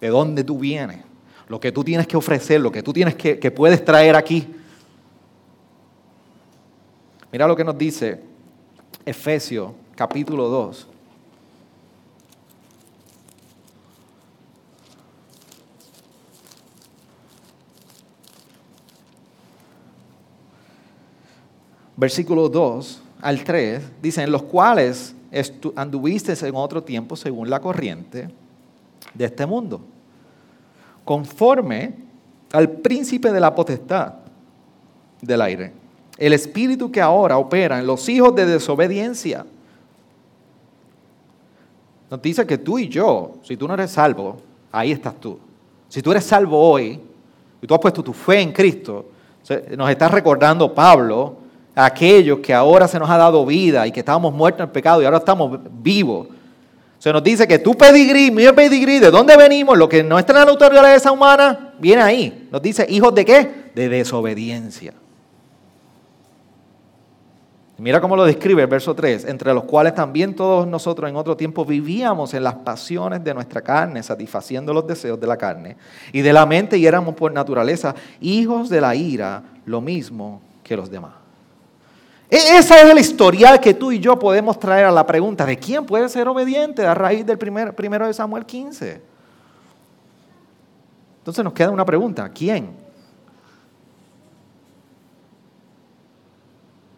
de 0.00 0.08
dónde 0.08 0.42
tú 0.42 0.58
vienes, 0.58 0.98
lo 1.46 1.60
que 1.60 1.70
tú 1.70 1.84
tienes 1.84 2.08
que 2.08 2.16
ofrecer, 2.16 2.60
lo 2.60 2.72
que 2.72 2.82
tú 2.82 2.92
tienes 2.92 3.14
que, 3.14 3.38
que 3.38 3.50
puedes 3.50 3.84
traer 3.84 4.16
aquí. 4.16 4.48
Mira 7.30 7.46
lo 7.46 7.54
que 7.54 7.62
nos 7.62 7.78
dice 7.78 8.20
Efesios 9.06 9.70
capítulo 9.94 10.48
2. 10.48 10.88
Versículo 21.96 22.48
2 22.48 23.02
al 23.20 23.44
3 23.44 23.82
dice, 24.02 24.22
en 24.22 24.32
los 24.32 24.42
cuales 24.42 25.14
anduviste 25.76 26.34
en 26.46 26.54
otro 26.54 26.82
tiempo 26.82 27.16
según 27.16 27.48
la 27.48 27.60
corriente 27.60 28.28
de 29.14 29.24
este 29.24 29.46
mundo 29.46 29.80
conforme 31.04 31.94
al 32.52 32.70
príncipe 32.70 33.32
de 33.32 33.40
la 33.40 33.54
potestad 33.54 34.14
del 35.20 35.40
aire, 35.40 35.72
el 36.18 36.32
espíritu 36.32 36.90
que 36.90 37.00
ahora 37.00 37.38
opera 37.38 37.78
en 37.78 37.86
los 37.86 38.08
hijos 38.08 38.34
de 38.34 38.46
desobediencia. 38.46 39.46
Nos 42.10 42.20
dice 42.20 42.46
que 42.46 42.58
tú 42.58 42.78
y 42.78 42.88
yo, 42.88 43.34
si 43.42 43.56
tú 43.56 43.66
no 43.66 43.74
eres 43.74 43.92
salvo, 43.92 44.36
ahí 44.70 44.92
estás 44.92 45.18
tú. 45.18 45.38
Si 45.88 46.02
tú 46.02 46.10
eres 46.10 46.24
salvo 46.24 46.58
hoy 46.58 47.00
y 47.60 47.66
tú 47.66 47.74
has 47.74 47.80
puesto 47.80 48.02
tu 48.02 48.12
fe 48.12 48.40
en 48.40 48.52
Cristo, 48.52 49.06
nos 49.76 49.90
está 49.90 50.08
recordando 50.08 50.74
Pablo 50.74 51.36
a 51.74 51.86
aquellos 51.86 52.38
que 52.40 52.52
ahora 52.52 52.86
se 52.86 52.98
nos 52.98 53.08
ha 53.08 53.16
dado 53.16 53.44
vida 53.46 53.86
y 53.86 53.92
que 53.92 54.00
estábamos 54.00 54.32
muertos 54.32 54.60
en 54.60 54.66
el 54.66 54.72
pecado 54.72 55.02
y 55.02 55.04
ahora 55.04 55.18
estamos 55.18 55.58
vivos 55.82 56.28
se 57.02 57.12
nos 57.12 57.24
dice 57.24 57.48
que 57.48 57.58
tu 57.58 57.74
pedigrí, 57.74 58.30
mi 58.30 58.46
pedigrí, 58.52 59.00
¿de 59.00 59.10
dónde 59.10 59.36
venimos? 59.36 59.76
Lo 59.76 59.88
que 59.88 60.04
no 60.04 60.20
está 60.20 60.34
en 60.34 60.38
la 60.38 60.44
naturaleza 60.52 61.10
humana, 61.10 61.74
viene 61.80 62.00
ahí. 62.00 62.48
Nos 62.52 62.62
dice, 62.62 62.86
¿hijos 62.88 63.12
de 63.12 63.24
qué? 63.24 63.70
De 63.74 63.88
desobediencia. 63.88 64.94
Mira 67.76 68.00
cómo 68.00 68.14
lo 68.14 68.24
describe 68.24 68.62
el 68.62 68.68
verso 68.68 68.94
3, 68.94 69.24
entre 69.24 69.52
los 69.52 69.64
cuales 69.64 69.96
también 69.96 70.36
todos 70.36 70.64
nosotros 70.64 71.10
en 71.10 71.16
otro 71.16 71.36
tiempo 71.36 71.64
vivíamos 71.64 72.34
en 72.34 72.44
las 72.44 72.54
pasiones 72.54 73.24
de 73.24 73.34
nuestra 73.34 73.62
carne, 73.62 74.00
satisfaciendo 74.04 74.72
los 74.72 74.86
deseos 74.86 75.18
de 75.18 75.26
la 75.26 75.36
carne 75.36 75.76
y 76.12 76.20
de 76.20 76.32
la 76.32 76.46
mente 76.46 76.78
y 76.78 76.86
éramos 76.86 77.16
por 77.16 77.32
naturaleza 77.32 77.96
hijos 78.20 78.68
de 78.68 78.80
la 78.80 78.94
ira, 78.94 79.42
lo 79.66 79.80
mismo 79.80 80.40
que 80.62 80.76
los 80.76 80.88
demás. 80.88 81.21
E-, 82.32 82.56
esa 82.56 82.80
es 82.80 82.90
el 82.90 82.98
historial 82.98 83.60
que 83.60 83.74
tú 83.74 83.92
y 83.92 84.00
yo 84.00 84.18
podemos 84.18 84.58
traer 84.58 84.86
a 84.86 84.90
la 84.90 85.06
pregunta 85.06 85.44
de 85.44 85.58
quién 85.58 85.84
puede 85.84 86.08
ser 86.08 86.26
obediente 86.28 86.86
a 86.86 86.94
raíz 86.94 87.26
del 87.26 87.36
primer, 87.36 87.74
primero 87.74 88.06
de 88.06 88.14
Samuel 88.14 88.46
15. 88.46 89.02
Entonces 91.18 91.44
nos 91.44 91.52
queda 91.52 91.70
una 91.70 91.84
pregunta, 91.84 92.26
¿quién? 92.30 92.74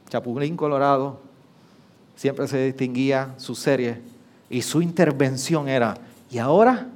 Chapulín 0.09 0.57
Colorado 0.57 1.19
siempre 2.15 2.47
se 2.47 2.67
distinguía 2.67 3.35
su 3.37 3.57
serie 3.57 4.01
y 4.49 4.63
su 4.63 4.83
intervención 4.83 5.69
era, 5.69 5.97
¿y 6.31 6.39
ahora 6.39 6.87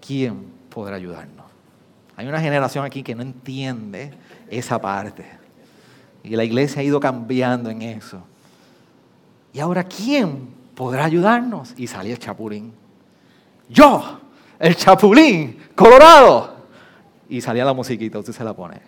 quién 0.00 0.46
podrá 0.70 0.96
ayudarnos? 0.96 1.44
Hay 2.16 2.26
una 2.26 2.40
generación 2.40 2.82
aquí 2.82 3.02
que 3.02 3.14
no 3.14 3.20
entiende 3.20 4.14
esa 4.48 4.80
parte. 4.80 5.39
Y 6.22 6.36
la 6.36 6.44
iglesia 6.44 6.80
ha 6.80 6.84
ido 6.84 7.00
cambiando 7.00 7.70
en 7.70 7.82
eso. 7.82 8.22
Y 9.52 9.60
ahora, 9.60 9.84
¿quién 9.84 10.48
podrá 10.74 11.04
ayudarnos? 11.04 11.74
Y 11.76 11.86
sale 11.86 12.12
el 12.12 12.18
chapulín. 12.18 12.72
Yo, 13.68 14.20
el 14.58 14.76
chapulín, 14.76 15.58
colorado. 15.74 16.56
Y 17.28 17.40
salía 17.40 17.64
la 17.64 17.72
musiquita, 17.72 18.18
usted 18.18 18.32
se 18.32 18.44
la 18.44 18.54
pone. 18.54 18.80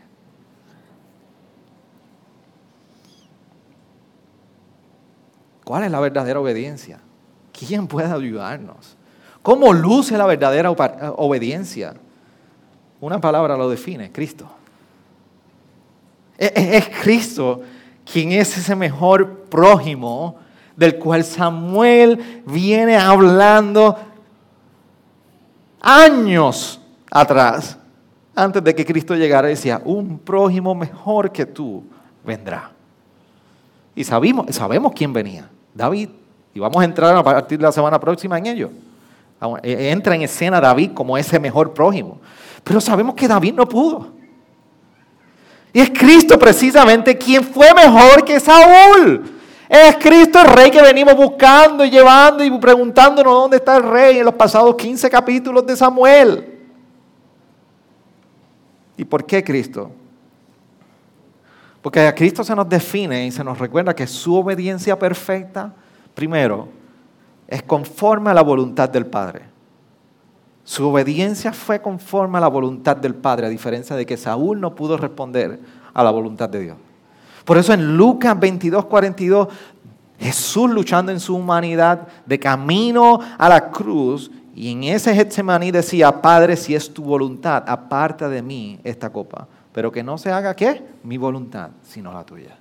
¿Cuál 5.65 5.85
es 5.85 5.91
la 5.91 6.01
verdadera 6.01 6.41
obediencia? 6.41 7.01
¿Quién 7.53 7.87
puede 7.87 8.13
ayudarnos? 8.13 8.97
¿Cómo 9.43 9.73
luce 9.73 10.17
la 10.19 10.27
verdadera 10.27 10.71
obediencia? 10.71 11.95
Una 13.01 13.21
palabra 13.21 13.57
lo 13.57 13.71
define, 13.71 14.13
Cristo. 14.13 14.49
Es, 16.39 16.89
Cristo 17.03 17.63
quien 18.11 18.33
es 18.33 18.57
ese 18.57 18.75
mejor 18.75 19.45
prójimo 19.49 20.37
del 20.77 20.99
cual 20.99 21.23
Samuel 21.25 22.43
viene 22.47 22.97
hablando 22.97 23.97
años 25.81 26.81
atrás, 27.11 27.77
antes 28.35 28.65
de 28.65 28.75
que 28.75 28.85
Cristo 28.85 29.15
llegara, 29.15 29.49
decía, 29.49 29.81
un 29.85 30.19
prójimo 30.19 30.75
mejor 30.75 31.31
que 31.31 31.45
tú 31.45 31.85
vendrá. 32.25 32.71
Y 33.95 34.05
sabemos, 34.05 34.47
sabemos 34.55 34.93
quién 34.95 35.13
venía, 35.13 35.49
David. 35.75 36.09
Y 36.55 36.61
vamos 36.61 36.81
a 36.81 36.85
entrar 36.85 37.15
a 37.17 37.23
partir 37.23 37.59
de 37.59 37.65
la 37.65 37.73
semana 37.73 37.99
próxima 38.01 38.39
en 38.39 38.47
ello. 38.47 38.71
E, 39.63 39.91
entra 39.91 40.15
en 40.15 40.23
escena 40.23 40.61
David 40.61 40.93
como 40.93 41.17
ese 41.19 41.39
mejor 41.39 41.73
prójimo. 41.73 42.21
Pero 42.63 42.81
sabemos 42.81 43.15
que 43.15 43.29
David 43.29 43.55
no 43.55 43.69
pudo. 43.69 44.22
Y 45.73 45.81
es 45.81 45.91
Cristo 45.91 46.39
precisamente 46.39 47.17
quien 47.17 47.43
fue 47.43 47.73
mejor 47.75 48.25
que 48.25 48.39
Saúl. 48.39 49.23
Es 49.69 49.97
Cristo 49.97 50.39
el 50.39 50.49
rey 50.49 50.71
que 50.71 50.83
venimos 50.83 51.17
buscando 51.17 51.83
y 51.85 51.91
llevando 51.91 52.45
y 52.45 52.51
preguntándonos 52.59 53.33
dónde 53.33 53.57
está 53.57 53.79
el 53.79 53.85
rey 53.85 54.19
en 54.19 54.27
los 54.27 54.35
pasados 54.35 54.75
15 54.77 55.09
capítulos 55.09 55.65
de 55.67 55.77
Samuel. 55.77 56.61
¿Y 58.99 59.05
por 59.05 59.25
qué 59.25 59.43
Cristo? 59.43 59.91
Porque 61.81 62.01
a 62.07 62.15
Cristo 62.15 62.45
se 62.45 62.55
nos 62.55 62.69
define 62.69 63.27
y 63.27 63.33
se 63.33 63.43
nos 63.43 63.59
recuerda 63.59 63.95
que 63.95 64.07
su 64.07 64.37
obediencia 64.37 64.99
perfecta, 64.99 65.73
primero, 66.15 66.69
es 67.49 67.63
conforme 67.63 68.31
a 68.31 68.35
la 68.35 68.43
voluntad 68.43 68.89
del 68.91 69.07
Padre. 69.07 69.52
Su 70.65 70.89
obediencia 70.89 71.53
fue 71.53 71.81
conforme 71.81 72.39
a 72.39 72.41
la 72.41 72.49
voluntad 72.49 72.97
del 72.97 73.15
Padre, 73.15 73.47
a 73.47 73.51
diferencia 73.51 73.97
de 73.97 74.07
que 74.07 74.17
Saúl 74.17 74.61
no 74.61 74.75
pudo 74.75 74.97
responder 74.97 75.61
a 75.93 76.05
la 76.05 76.11
voluntad 76.11 76.49
de 76.49 76.61
Dios. 76.61 76.77
Por 77.45 77.59
eso 77.59 77.73
en 77.73 77.97
Lucas 77.97 78.39
22, 78.39 78.85
42, 78.87 79.49
Jesús 80.19 80.71
luchando 80.71 81.11
en 81.11 81.19
su 81.19 81.35
humanidad 81.35 82.07
de 82.25 82.39
camino 82.39 83.19
a 83.37 83.49
la 83.49 83.71
cruz 83.71 84.31
y 84.55 84.71
en 84.71 84.85
ese 84.85 85.15
Getsemaní 85.15 85.71
decía, 85.71 86.23
Padre, 86.23 86.57
si 86.57 86.75
es 86.75 86.93
tu 86.93 87.03
voluntad, 87.03 87.65
aparta 87.67 88.29
de 88.29 88.43
mí 88.43 88.79
esta 88.85 89.11
copa, 89.11 89.49
pero 89.73 89.91
que 89.91 90.03
no 90.03 90.19
se 90.19 90.31
haga 90.31 90.55
qué? 90.55 90.85
Mi 91.03 91.17
voluntad, 91.17 91.71
sino 91.83 92.13
la 92.13 92.25
tuya. 92.25 92.57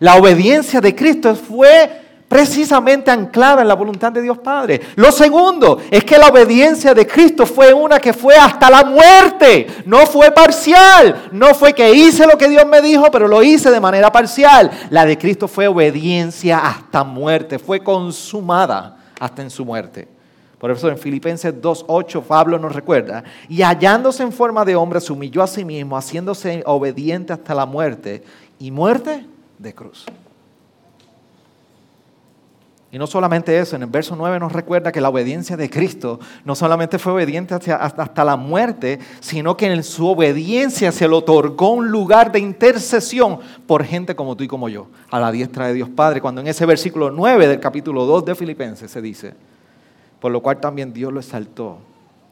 La 0.00 0.16
obediencia 0.16 0.80
de 0.80 0.94
Cristo 0.94 1.34
fue 1.34 2.05
precisamente 2.28 3.10
anclada 3.10 3.62
en 3.62 3.68
la 3.68 3.74
voluntad 3.74 4.12
de 4.12 4.22
Dios 4.22 4.38
Padre. 4.38 4.80
Lo 4.96 5.12
segundo 5.12 5.80
es 5.90 6.04
que 6.04 6.18
la 6.18 6.28
obediencia 6.28 6.92
de 6.92 7.06
Cristo 7.06 7.46
fue 7.46 7.72
una 7.72 7.98
que 7.98 8.12
fue 8.12 8.34
hasta 8.36 8.68
la 8.68 8.84
muerte, 8.84 9.66
no 9.84 10.06
fue 10.06 10.30
parcial, 10.30 11.28
no 11.32 11.54
fue 11.54 11.72
que 11.72 11.92
hice 11.92 12.26
lo 12.26 12.36
que 12.36 12.48
Dios 12.48 12.66
me 12.66 12.82
dijo, 12.82 13.10
pero 13.10 13.28
lo 13.28 13.42
hice 13.42 13.70
de 13.70 13.80
manera 13.80 14.10
parcial. 14.10 14.70
La 14.90 15.06
de 15.06 15.16
Cristo 15.16 15.46
fue 15.48 15.68
obediencia 15.68 16.58
hasta 16.58 17.04
muerte, 17.04 17.58
fue 17.58 17.80
consumada 17.80 18.96
hasta 19.18 19.42
en 19.42 19.50
su 19.50 19.64
muerte. 19.64 20.08
Por 20.58 20.70
eso 20.70 20.88
en 20.88 20.98
Filipenses 20.98 21.54
2.8 21.54 22.22
Pablo 22.22 22.58
nos 22.58 22.74
recuerda, 22.74 23.22
y 23.48 23.62
hallándose 23.62 24.22
en 24.22 24.32
forma 24.32 24.64
de 24.64 24.74
hombre, 24.74 25.00
se 25.00 25.12
humilló 25.12 25.42
a 25.42 25.46
sí 25.46 25.64
mismo, 25.64 25.96
haciéndose 25.96 26.62
obediente 26.64 27.32
hasta 27.32 27.54
la 27.54 27.66
muerte, 27.66 28.24
y 28.58 28.70
muerte 28.70 29.26
de 29.58 29.74
cruz. 29.74 30.06
Y 32.92 32.98
no 32.98 33.06
solamente 33.06 33.58
eso, 33.58 33.74
en 33.74 33.82
el 33.82 33.88
verso 33.88 34.14
9 34.14 34.38
nos 34.38 34.52
recuerda 34.52 34.92
que 34.92 35.00
la 35.00 35.08
obediencia 35.08 35.56
de 35.56 35.68
Cristo 35.68 36.20
no 36.44 36.54
solamente 36.54 36.98
fue 36.98 37.12
obediente 37.14 37.54
hasta, 37.54 38.24
la 38.24 38.36
muerte, 38.36 39.00
sino 39.20 39.56
que 39.56 39.66
en 39.66 39.82
su 39.82 40.06
obediencia 40.06 40.92
se 40.92 41.08
le 41.08 41.14
otorgó 41.14 41.72
un 41.72 41.90
lugar 41.90 42.30
de 42.30 42.38
intercesión 42.38 43.40
por 43.66 43.84
gente 43.84 44.14
como 44.14 44.36
tú 44.36 44.44
y 44.44 44.48
como 44.48 44.68
yo, 44.68 44.86
a 45.10 45.18
la 45.18 45.32
diestra 45.32 45.66
de 45.66 45.74
Dios 45.74 45.88
Padre, 45.88 46.20
cuando 46.20 46.40
en 46.40 46.46
ese 46.46 46.64
versículo 46.64 47.10
9 47.10 47.48
del 47.48 47.60
capítulo 47.60 48.06
2 48.06 48.24
de 48.24 48.34
Filipenses 48.36 48.90
se 48.90 49.02
dice, 49.02 49.34
por 50.20 50.30
lo 50.30 50.40
cual 50.40 50.60
también 50.60 50.92
Dios 50.92 51.12
lo 51.12 51.18
exaltó 51.18 51.78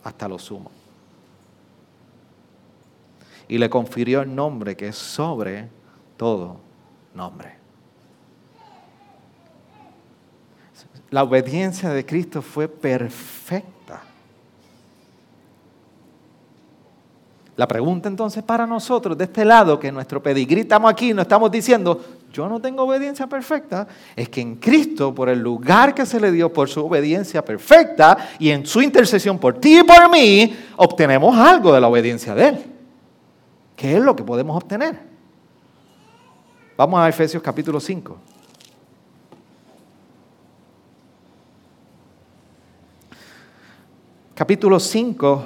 hasta 0.04 0.28
lo 0.28 0.38
sumo. 0.38 0.70
Y 3.48 3.58
le 3.58 3.68
confirió 3.68 4.22
el 4.22 4.34
nombre 4.34 4.76
que 4.76 4.88
es 4.88 4.96
sobre 4.96 5.68
todo 6.16 6.58
nombre. 7.12 7.53
La 11.14 11.22
obediencia 11.22 11.90
de 11.90 12.04
Cristo 12.04 12.42
fue 12.42 12.66
perfecta. 12.66 14.02
La 17.54 17.68
pregunta 17.68 18.08
entonces 18.08 18.42
para 18.42 18.66
nosotros 18.66 19.16
de 19.16 19.22
este 19.22 19.44
lado, 19.44 19.78
que 19.78 19.92
nuestro 19.92 20.20
pedigrí 20.20 20.62
estamos 20.62 20.90
aquí, 20.90 21.14
no 21.14 21.22
estamos 21.22 21.52
diciendo, 21.52 22.04
yo 22.32 22.48
no 22.48 22.60
tengo 22.60 22.82
obediencia 22.82 23.28
perfecta, 23.28 23.86
es 24.16 24.28
que 24.28 24.40
en 24.40 24.56
Cristo, 24.56 25.14
por 25.14 25.28
el 25.28 25.38
lugar 25.38 25.94
que 25.94 26.04
se 26.04 26.18
le 26.18 26.32
dio, 26.32 26.52
por 26.52 26.68
su 26.68 26.84
obediencia 26.84 27.44
perfecta 27.44 28.30
y 28.40 28.50
en 28.50 28.66
su 28.66 28.82
intercesión 28.82 29.38
por 29.38 29.60
ti 29.60 29.78
y 29.78 29.84
por 29.84 30.10
mí, 30.10 30.52
obtenemos 30.78 31.38
algo 31.38 31.72
de 31.72 31.80
la 31.80 31.86
obediencia 31.86 32.34
de 32.34 32.48
Él. 32.48 32.64
¿Qué 33.76 33.98
es 33.98 34.02
lo 34.02 34.16
que 34.16 34.24
podemos 34.24 34.56
obtener? 34.56 34.98
Vamos 36.76 36.98
a 36.98 37.08
Efesios 37.08 37.40
capítulo 37.40 37.78
5. 37.78 38.33
Capítulo 44.34 44.80
5, 44.80 45.44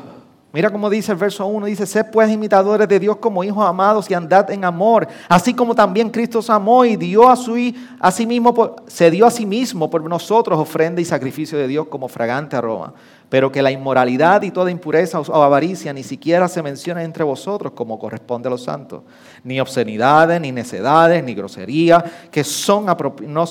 mira 0.51 0.71
cómo 0.71 0.89
dice 0.89 1.13
el 1.13 1.19
verso 1.19 1.47
1, 1.47 1.67
dice, 1.67 1.85
sed 1.85 2.07
pues 2.11 2.31
imitadores 2.31 2.89
de 2.89 2.99
Dios 2.99 3.17
como 3.17 3.45
hijos 3.45 3.63
amados 3.65 4.11
y 4.11 4.15
andad 4.15 4.51
en 4.51 4.65
amor, 4.65 5.07
así 5.29 5.53
como 5.53 5.75
también 5.75 6.09
Cristo 6.09 6.39
os 6.39 6.49
amó 6.49 6.87
y 6.87 6.97
dio 6.97 7.29
a, 7.29 7.37
su, 7.37 7.55
a 8.01 8.11
sí 8.11 8.27
mismo, 8.27 8.77
se 8.87 9.11
dio 9.11 9.27
a 9.27 9.31
sí 9.31 9.45
mismo 9.45 9.91
por 9.91 10.03
nosotros 10.09 10.59
ofrenda 10.59 11.03
y 11.03 11.05
sacrificio 11.05 11.59
de 11.59 11.69
Dios 11.69 11.89
como 11.89 12.09
fragante 12.09 12.57
aroma. 12.57 12.95
Pero 13.29 13.53
que 13.53 13.61
la 13.61 13.71
inmoralidad 13.71 14.41
y 14.41 14.51
toda 14.51 14.71
impureza 14.71 15.21
o 15.21 15.43
avaricia 15.43 15.93
ni 15.93 16.03
siquiera 16.03 16.49
se 16.49 16.63
menciona 16.63 17.05
entre 17.05 17.25
vosotros 17.25 17.73
como 17.73 17.99
corresponde 17.99 18.49
a 18.49 18.51
los 18.51 18.65
santos. 18.65 19.03
Ni 19.45 19.61
obscenidades, 19.61 20.41
ni 20.41 20.51
necedades, 20.51 21.23
ni 21.23 21.35
groserías, 21.35 22.03
que, 22.31 22.43
son 22.43 22.87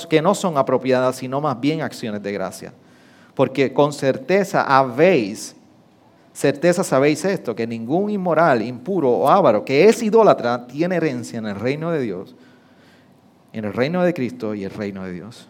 que 0.09 0.19
no 0.23 0.33
son 0.33 0.57
apropiadas, 0.57 1.17
sino 1.17 1.39
más 1.39 1.59
bien 1.59 1.83
acciones 1.83 2.23
de 2.23 2.31
gracia 2.31 2.73
porque 3.37 3.71
con 3.71 3.93
certeza 3.93 4.63
habéis, 4.63 5.55
certeza 6.33 6.83
sabéis 6.83 7.23
esto, 7.23 7.55
que 7.55 7.67
ningún 7.67 8.09
inmoral, 8.09 8.63
impuro 8.63 9.11
o 9.11 9.29
avaro 9.29 9.63
que 9.63 9.87
es 9.87 10.01
idólatra 10.01 10.65
tiene 10.65 10.95
herencia 10.95 11.37
en 11.37 11.45
el 11.45 11.53
reino 11.53 11.91
de 11.91 12.01
Dios, 12.01 12.35
en 13.53 13.65
el 13.65 13.73
reino 13.73 14.01
de 14.01 14.15
Cristo 14.15 14.55
y 14.55 14.63
el 14.63 14.71
reino 14.71 15.03
de 15.03 15.11
Dios. 15.11 15.47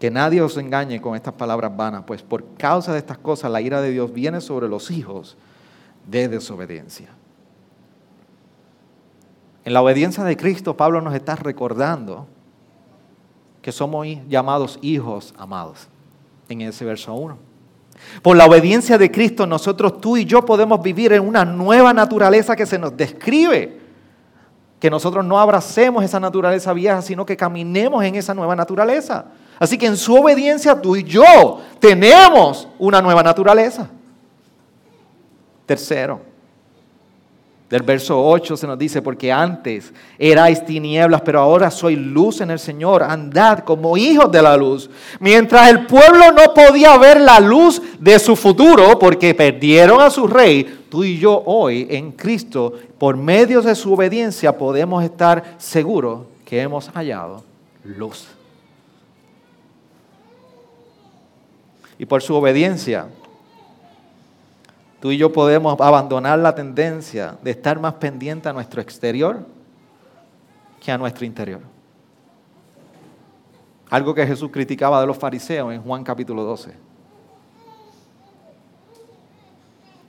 Que 0.00 0.10
nadie 0.10 0.40
os 0.40 0.56
engañe 0.56 0.98
con 0.98 1.14
estas 1.14 1.34
palabras 1.34 1.76
vanas, 1.76 2.04
pues 2.06 2.22
por 2.22 2.54
causa 2.56 2.94
de 2.94 3.00
estas 3.00 3.18
cosas 3.18 3.50
la 3.50 3.60
ira 3.60 3.82
de 3.82 3.90
Dios 3.90 4.14
viene 4.14 4.40
sobre 4.40 4.66
los 4.66 4.90
hijos 4.90 5.36
de 6.08 6.26
desobediencia. 6.28 7.10
En 9.66 9.74
la 9.74 9.82
obediencia 9.82 10.24
de 10.24 10.38
Cristo, 10.38 10.74
Pablo 10.74 11.02
nos 11.02 11.14
está 11.14 11.36
recordando 11.36 12.28
que 13.64 13.72
somos 13.72 14.06
llamados 14.28 14.78
hijos 14.82 15.32
amados, 15.38 15.88
en 16.50 16.60
ese 16.60 16.84
verso 16.84 17.14
1. 17.14 17.34
Por 18.20 18.36
la 18.36 18.44
obediencia 18.44 18.98
de 18.98 19.10
Cristo, 19.10 19.46
nosotros, 19.46 20.02
tú 20.02 20.18
y 20.18 20.26
yo, 20.26 20.44
podemos 20.44 20.82
vivir 20.82 21.14
en 21.14 21.26
una 21.26 21.46
nueva 21.46 21.94
naturaleza 21.94 22.54
que 22.56 22.66
se 22.66 22.78
nos 22.78 22.94
describe. 22.94 23.80
Que 24.78 24.90
nosotros 24.90 25.24
no 25.24 25.38
abracemos 25.38 26.04
esa 26.04 26.20
naturaleza 26.20 26.74
vieja, 26.74 27.00
sino 27.00 27.24
que 27.24 27.38
caminemos 27.38 28.04
en 28.04 28.16
esa 28.16 28.34
nueva 28.34 28.54
naturaleza. 28.54 29.28
Así 29.58 29.78
que 29.78 29.86
en 29.86 29.96
su 29.96 30.14
obediencia, 30.14 30.78
tú 30.78 30.94
y 30.94 31.02
yo 31.02 31.62
tenemos 31.78 32.68
una 32.78 33.00
nueva 33.00 33.22
naturaleza. 33.22 33.88
Tercero, 35.64 36.20
Del 37.68 37.82
verso 37.82 38.22
8 38.22 38.56
se 38.58 38.66
nos 38.66 38.78
dice, 38.78 39.00
porque 39.00 39.32
antes 39.32 39.92
erais 40.18 40.64
tinieblas, 40.64 41.22
pero 41.22 41.40
ahora 41.40 41.70
soy 41.70 41.96
luz 41.96 42.40
en 42.42 42.50
el 42.50 42.58
Señor. 42.58 43.02
Andad 43.02 43.60
como 43.60 43.96
hijos 43.96 44.30
de 44.30 44.42
la 44.42 44.56
luz. 44.56 44.90
Mientras 45.18 45.70
el 45.70 45.86
pueblo 45.86 46.30
no 46.32 46.52
podía 46.52 46.96
ver 46.98 47.20
la 47.20 47.40
luz 47.40 47.80
de 47.98 48.18
su 48.18 48.36
futuro 48.36 48.98
porque 48.98 49.34
perdieron 49.34 50.00
a 50.00 50.10
su 50.10 50.26
rey, 50.26 50.84
tú 50.90 51.04
y 51.04 51.18
yo 51.18 51.42
hoy 51.46 51.86
en 51.90 52.12
Cristo, 52.12 52.74
por 52.98 53.16
medio 53.16 53.62
de 53.62 53.74
su 53.74 53.94
obediencia, 53.94 54.56
podemos 54.56 55.02
estar 55.02 55.56
seguros 55.56 56.20
que 56.44 56.60
hemos 56.60 56.88
hallado 56.90 57.42
luz. 57.82 58.26
Y 61.98 62.04
por 62.04 62.22
su 62.22 62.34
obediencia, 62.34 63.06
tú 65.04 65.12
y 65.12 65.18
yo 65.18 65.30
podemos 65.30 65.78
abandonar 65.82 66.38
la 66.38 66.54
tendencia 66.54 67.36
de 67.42 67.50
estar 67.50 67.78
más 67.78 67.92
pendiente 67.92 68.48
a 68.48 68.54
nuestro 68.54 68.80
exterior 68.80 69.40
que 70.82 70.90
a 70.90 70.96
nuestro 70.96 71.26
interior. 71.26 71.60
Algo 73.90 74.14
que 74.14 74.26
Jesús 74.26 74.50
criticaba 74.50 75.02
de 75.02 75.06
los 75.06 75.18
fariseos 75.18 75.74
en 75.74 75.82
Juan 75.82 76.02
capítulo 76.02 76.42
12. 76.44 76.72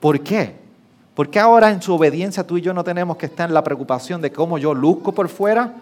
¿Por 0.00 0.18
qué? 0.20 0.56
¿Por 1.14 1.28
qué 1.28 1.40
ahora 1.40 1.70
en 1.70 1.82
su 1.82 1.92
obediencia 1.92 2.46
tú 2.46 2.56
y 2.56 2.62
yo 2.62 2.72
no 2.72 2.82
tenemos 2.82 3.18
que 3.18 3.26
estar 3.26 3.50
en 3.50 3.52
la 3.52 3.62
preocupación 3.62 4.22
de 4.22 4.32
cómo 4.32 4.56
yo 4.56 4.72
luzco 4.72 5.12
por 5.12 5.28
fuera 5.28 5.74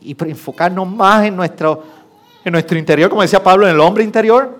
y 0.00 0.16
enfocarnos 0.20 0.90
más 0.90 1.24
en 1.24 1.36
nuestro, 1.36 1.84
en 2.44 2.50
nuestro 2.50 2.76
interior, 2.76 3.08
como 3.08 3.22
decía 3.22 3.40
Pablo, 3.40 3.68
en 3.68 3.74
el 3.74 3.80
hombre 3.80 4.02
interior? 4.02 4.58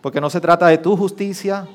Porque 0.00 0.20
no 0.20 0.28
se 0.28 0.40
trata 0.40 0.66
de 0.66 0.78
tu 0.78 0.96
justicia, 0.96 1.68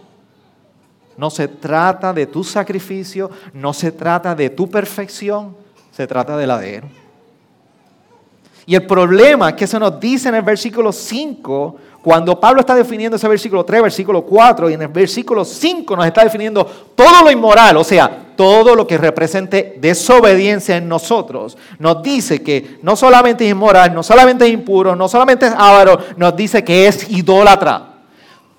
no 1.17 1.29
se 1.29 1.47
trata 1.47 2.13
de 2.13 2.25
tu 2.25 2.43
sacrificio, 2.43 3.29
no 3.53 3.73
se 3.73 3.91
trata 3.91 4.35
de 4.35 4.49
tu 4.49 4.69
perfección, 4.69 5.55
se 5.91 6.07
trata 6.07 6.37
de 6.37 6.47
la 6.47 6.59
de 6.59 6.75
Él. 6.75 6.83
Y 8.67 8.75
el 8.75 8.85
problema 8.85 9.49
es 9.49 9.55
que 9.55 9.67
se 9.67 9.79
nos 9.79 9.99
dice 9.99 10.29
en 10.29 10.35
el 10.35 10.41
versículo 10.41 10.91
5, 10.91 11.75
cuando 12.01 12.39
Pablo 12.39 12.59
está 12.59 12.75
definiendo 12.75 13.15
ese 13.15 13.27
versículo 13.27 13.63
3, 13.63 13.83
versículo 13.83 14.23
4, 14.23 14.69
y 14.69 14.73
en 14.73 14.81
el 14.81 14.87
versículo 14.87 15.45
5 15.45 15.95
nos 15.95 16.05
está 16.05 16.23
definiendo 16.23 16.65
todo 16.95 17.23
lo 17.23 17.31
inmoral, 17.31 17.77
o 17.77 17.83
sea, 17.83 18.33
todo 18.35 18.75
lo 18.75 18.85
que 18.85 18.97
represente 18.97 19.77
desobediencia 19.79 20.77
en 20.77 20.89
nosotros, 20.89 21.57
nos 21.79 22.01
dice 22.01 22.41
que 22.41 22.79
no 22.81 22.95
solamente 22.95 23.45
es 23.45 23.51
inmoral, 23.51 23.93
no 23.93 24.03
solamente 24.03 24.45
es 24.45 24.51
impuro, 24.51 24.95
no 24.95 25.07
solamente 25.07 25.45
es 25.45 25.53
avaro, 25.53 25.99
nos 26.17 26.35
dice 26.35 26.63
que 26.63 26.87
es 26.87 27.09
idólatra. 27.09 27.94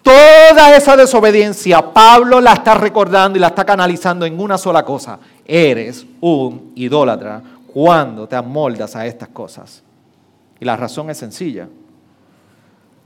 Toda 0.06 0.76
esa 0.76 0.96
desobediencia, 0.96 1.92
Pablo 1.92 2.40
la 2.40 2.52
está 2.52 2.74
recordando 2.74 3.36
y 3.36 3.40
la 3.40 3.48
está 3.48 3.64
canalizando 3.64 4.24
en 4.24 4.38
una 4.38 4.56
sola 4.56 4.84
cosa. 4.84 5.18
Eres 5.44 6.06
un 6.20 6.70
idólatra 6.76 7.42
cuando 7.74 8.28
te 8.28 8.36
amoldas 8.36 8.94
a 8.94 9.04
estas 9.04 9.30
cosas. 9.30 9.82
Y 10.60 10.64
la 10.64 10.76
razón 10.76 11.10
es 11.10 11.18
sencilla. 11.18 11.68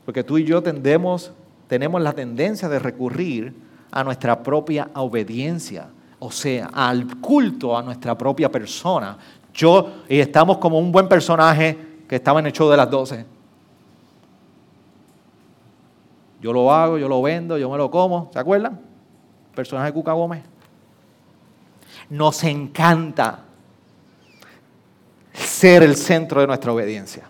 Porque 0.04 0.22
tú 0.22 0.36
y 0.36 0.44
yo 0.44 0.62
tendemos, 0.62 1.32
tenemos 1.68 2.02
la 2.02 2.12
tendencia 2.12 2.68
de 2.68 2.78
recurrir 2.78 3.54
a 3.90 4.04
nuestra 4.04 4.42
propia 4.42 4.90
obediencia, 4.96 5.86
o 6.18 6.30
sea, 6.30 6.68
al 6.70 7.18
culto 7.18 7.78
a 7.78 7.82
nuestra 7.82 8.18
propia 8.18 8.52
persona. 8.52 9.16
Yo, 9.54 10.02
y 10.06 10.18
estamos 10.20 10.58
como 10.58 10.78
un 10.78 10.92
buen 10.92 11.08
personaje 11.08 11.78
que 12.06 12.16
estaba 12.16 12.40
en 12.40 12.48
el 12.48 12.52
show 12.52 12.68
de 12.68 12.76
las 12.76 12.90
12 12.90 13.39
yo 16.40 16.52
lo 16.52 16.72
hago, 16.72 16.98
yo 16.98 17.08
lo 17.08 17.20
vendo, 17.20 17.58
yo 17.58 17.70
me 17.70 17.76
lo 17.76 17.90
como. 17.90 18.30
¿Se 18.32 18.38
acuerdan? 18.38 18.80
Personaje 19.54 19.88
de 19.88 19.92
Cuca 19.92 20.12
Gómez. 20.12 20.42
Nos 22.08 22.42
encanta 22.44 23.40
ser 25.32 25.82
el 25.82 25.96
centro 25.96 26.40
de 26.40 26.46
nuestra 26.46 26.72
obediencia. 26.72 27.24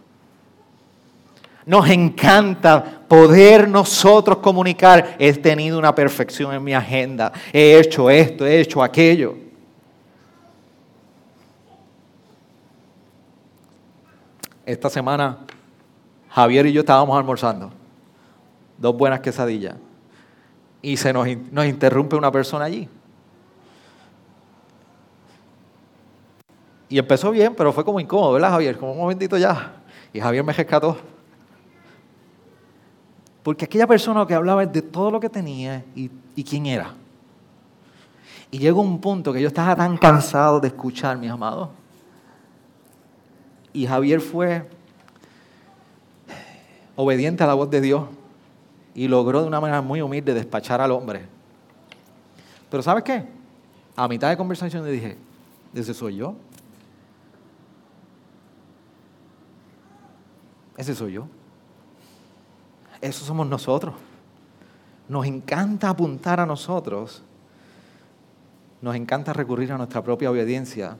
Nos 1.67 1.89
encanta 1.91 3.03
poder 3.07 3.69
nosotros 3.69 4.39
comunicar, 4.39 5.17
he 5.19 5.33
tenido 5.35 5.79
una 5.79 5.95
perfección 5.95 6.55
en 6.55 6.65
mi 6.65 6.73
agenda, 6.73 7.33
he 7.53 7.79
hecho 7.79 8.09
esto, 8.09 8.47
he 8.47 8.61
hecho 8.61 8.83
aquello. 8.83 9.37
Esta 14.65 14.89
semana 14.89 15.39
Javier 16.31 16.67
y 16.67 16.73
yo 16.73 16.81
estábamos 16.81 17.17
almorzando 17.17 17.80
dos 18.81 18.97
buenas 18.97 19.21
quesadillas. 19.21 19.77
Y 20.83 20.97
se 20.97 21.13
nos, 21.13 21.29
nos 21.53 21.67
interrumpe 21.67 22.17
una 22.17 22.33
persona 22.33 22.65
allí. 22.65 22.89
Y 26.89 26.99
empezó 26.99 27.31
bien, 27.31 27.55
pero 27.55 27.73
fue 27.73 27.85
como 27.85 28.01
incómodo, 28.01 28.33
¿verdad, 28.33 28.51
Javier? 28.51 28.77
Como 28.77 28.93
un 28.93 28.99
momentito 28.99 29.37
ya. 29.37 29.75
Y 30.13 30.19
Javier 30.19 30.43
me 30.43 30.53
rescató. 30.53 30.97
Porque 33.45 33.67
aquella 33.67 33.87
persona 33.87 34.27
que 34.27 34.35
hablaba 34.35 34.67
de 34.67 34.83
todo 34.83 35.11
lo 35.11 35.21
que 35.21 35.29
tenía 35.29 35.85
y, 35.95 36.11
y 36.35 36.43
quién 36.43 36.67
era. 36.67 36.95
Y 38.51 38.59
llegó 38.59 38.81
un 38.81 39.01
punto 39.01 39.33
que 39.33 39.41
yo 39.41 39.49
estaba 39.49 39.77
tan 39.77 39.97
cansado 39.97 40.59
de 40.59 40.69
escuchar, 40.69 41.17
mis 41.17 41.31
amados. 41.31 41.69
Y 43.73 43.87
Javier 43.87 44.21
fue 44.21 44.69
obediente 46.97 47.45
a 47.45 47.47
la 47.47 47.55
voz 47.55 47.71
de 47.71 47.81
Dios 47.81 48.03
y 49.01 49.09
logró 49.09 49.41
de 49.41 49.49
una 49.49 49.63
manera 49.63 49.81
muy 49.81 50.03
humilde 50.03 50.35
despachar 50.35 50.83
al 50.83 50.91
hombre. 50.91 51.25
Pero 52.71 52.83
¿sabes 52.83 53.03
qué? 53.03 53.25
A 53.97 54.07
mitad 54.07 54.29
de 54.29 54.37
conversación 54.37 54.85
le 54.85 54.91
dije, 54.91 55.17
ese 55.73 55.95
soy 55.95 56.17
yo. 56.17 56.35
Ese 60.77 60.95
soy 60.95 61.15
yo. 61.15 61.29
Eso 63.01 63.25
somos 63.25 63.47
nosotros. 63.47 63.95
Nos 65.09 65.25
encanta 65.25 65.89
apuntar 65.89 66.39
a 66.39 66.45
nosotros. 66.45 67.23
Nos 68.83 68.95
encanta 68.97 69.33
recurrir 69.33 69.73
a 69.73 69.79
nuestra 69.79 70.05
propia 70.05 70.31
obediencia 70.31 70.99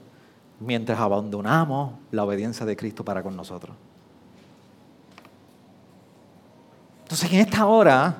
mientras 0.59 0.99
abandonamos 0.99 1.93
la 2.09 2.23
obediencia 2.23 2.65
de 2.65 2.75
Cristo 2.75 3.05
para 3.05 3.21
con 3.21 3.35
nosotros. 3.35 3.75
Entonces, 7.11 7.33
en 7.33 7.39
esta 7.41 7.65
hora 7.65 8.15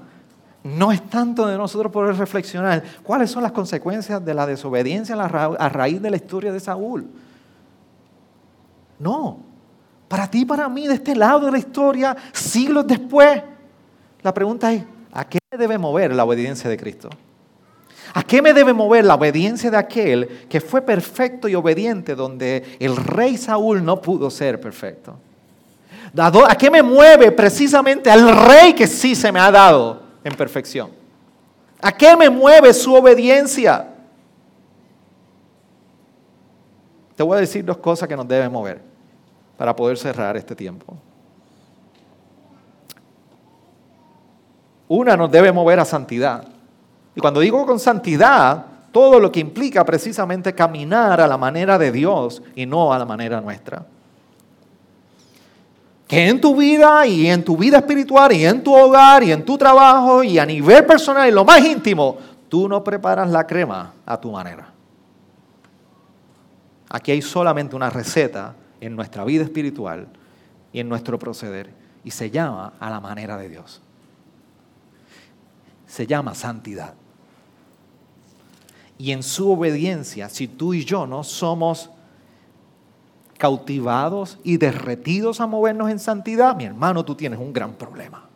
no 0.66 0.92
es 0.92 1.02
tanto 1.10 1.48
de 1.48 1.58
nosotros 1.58 1.89
poder 1.94 2.14
reflexionar 2.18 2.84
cuáles 3.04 3.32
son 3.32 3.42
las 3.42 3.54
consecuencias 3.54 4.24
de 4.24 4.34
la 4.34 4.46
desobediencia 4.46 5.16
a 5.16 5.70
raíz 5.70 6.02
de 6.02 6.10
la 6.10 6.18
historia 6.18 6.52
de 6.52 6.60
Saúl. 6.60 7.08
No, 9.00 9.39
para 10.10 10.30
ti 10.30 10.44
para 10.44 10.68
mí, 10.68 10.88
de 10.88 10.96
este 10.96 11.16
lado 11.16 11.46
de 11.46 11.54
la 11.54 11.58
historia, 11.58 12.18
siglos 12.34 12.86
después, 12.86 13.42
la 14.22 14.34
pregunta 14.34 14.74
es, 14.74 14.84
¿a 15.14 15.24
qué 15.24 15.39
me 15.50 15.58
debe 15.58 15.78
mover 15.78 16.14
la 16.14 16.26
obediencia 16.26 16.70
de 16.70 16.76
Cristo? 16.76 17.10
¿A 18.14 18.24
qué 18.24 18.42
me 18.42 18.52
debe 18.52 18.74
mover 18.74 19.06
la 19.06 19.16
obediencia 19.16 19.72
de 19.72 19.78
aquel 19.78 20.28
que 20.50 20.60
fue 20.60 20.82
perfecto 20.82 21.48
y 21.48 21.56
obediente 21.56 22.14
donde 22.14 22.76
el 22.82 22.98
rey 22.98 23.38
Saúl 23.38 23.86
no 23.86 24.02
pudo 24.02 24.30
ser 24.30 24.60
perfecto? 24.60 25.16
¿A 26.18 26.55
qué 26.55 26.70
me 26.70 26.84
mueve 26.84 27.32
precisamente 27.32 28.12
al 28.12 28.36
rey 28.45 28.74
que 28.74 28.86
sí 28.86 29.16
se 29.16 29.32
me 29.32 29.39
ha 29.39 29.49
dado 29.49 30.01
en 30.24 30.36
perfección? 30.36 30.91
¿A 31.82 31.91
qué 31.91 32.16
me 32.18 32.30
mueve 32.30 32.74
su 32.74 32.93
obediencia? 32.93 33.88
Te 37.16 37.24
voy 37.24 37.38
a 37.38 37.41
decir 37.41 37.64
dos 37.64 37.78
cosas 37.78 38.09
que 38.09 38.16
nos 38.16 38.28
deben 38.28 38.51
mover 38.51 38.82
para 39.57 39.76
poder 39.76 39.97
cerrar 39.97 40.36
este 40.36 40.55
tiempo. 40.55 40.97
Una 44.88 45.16
nos 45.16 45.32
debe 45.32 45.51
mover 45.53 45.80
a 45.80 45.86
santidad. 45.86 46.45
Y 47.16 47.22
cuando 47.22 47.39
digo 47.39 47.66
con 47.66 47.80
santidad, 47.80 48.66
todo 48.91 49.20
lo 49.20 49.32
que 49.32 49.39
implica 49.39 49.86
precisamente 49.86 50.53
caminar 50.53 51.22
a 51.22 51.28
la 51.28 51.38
manera 51.38 51.78
de 51.78 51.91
Dios 51.91 52.41
y 52.53 52.66
no 52.66 52.91
a 52.91 52.99
la 52.99 53.05
manera 53.05 53.39
nuestra 53.39 53.86
que 56.12 56.28
en 56.28 56.41
tu 56.41 56.57
vida 56.57 57.07
y 57.07 57.28
en 57.28 57.41
tu 57.41 57.55
vida 57.55 57.78
espiritual 57.78 58.34
y 58.34 58.45
en 58.45 58.62
tu 58.62 58.76
hogar 58.76 59.24
y 59.24 59.32
en 59.32 59.45
tu 59.45 59.57
trabajo 59.57 60.22
y 60.22 60.38
a 60.38 60.45
nivel 60.45 60.86
personal 60.86 61.30
y 61.30 61.32
lo 61.32 61.45
más 61.45 61.64
íntimo, 61.64 62.18
tú 62.49 62.68
no 62.68 62.84
preparas 62.84 63.30
la 63.30 63.47
crema 63.47 63.93
a 64.05 64.20
tu 64.20 64.30
manera. 64.30 64.74
Aquí 66.89 67.14
hay 67.14 67.22
solamente 67.22 67.78
una 67.78 67.89
receta 67.89 68.53
en 68.82 68.93
nuestra 68.93 69.24
vida 69.24 69.45
espiritual 69.45 70.09
y 70.74 70.82
en 70.82 70.89
nuestro 70.89 71.18
proceder 71.18 71.70
y 72.03 72.12
se 72.12 72.30
llama 72.30 72.74
a 72.78 72.89
la 72.89 72.99
manera 72.99 73.38
de 73.38 73.47
Dios. 73.47 73.82
Se 75.88 76.05
llama 76.05 76.36
santidad. 76.36 76.93
Y 78.97 79.14
en 79.14 79.24
su 79.24 79.49
obediencia, 79.49 80.28
si 80.28 80.49
tú 80.49 80.74
y 80.74 80.84
yo 80.84 81.07
no 81.07 81.24
somos 81.24 81.89
cautivados 83.42 84.38
y 84.44 84.58
derretidos 84.58 85.42
a 85.42 85.48
movernos 85.48 85.89
en 85.89 85.98
santidad, 85.98 86.56
mi 86.56 86.66
hermano, 86.66 87.04
tú 87.04 87.16
tienes 87.16 87.39
un 87.39 87.52
gran 87.52 87.74
problema. 87.74 88.30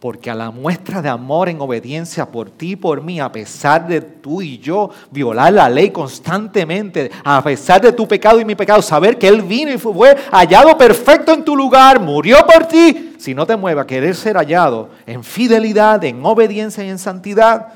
Porque 0.00 0.30
a 0.30 0.34
la 0.34 0.50
muestra 0.50 1.02
de 1.02 1.10
amor 1.10 1.50
en 1.50 1.60
obediencia 1.60 2.24
por 2.24 2.48
ti 2.48 2.70
y 2.70 2.76
por 2.76 3.02
mí, 3.02 3.20
a 3.20 3.30
pesar 3.30 3.86
de 3.86 4.00
tú 4.00 4.40
y 4.40 4.56
yo 4.56 4.88
violar 5.10 5.52
la 5.52 5.68
ley 5.68 5.90
constantemente, 5.90 7.10
a 7.22 7.44
pesar 7.44 7.82
de 7.82 7.92
tu 7.92 8.08
pecado 8.08 8.40
y 8.40 8.44
mi 8.46 8.54
pecado, 8.54 8.80
saber 8.80 9.18
que 9.18 9.28
Él 9.28 9.42
vino 9.42 9.70
y 9.70 9.76
fue 9.76 10.16
hallado 10.32 10.78
perfecto 10.78 11.34
en 11.34 11.44
tu 11.44 11.54
lugar, 11.54 12.00
murió 12.00 12.38
por 12.46 12.64
ti, 12.64 13.16
si 13.18 13.34
no 13.34 13.44
te 13.44 13.54
mueve 13.54 13.82
a 13.82 13.86
querer 13.86 14.14
ser 14.14 14.36
hallado 14.36 14.88
en 15.04 15.22
fidelidad, 15.22 16.02
en 16.04 16.24
obediencia 16.24 16.82
y 16.82 16.88
en 16.88 16.98
santidad, 16.98 17.68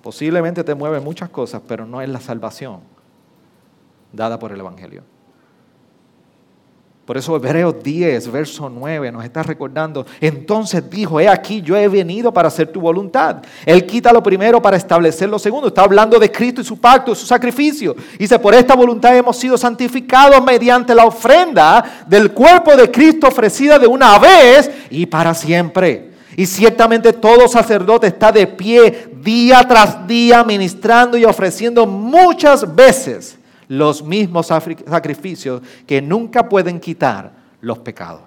posiblemente 0.00 0.64
te 0.64 0.74
mueve 0.74 0.98
muchas 0.98 1.28
cosas, 1.28 1.60
pero 1.68 1.84
no 1.84 2.00
es 2.00 2.08
la 2.08 2.20
salvación 2.20 2.93
dada 4.14 4.38
por 4.38 4.52
el 4.52 4.60
Evangelio. 4.60 5.02
Por 7.04 7.18
eso 7.18 7.36
Hebreos 7.36 7.82
10, 7.82 8.32
verso 8.32 8.70
9 8.70 9.12
nos 9.12 9.24
está 9.24 9.42
recordando, 9.42 10.06
entonces 10.22 10.88
dijo, 10.88 11.20
he 11.20 11.28
aquí, 11.28 11.60
yo 11.60 11.76
he 11.76 11.86
venido 11.86 12.32
para 12.32 12.48
hacer 12.48 12.68
tu 12.68 12.80
voluntad. 12.80 13.42
Él 13.66 13.84
quita 13.84 14.10
lo 14.10 14.22
primero 14.22 14.62
para 14.62 14.78
establecer 14.78 15.28
lo 15.28 15.38
segundo. 15.38 15.68
Está 15.68 15.82
hablando 15.82 16.18
de 16.18 16.32
Cristo 16.32 16.62
y 16.62 16.64
su 16.64 16.80
pacto, 16.80 17.14
su 17.14 17.26
sacrificio. 17.26 17.94
Dice, 18.18 18.38
por 18.38 18.54
esta 18.54 18.74
voluntad 18.74 19.14
hemos 19.14 19.36
sido 19.36 19.58
santificados 19.58 20.42
mediante 20.42 20.94
la 20.94 21.04
ofrenda 21.04 22.04
del 22.06 22.32
cuerpo 22.32 22.74
de 22.74 22.90
Cristo 22.90 23.28
ofrecida 23.28 23.78
de 23.78 23.86
una 23.86 24.18
vez 24.18 24.70
y 24.88 25.04
para 25.04 25.34
siempre. 25.34 26.12
Y 26.38 26.46
ciertamente 26.46 27.12
todo 27.12 27.46
sacerdote 27.48 28.06
está 28.06 28.32
de 28.32 28.46
pie 28.46 29.10
día 29.20 29.62
tras 29.68 30.06
día 30.06 30.42
ministrando 30.42 31.18
y 31.18 31.26
ofreciendo 31.26 31.86
muchas 31.86 32.74
veces 32.74 33.38
los 33.68 34.02
mismos 34.02 34.46
sacrificios 34.46 35.62
que 35.86 36.02
nunca 36.02 36.48
pueden 36.48 36.80
quitar 36.80 37.32
los 37.60 37.78
pecados. 37.78 38.22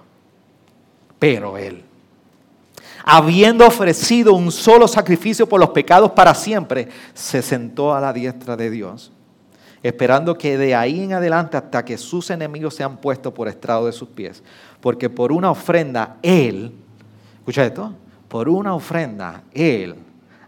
Pero 1.18 1.58
Él, 1.58 1.82
habiendo 3.04 3.66
ofrecido 3.66 4.34
un 4.34 4.52
solo 4.52 4.86
sacrificio 4.86 5.48
por 5.48 5.60
los 5.60 5.70
pecados 5.70 6.12
para 6.12 6.34
siempre, 6.34 6.88
se 7.14 7.42
sentó 7.42 7.94
a 7.94 8.00
la 8.00 8.12
diestra 8.12 8.56
de 8.56 8.70
Dios, 8.70 9.12
esperando 9.82 10.36
que 10.36 10.58
de 10.58 10.74
ahí 10.74 11.04
en 11.04 11.12
adelante 11.14 11.56
hasta 11.56 11.84
que 11.84 11.96
sus 11.98 12.30
enemigos 12.30 12.74
sean 12.74 12.96
puestos 12.96 13.32
por 13.32 13.48
estrado 13.48 13.86
de 13.86 13.92
sus 13.92 14.08
pies. 14.08 14.42
Porque 14.80 15.08
por 15.08 15.32
una 15.32 15.50
ofrenda 15.50 16.16
Él, 16.22 16.72
escucha 17.38 17.64
esto, 17.64 17.94
por 18.28 18.48
una 18.48 18.74
ofrenda 18.74 19.42
Él 19.52 19.96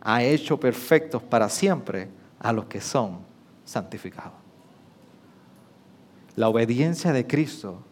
ha 0.02 0.22
hecho 0.22 0.58
perfectos 0.58 1.22
para 1.22 1.48
siempre 1.48 2.08
a 2.38 2.52
los 2.52 2.66
que 2.66 2.80
son 2.80 3.18
santificados. 3.64 4.39
La 6.36 6.48
obediencia 6.48 7.12
de 7.12 7.26
Cristo 7.26 7.82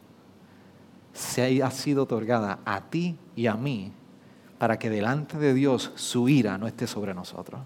se 1.12 1.62
ha 1.62 1.70
sido 1.70 2.04
otorgada 2.04 2.60
a 2.64 2.82
ti 2.82 3.16
y 3.34 3.46
a 3.46 3.54
mí 3.54 3.92
para 4.58 4.78
que 4.78 4.90
delante 4.90 5.38
de 5.38 5.54
Dios 5.54 5.92
su 5.94 6.28
ira 6.28 6.58
no 6.58 6.66
esté 6.66 6.86
sobre 6.86 7.14
nosotros. 7.14 7.60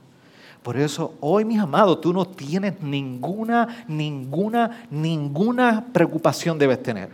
Por 0.62 0.76
eso 0.76 1.16
hoy, 1.20 1.44
mis 1.44 1.58
amados, 1.58 2.00
tú 2.00 2.12
no 2.12 2.24
tienes 2.24 2.80
ninguna, 2.80 3.84
ninguna, 3.88 4.86
ninguna 4.90 5.86
preocupación 5.92 6.58
debes 6.58 6.82
tener. 6.82 7.10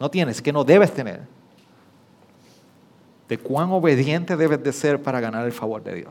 No 0.00 0.10
tienes, 0.10 0.40
que 0.40 0.52
no 0.52 0.64
debes 0.64 0.92
tener. 0.92 1.22
De 3.28 3.38
cuán 3.38 3.70
obediente 3.70 4.36
debes 4.36 4.62
de 4.62 4.72
ser 4.72 5.02
para 5.02 5.20
ganar 5.20 5.44
el 5.44 5.52
favor 5.52 5.82
de 5.82 5.94
Dios. 5.94 6.10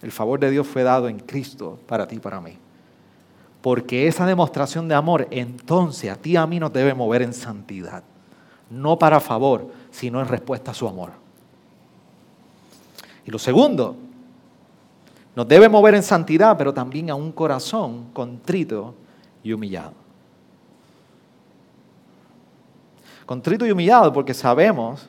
El 0.00 0.12
favor 0.12 0.38
de 0.38 0.50
Dios 0.50 0.66
fue 0.66 0.84
dado 0.84 1.08
en 1.08 1.18
Cristo 1.18 1.78
para 1.86 2.06
ti 2.06 2.16
y 2.16 2.20
para 2.20 2.40
mí. 2.40 2.56
Porque 3.62 4.06
esa 4.06 4.24
demostración 4.26 4.88
de 4.88 4.94
amor 4.94 5.26
entonces 5.30 6.10
a 6.10 6.16
ti 6.16 6.32
y 6.32 6.36
a 6.36 6.46
mí 6.46 6.60
nos 6.60 6.72
debe 6.72 6.94
mover 6.94 7.22
en 7.22 7.32
santidad. 7.32 8.02
No 8.70 8.98
para 8.98 9.20
favor, 9.20 9.68
sino 9.90 10.20
en 10.20 10.28
respuesta 10.28 10.70
a 10.70 10.74
su 10.74 10.86
amor. 10.86 11.12
Y 13.24 13.30
lo 13.30 13.38
segundo, 13.38 13.96
nos 15.34 15.46
debe 15.46 15.68
mover 15.68 15.94
en 15.94 16.02
santidad, 16.02 16.56
pero 16.56 16.72
también 16.72 17.10
a 17.10 17.14
un 17.14 17.30
corazón 17.32 18.10
contrito 18.12 18.94
y 19.42 19.52
humillado. 19.52 19.92
Contrito 23.24 23.66
y 23.66 23.70
humillado 23.70 24.12
porque 24.12 24.34
sabemos 24.34 25.08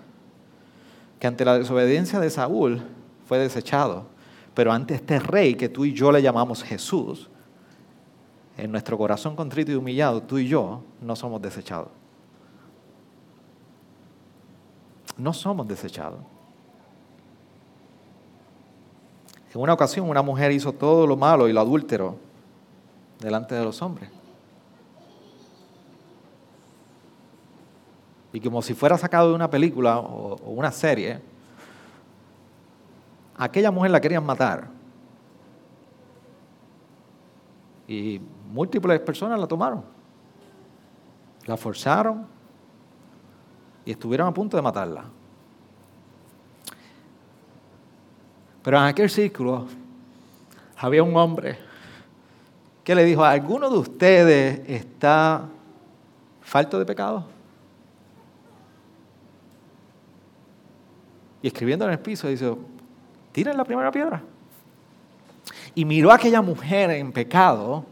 que 1.19 1.27
ante 1.27 1.45
la 1.45 1.57
desobediencia 1.57 2.19
de 2.19 2.29
Saúl 2.29 2.81
fue 3.25 3.37
desechado, 3.37 4.07
pero 4.53 4.71
ante 4.71 4.95
este 4.95 5.19
rey 5.19 5.55
que 5.55 5.69
tú 5.69 5.85
y 5.85 5.93
yo 5.93 6.11
le 6.11 6.21
llamamos 6.21 6.63
Jesús, 6.63 7.29
en 8.63 8.71
nuestro 8.71 8.97
corazón 8.97 9.35
contrito 9.35 9.71
y 9.71 9.75
humillado, 9.75 10.21
tú 10.21 10.37
y 10.37 10.47
yo 10.47 10.81
no 11.01 11.15
somos 11.15 11.41
desechados. 11.41 11.89
No 15.17 15.33
somos 15.33 15.67
desechados. 15.67 16.19
En 19.53 19.61
una 19.61 19.73
ocasión 19.73 20.09
una 20.09 20.21
mujer 20.21 20.51
hizo 20.51 20.71
todo 20.73 21.07
lo 21.07 21.17
malo 21.17 21.47
y 21.47 21.53
lo 21.53 21.59
adúltero 21.59 22.17
delante 23.19 23.55
de 23.55 23.63
los 23.63 23.81
hombres. 23.81 24.09
Y 28.31 28.39
como 28.39 28.61
si 28.61 28.73
fuera 28.73 28.97
sacado 28.97 29.29
de 29.29 29.35
una 29.35 29.49
película 29.49 29.99
o, 29.99 30.35
una 30.51 30.71
serie, 30.71 31.19
aquella 33.37 33.71
mujer 33.71 33.91
la 33.91 33.99
querían 33.99 34.23
matar. 34.23 34.78
Y 37.89 38.21
múltiples 38.51 38.99
personas 38.99 39.39
la 39.39 39.47
tomaron. 39.47 39.83
La 41.47 41.57
forzaron 41.57 42.27
y 43.83 43.91
estuvieron 43.91 44.27
a 44.27 44.33
punto 44.33 44.55
de 44.55 44.61
matarla. 44.61 45.05
Pero 48.61 48.77
en 48.77 48.83
aquel 48.83 49.09
círculo 49.09 49.65
había 50.77 51.01
un 51.01 51.15
hombre 51.17 51.57
que 52.83 52.93
le 52.93 53.03
dijo, 53.05 53.23
¿alguno 53.23 53.71
de 53.71 53.77
ustedes 53.79 54.61
está 54.69 55.45
falto 56.41 56.77
de 56.77 56.85
pecado? 56.85 57.25
Y 61.41 61.47
escribiendo 61.47 61.85
en 61.85 61.91
el 61.91 61.99
piso 61.99 62.27
dice, 62.27 62.55
tiren 63.31 63.57
la 63.57 63.65
primera 63.65 63.89
piedra. 63.89 64.21
Y 65.75 65.85
miró 65.85 66.11
a 66.11 66.15
aquella 66.15 66.41
mujer 66.41 66.89
en 66.91 67.11
pecado 67.11 67.85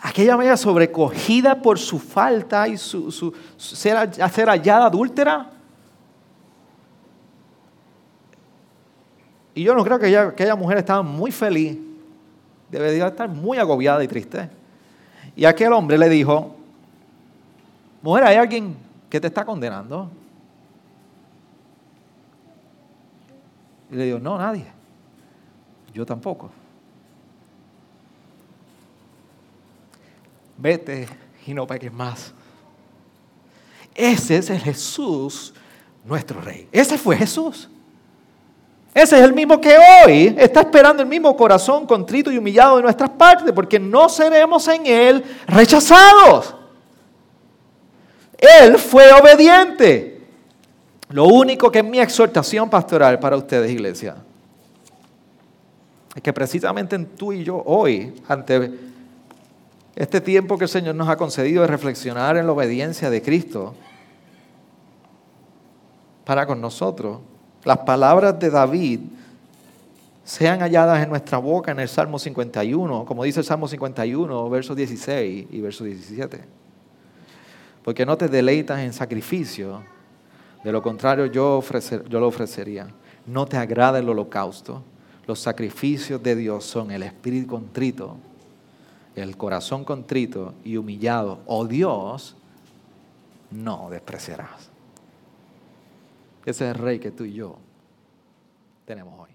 aquella 0.00 0.36
mujer 0.36 0.56
sobrecogida 0.56 1.60
por 1.60 1.78
su 1.78 1.98
falta 1.98 2.66
y 2.66 2.76
su, 2.76 3.34
ser, 3.56 4.48
hallada 4.48 4.86
adúltera. 4.86 5.50
Y 9.54 9.62
yo 9.62 9.74
no 9.74 9.84
creo 9.84 9.98
que 9.98 10.16
aquella 10.16 10.56
mujer 10.56 10.78
estaba 10.78 11.02
muy 11.02 11.30
feliz, 11.30 11.76
debería 12.70 13.08
estar 13.08 13.28
muy 13.28 13.58
agobiada 13.58 14.02
y 14.02 14.08
triste. 14.08 14.48
Y 15.36 15.44
aquel 15.44 15.72
hombre 15.72 15.98
le 15.98 16.08
dijo, 16.08 16.56
mujer, 18.00 18.24
¿hay 18.24 18.36
alguien 18.36 18.76
que 19.10 19.20
te 19.20 19.26
está 19.26 19.44
condenando? 19.44 20.10
Y 23.90 23.96
le 23.96 24.04
dijo, 24.04 24.18
no, 24.18 24.38
nadie. 24.38 24.79
Yo 25.92 26.06
tampoco. 26.06 26.50
vete 30.60 31.08
y 31.46 31.54
no 31.54 31.66
peques 31.66 31.92
más. 31.92 32.32
Ese 33.94 34.36
es 34.36 34.50
el 34.50 34.60
Jesús, 34.60 35.52
nuestro 36.04 36.40
Rey. 36.40 36.68
Ese 36.70 36.96
fue 36.96 37.16
Jesús. 37.16 37.68
Ese 38.92 39.18
es 39.18 39.22
el 39.24 39.32
mismo 39.32 39.60
que 39.60 39.76
hoy 39.76 40.34
está 40.38 40.60
esperando 40.60 41.02
el 41.02 41.08
mismo 41.08 41.36
corazón 41.36 41.86
contrito 41.86 42.30
y 42.30 42.38
humillado 42.38 42.76
de 42.76 42.82
nuestras 42.82 43.10
partes, 43.10 43.52
porque 43.52 43.78
no 43.78 44.08
seremos 44.08 44.66
en 44.68 44.86
Él 44.86 45.24
rechazados. 45.46 46.54
Él 48.36 48.78
fue 48.78 49.12
obediente. 49.12 50.20
Lo 51.08 51.24
único 51.24 51.70
que 51.70 51.80
es 51.80 51.84
mi 51.84 52.00
exhortación 52.00 52.70
pastoral 52.70 53.18
para 53.18 53.36
ustedes, 53.36 53.70
iglesia, 53.70 54.16
es 54.16 54.29
que 56.22 56.32
precisamente 56.32 56.96
en 56.96 57.06
tú 57.06 57.32
y 57.32 57.44
yo 57.44 57.62
hoy, 57.64 58.12
ante 58.26 58.72
este 59.94 60.20
tiempo 60.20 60.58
que 60.58 60.64
el 60.64 60.70
Señor 60.70 60.94
nos 60.94 61.08
ha 61.08 61.16
concedido 61.16 61.62
de 61.62 61.68
reflexionar 61.68 62.36
en 62.36 62.46
la 62.46 62.52
obediencia 62.52 63.10
de 63.10 63.22
Cristo 63.22 63.74
para 66.24 66.46
con 66.46 66.60
nosotros, 66.60 67.20
las 67.64 67.78
palabras 67.78 68.38
de 68.38 68.50
David 68.50 69.00
sean 70.24 70.60
halladas 70.60 71.02
en 71.02 71.10
nuestra 71.10 71.38
boca 71.38 71.72
en 71.72 71.80
el 71.80 71.88
Salmo 71.88 72.18
51, 72.18 73.04
como 73.04 73.24
dice 73.24 73.40
el 73.40 73.46
Salmo 73.46 73.68
51, 73.68 74.50
versos 74.50 74.76
16 74.76 75.46
y 75.50 75.60
verso 75.60 75.84
17. 75.84 76.40
Porque 77.84 78.06
no 78.06 78.16
te 78.16 78.28
deleitas 78.28 78.80
en 78.80 78.92
sacrificio, 78.92 79.82
de 80.62 80.72
lo 80.72 80.82
contrario 80.82 81.26
yo, 81.26 81.62
yo 82.08 82.20
lo 82.20 82.26
ofrecería. 82.28 82.88
No 83.26 83.46
te 83.46 83.56
agrada 83.56 83.98
el 83.98 84.08
holocausto. 84.08 84.82
Los 85.30 85.38
sacrificios 85.38 86.20
de 86.20 86.34
Dios 86.34 86.64
son 86.64 86.90
el 86.90 87.04
espíritu 87.04 87.46
contrito 87.46 88.16
el 89.14 89.36
corazón 89.36 89.84
contrito 89.84 90.54
y 90.64 90.76
humillado, 90.76 91.38
o 91.46 91.68
Dios 91.68 92.34
no 93.52 93.88
despreciarás. 93.90 94.70
Ese 96.44 96.68
es 96.68 96.74
el 96.74 96.82
rey 96.82 96.98
que 96.98 97.12
tú 97.12 97.22
y 97.22 97.34
yo 97.34 97.58
tenemos 98.84 99.20
hoy. 99.20 99.30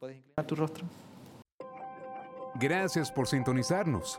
¿Puedes 0.00 0.16
inclinar 0.16 0.44
tu 0.44 0.56
rostro? 0.56 0.84
Gracias 2.56 3.12
por 3.12 3.28
sintonizarnos. 3.28 4.18